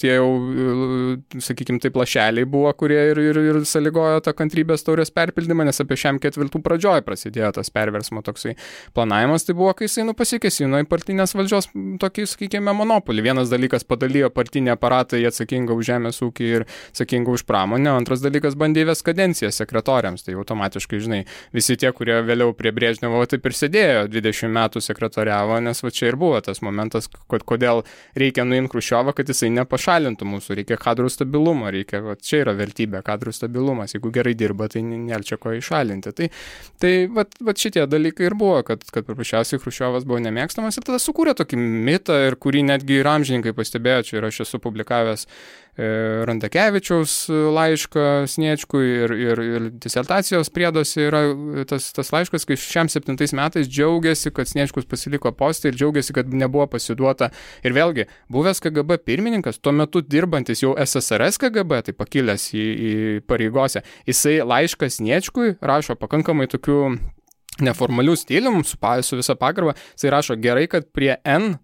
[0.00, 0.28] tie jau,
[1.42, 5.98] sakykime, taip lašeliai buvo, kurie ir, ir, ir saligojo tą kantrybės taurės perpildymą, nes apie
[5.98, 8.54] šiam ketvirtų pradžioj prasidėjo tas perversmo toksai
[8.96, 11.70] planavimas, tai buvo, kai jisai nu pasikesino į partinės valdžios
[12.02, 13.24] tokį, sakykime, monopolį.
[13.28, 18.24] Vienas dalykas padalijo partinį aparatą į atsakingą už žemės ūkį ir atsakingą už pramonę, antras
[18.24, 20.26] dalykas bandė įves kadenciją sekretoriams.
[20.26, 21.22] Tai automatiškai, žinai,
[21.54, 26.10] visi tie, kurie vėliau prie Brėžnevo taip ir sėdėjo, 20 metų sekretoriavo, nes va čia
[26.10, 27.84] ir buvo tas momentas, kad kodėl
[28.18, 33.02] reikia nuimti Krušiovą, kad jisai nepašalintų mūsų, reikia kadrų stabilumo, reikia, va čia yra vertybė,
[33.04, 36.12] kadrų stabilumas, jeigu gerai dirba, tai nėra čia ko išalinti.
[36.16, 36.28] Tai,
[36.82, 41.00] tai va, va šitie dalykai ir buvo, kad, kad paprasčiausiai Krušiovas buvo nemėgstamas ir tada
[41.02, 45.26] sukūrė tokį mitą ir kurį netgi ir amžininkai pastebėjo, čia ir aš esu publikavęs
[45.72, 51.22] Randakevičiaus laišką Sniečkui ir, ir, ir disertacijos prieduose yra
[51.68, 56.28] tas, tas laiškas, kai šiam septintais metais džiaugiasi, kad Sniečkus pasiliko postą ir džiaugiasi, kad
[56.28, 57.30] nebuvo pasiduota.
[57.64, 62.92] Ir vėlgi, buvęs KGB pirmininkas, tuo metu dirbantis jau SSRS KGB, tai pakilęs į, į
[63.24, 66.82] pareigose, jisai laišką Sniečkui rašo pakankamai tokių
[67.60, 71.56] neformalių stilium, su, su visa pagarba, jisai rašo gerai, kad prie N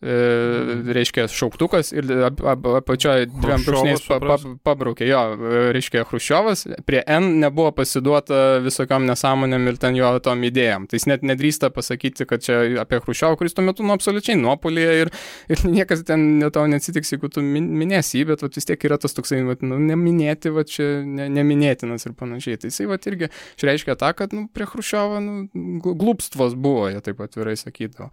[0.00, 5.04] reiškia šauktukas ir apačioje dviem brūkšniais pa, pa, pabraukė.
[5.04, 10.86] Jo, e, reiškia Hruščiovas, prie N nebuvo pasiduota visokiam nesąmonėm ir ten jo tom idėjom.
[10.88, 14.94] Tai jis net nedrįsta pasakyti, kad čia apie Hruščiovą, kuris tuo metu nu absoliučiai nuopolėje
[15.02, 15.12] ir,
[15.52, 19.16] ir niekas ten tau neatsitiks, jeigu tu minėsi jį, bet vat, vis tiek yra tas
[19.16, 22.62] toksai, vat, nu, neminėti, va čia ne, neminėtinas ir panašiai.
[22.62, 23.28] Tai jisai vat, irgi
[23.58, 25.36] išreiškia tą, kad nu, prie Hruščiovo nu,
[25.84, 28.08] glūpstvos buvo, jie taip atvirai sakydavo.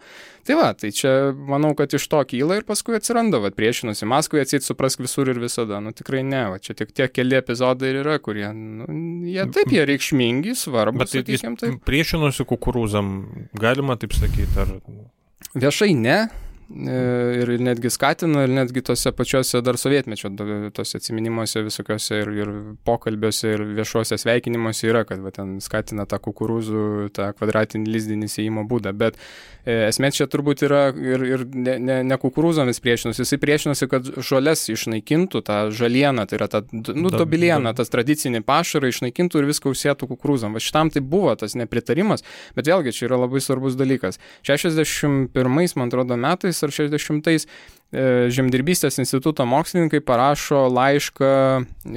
[0.48, 4.44] Tai va, tai čia manau, kad iš to kyla ir paskui atsiranda, va, priešinosi Maskvai
[4.46, 5.80] atsit suprask visur ir visada.
[5.84, 8.88] Nu tikrai ne, va, čia tik tie keli epizodai ir yra, kurie, nu,
[9.30, 11.06] jie taip, jie reikšmingi, svarbus.
[11.06, 13.14] Bet tai sakykim, jis priešinosi kukurūzam,
[13.58, 14.76] galima taip sakyti, ar...
[15.58, 16.20] Viešai ne,
[16.68, 16.96] E,
[17.40, 20.34] ir netgi skatino, ir netgi tose pačiuose dar sovietmečio,
[20.76, 22.50] tose atminimuose visokiuose ir, ir
[22.88, 26.82] pokalbiuose, ir viešuose sveikinimuose yra, kad va, ten skatina tą kukurūzų,
[27.16, 28.92] tą kvadratinį lizdinį įėjimo būdą.
[29.00, 29.16] Bet
[29.64, 34.12] e, esmė čia turbūt yra ir, ir ne, ne, ne kukurūzomis priešinosi, jisai priešinosi, kad
[34.20, 39.72] žolės išnaikintų, tą žalieną, tai yra tą, nu, dobilieną, tas tradicinį pašarą išnaikintų ir viską
[39.72, 40.60] užsėtų kukurūzom.
[40.60, 42.28] Va šitam tai buvo tas nepritarimas,
[42.60, 44.20] bet vėlgi čia yra labai svarbus dalykas.
[44.44, 45.32] 61,
[45.80, 47.48] man atrodo, metais ar 60-ais E,
[47.88, 51.28] Žemdirbystės instituto mokslininkai parašo laišką,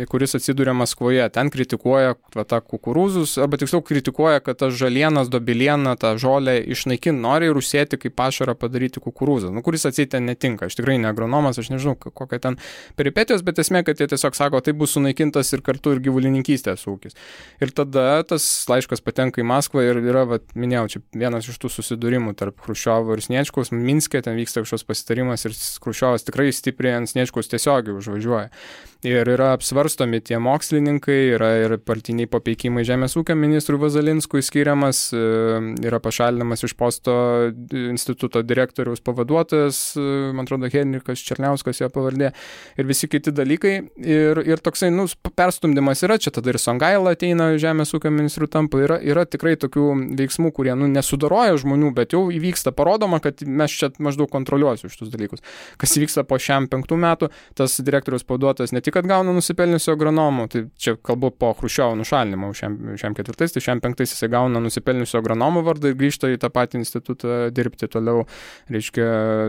[0.06, 1.24] kuris atsiduria Maskvoje.
[1.34, 7.18] Ten kritikuoja va, tą kukurūzus, arba tiksliau kritikuoja, kad tas žalienas, dobilieną, tą žolę išnaikin
[7.18, 10.68] nori ir užsėti kaip pašarą padaryti kukurūzą, nu, kuris atsitė netinka.
[10.70, 12.60] Aš tikrai ne agronomas, aš nežinau, kokia ten
[12.94, 17.18] peripetijos, bet esmė, kad jie tiesiog sako, tai bus sunaikintas ir kartu ir gyvulininkystės ūkis.
[17.58, 21.74] Ir tada tas laiškas patenka į Maskvą ir yra, va, minėjau, čia vienas iš tų
[21.80, 27.11] susidūrimų tarp Hruščiovo ir Sniečkaus, Minske ten vyksta kažkoks pasitarimas ir Krušiovas tikrai stipriai ant
[27.11, 28.48] Sniečkaus tiesiogiai užvažiuoja
[29.06, 35.20] ir yra apsvarstomi tie mokslininkai, yra ir partiniai papeikimai Žemės ūkio ministrui Vazalinskui skiriamas, e,
[35.86, 37.14] yra pašalinamas iš posto
[37.70, 40.05] instituto direktoriaus pavaduotojas, e,
[40.36, 42.32] man atrodo, Henrikas Černiauskas jo pavardė
[42.77, 43.74] ir visi kiti dalykai.
[44.05, 45.06] Ir, ir toksai, nu,
[45.36, 49.86] perstumdymas yra, čia tada ir Songaila ateina Žemės ūkio ministrų tampa, yra, yra tikrai tokių
[50.20, 55.12] veiksmų, kurie, nu, nesudaroja žmonių, bet jau įvyksta, parodoma, kad mes čia maždaug kontroliuosiu šitus
[55.12, 55.44] dalykus.
[55.81, 59.94] Kas įvyksta po šiam penktų metų, tas direktoriaus pavaduotojas ne tik tik, kad gauna nusipelniusio
[59.94, 64.60] agronomų, tai čia kalbu po Hruščiovo nušalinimo šiam, šiam ketvirtais, tai šiam penktais jisai gauna
[64.62, 68.24] nusipelniusio agronomų vardą ir grįžta į tą patį institutą dirbti toliau,
[68.70, 69.06] reiškia,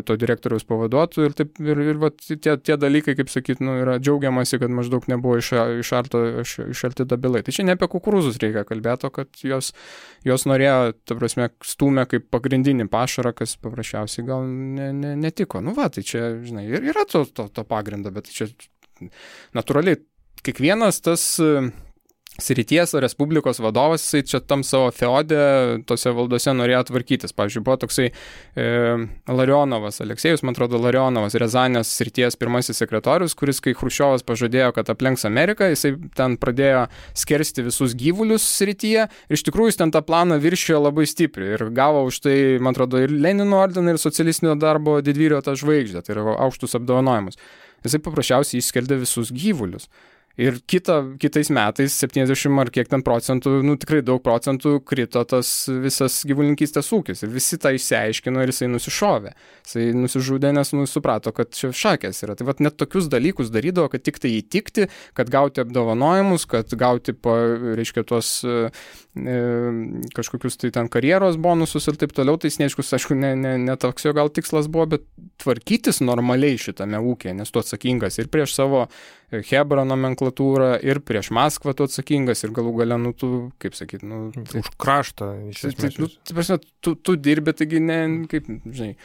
[0.08, 3.98] to direktoriaus pavaduotų ir, taip, ir, ir va, tie, tie dalykai, kaip sakyt, nu, yra
[4.02, 7.44] džiaugiamasi, kad maždaug nebuvo išarto, iš, išalti dabilai.
[7.46, 9.74] Tai čia ne apie kukurūzus reikia kalbėti, o kad jos,
[10.28, 15.64] jos norėjo, ta prasme, stumė kaip pagrindinį pašarą, kas paprasčiausiai gal ne, ne, netiko.
[15.64, 18.50] Nu va, tai čia, žinai, ir yra to, to, to pagrindo, bet čia
[19.58, 20.02] natūraliai
[20.46, 21.28] kiekvienas tas
[22.42, 27.36] srities Respublikos vadovas, jisai čia tam savo feodė, tose valdose norėjo tvarkytis.
[27.38, 28.66] Pavyzdžiui, buvo toksai e,
[29.30, 35.28] Larionovas, Aleksėjus, man atrodo, Larionovas, Rezanės srities pirmasis sekretorius, kuris, kai Hruščiovas pažadėjo, kad aplenks
[35.30, 36.86] Ameriką, jisai ten pradėjo
[37.24, 41.68] skersti visus gyvulius srityje ir iš tikrųjų jis ten tą planą viršijo labai stipriai ir
[41.76, 46.16] gavo už tai, man atrodo, ir Lenino ordiną, ir socialistinio darbo didvyrio tą žvaigždę, tai
[46.16, 47.40] yra aukštus apdovanojimus.
[47.86, 49.90] Jisai paprasčiausiai išskeldė visus gyvulius.
[50.40, 55.50] Ir kita, kitais metais 70 ar kiek ten procentų, nu tikrai daug procentų krito tas
[55.84, 57.26] visas gyvulininkystės ūkis.
[57.26, 59.34] Ir visi tą išsiaiškino ir jisai nusišovė.
[59.68, 62.38] Jisai nusižudė, nes nu, suprato, kad čia šakės yra.
[62.40, 64.88] Tai vad net tokius dalykus darydavo, kad tik tai įtikti,
[65.20, 67.36] kad gauti apdovanojimus, kad gauti, pa,
[67.82, 68.38] reiškia, tuos
[69.12, 72.40] kažkokius tai ten karjeros bonusus ir taip toliau.
[72.40, 75.08] Tai Sniečkus, aišku, ne, ne, ne toks jo gal tikslas buvo, bet
[75.44, 78.86] tvarkytis normaliai šitame ūkėje, nes tu atsakingas ir prieš savo
[79.32, 83.30] Hebra nomenklatūrą ir prieš Maskvą tu atsakingas ir galų gale, nu, tu,
[83.64, 84.26] kaip sakyt, nu...
[84.36, 86.18] Tai, už kraštą, iš tai, tai, esmės.
[86.28, 88.00] Tai, nu, tu, tu dirbi, taigi, ne,
[88.32, 88.98] kaip, žinai,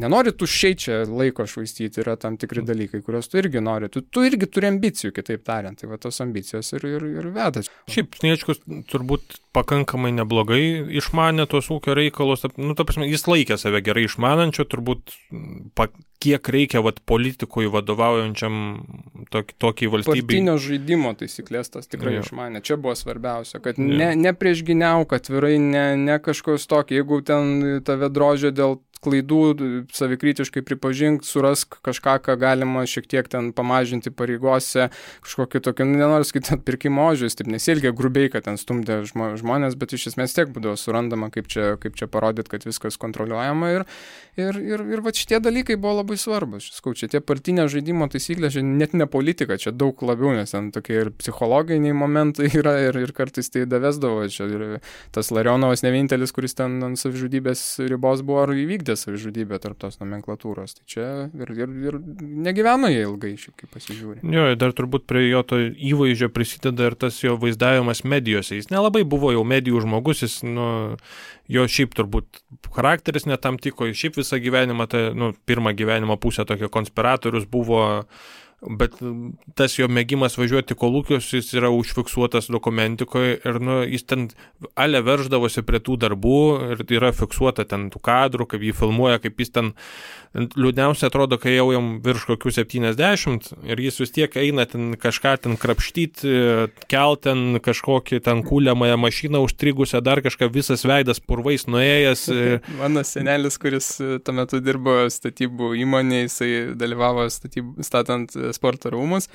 [0.00, 2.70] nenori tu šiai čia laiko švaistyti, yra tam tikri mm.
[2.70, 3.92] dalykai, kuriuos tu irgi nori.
[3.92, 7.64] Tu, tu irgi turi ambicijų, kitaip tariant, tai va tos ambicijos ir, ir, ir veda.
[7.92, 10.62] Šiaip Sniečkus turbūt pakankamai neblogai
[11.00, 15.14] išmanė tuos ūkio reikalus, nu, ta prasme, jis laikė save gerai išmanančio, turbūt
[15.78, 15.88] pa,
[16.22, 18.54] kiek reikia vat, politikui vadovaujančiam
[19.32, 20.24] tok, tokiai valstybei.
[20.24, 22.24] Partinio žaidimo taisyklės tas tikrai jo.
[22.26, 27.00] išmanė, čia buvo svarbiausia, kad ne, ne prieš giniau, kad atvirai, ne, ne kažkoks tokį,
[27.00, 27.54] jeigu ten
[27.86, 29.40] tave drožė dėl klaidų,
[29.94, 34.88] savikritiškai pripažink, surask kažką, ką galima šiek tiek ten pamažinti pareigose,
[35.26, 39.96] kažkokį tokį, nu, nenoriu sakyti, atpirkimo ožius, taip nesilgia grubiai, kad ten stumdė žmonės, bet
[39.96, 43.86] iš esmės tiek būdavo surandama, kaip čia, kaip čia parodyti, kad viskas kontroliuojama ir,
[44.40, 46.68] ir, ir, ir va šitie dalykai buvo labai svarbus.
[46.76, 50.70] Skau, čia tie partinio žaidimo taisyklės, čia net ne politika, čia daug labiau, nes ten
[50.74, 54.26] tokie ir psichologiniai momentai yra ir, ir kartais tai davesdavo.
[54.32, 54.64] Čia ir
[55.14, 59.98] tas Larionovas ne vienintelis, kuris ten ant savižudybės ribos buvo ar įvykdė savižudybę tarp tos
[59.98, 60.76] nomenklatūros.
[60.78, 61.98] Tai čia ir, ir, ir
[62.46, 64.22] negyveno jie ilgai, šiaip kaip pasižiūrė.
[64.36, 68.60] Jo, dar turbūt prie jo to įvaizdžio prisideda ir tas jo vaizdavimas medijose.
[68.60, 70.70] Jis nelabai buvo jau medijų žmogus, jis, nu,
[71.50, 72.42] jo šiaip turbūt
[72.76, 77.86] charakteris netam tiko, šiaip visą gyvenimą, tai, nu, pirmą gyvenimo pusę tokio konspiratorius buvo
[78.62, 78.96] bet
[79.58, 84.28] tas jo mėgimas važiuoti kolūkius, jis yra užfiksuotas dokumentikoje ir nu, jis ten
[84.74, 86.40] ale verždavosi prie tų darbų
[86.72, 89.72] ir yra fiksuota ten tų kadrų, kaip jį filmuoja, kaip jis ten
[90.36, 95.34] liūdniausia atrodo, kai jau jam virš kokių 70 ir jis vis tiek eina ten kažką
[95.44, 96.32] ten krapštyti,
[96.92, 102.26] kelt ten kažkokį ten kūliamąją mašiną užstrigusią, dar kažką visas veidas purvais nuėjęs.
[102.82, 109.30] Mano senelis, kuris tuo metu dirbo statybų įmonėje, jisai dalyvavo statybų, statant sporto rūmus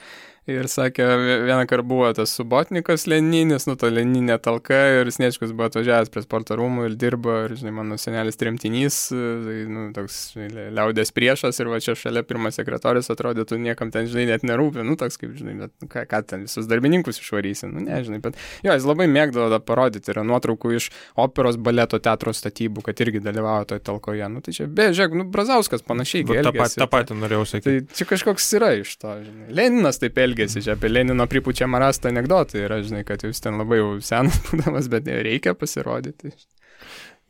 [0.50, 1.06] Ir sakė,
[1.46, 6.24] vieną kartą buvo tas subotnikas Leninis, nu to Leninė talka ir Sniečkus buvo atvažiavęs prie
[6.24, 11.62] sporto rūmų ir dirbo, ir, žinai, mano senelis tremtinys, tai, nu, toks žinai, liaudės priešas
[11.62, 15.36] ir va čia šalia pirmas sekretorius atrodytų niekam ten, žinai, net nerūpi, nu, toks kaip,
[15.38, 19.06] žinai, bet nu, ką, ką ten visus darbininkus išvarysi, nu, nežinai, bet jo, jis labai
[19.14, 20.90] mėgdavo tą parodyti, yra nuotraukų iš
[21.22, 25.30] operos baleto teatro statybų, kad irgi dalyvavo toje talkoje, nu, tai čia, beje, žiūrėk, nu,
[25.38, 26.26] Brazauskas panašiai.
[26.42, 27.86] Ta, pat, tą patį norėjau sakyti.
[27.86, 29.52] Tai čia kažkoks yra iš to, žinai.
[29.54, 33.60] Leninas taip elgėsi elgesi, čia apie Lenino pripučiamą rastą anegdotų yra, žinai, kad jūs ten
[33.62, 36.34] labai jau senas būdamas, bet reikia pasirodyti.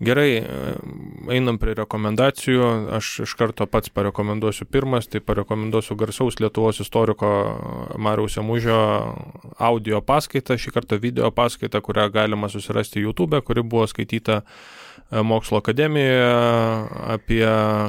[0.02, 0.42] Gerai,
[1.30, 2.70] einam prie rekomendacijų.
[2.98, 7.30] Aš iš karto pats parekomenduosiu pirmas, tai parekomenduosiu garsaus Lietuvos istoriko
[8.02, 8.80] Mariaus Emužio
[9.62, 14.81] audio paskaitą, šį kartą video paskaitą, kurią galima susirasti YouTube, kuri buvo skaityta uh,
[15.12, 16.28] mokslo akademijoje
[17.16, 17.46] apie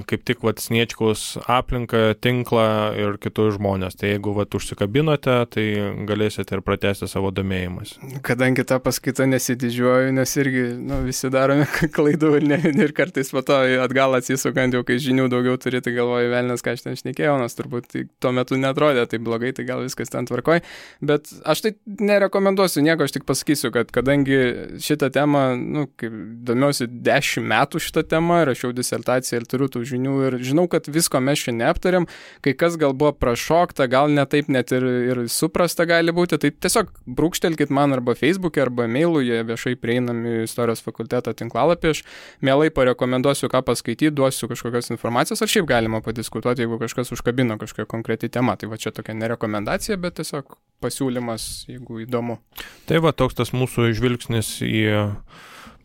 [0.09, 2.67] kaip tik vat Sniečkaus aplinką, tinklą
[2.99, 3.97] ir kitus žmonės.
[3.99, 5.67] Tai jeigu vat užsikabinote, tai
[6.09, 7.95] galėsite ir pratesti savo domėjimus.
[8.27, 11.67] Kadangi tą paskaitą nesididžiuoju, nes irgi nu, visi darome
[11.97, 15.95] klaidų ir, ne, ir kartais po to atgal atsisukant, jau kai žinių daugiau turi, tai
[15.97, 19.67] galvoju, velnės, ką aš ten šnekėjau, nors turbūt tai tuo metu netrodė tai blogai, tai
[19.69, 20.63] gal viskas ten tvarkoj.
[21.05, 24.39] Bet aš tai nerekomenduosiu nieko, aš tik pasakysiu, kad kadangi
[24.83, 26.15] šitą temą, nu, kaip
[26.49, 31.21] domiuosi dešimt metų šitą temą, rašiau disertaciją ir turiu tų žinių ir žinau, kad visko
[31.23, 32.09] mes šiandien neaptarėm,
[32.45, 36.93] kai kas gal buvo prašokta, gal netaip net ir, ir suprasta gali būti, tai tiesiog
[37.07, 42.03] brūkštelkit man arba Facebook'e, arba mailų, jie viešai prieinami istorijos fakulteto tinklalapį, aš
[42.45, 47.89] mielai parekomenduosiu, ką paskaityti, duosiu kažkokios informacijos, ar šiaip galima padiskutuoti, jeigu kažkas užkabino kažkokią
[47.91, 48.57] konkretį temą.
[48.59, 52.39] Tai va čia tokia nerekomendacija, bet tiesiog pasiūlymas, jeigu įdomu.
[52.89, 54.85] Tai va toks tas mūsų žvilgsnis į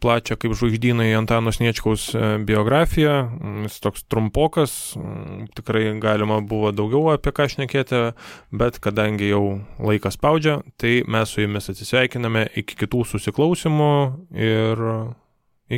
[0.02, 3.16] plačią kaip žvaigždynai Antano Sniečkaus e, biografiją.
[3.28, 8.04] Mm, jis toks trumpokas, mm, tikrai galima buvo daugiau apie ką šnekėti,
[8.52, 9.44] bet kadangi jau
[9.80, 13.96] laikas spaudžia, tai mes su jumis atsisveikiname iki kitų susiklausimų
[14.36, 14.86] ir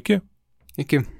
[0.01, 0.21] iki.
[0.79, 1.18] Iki.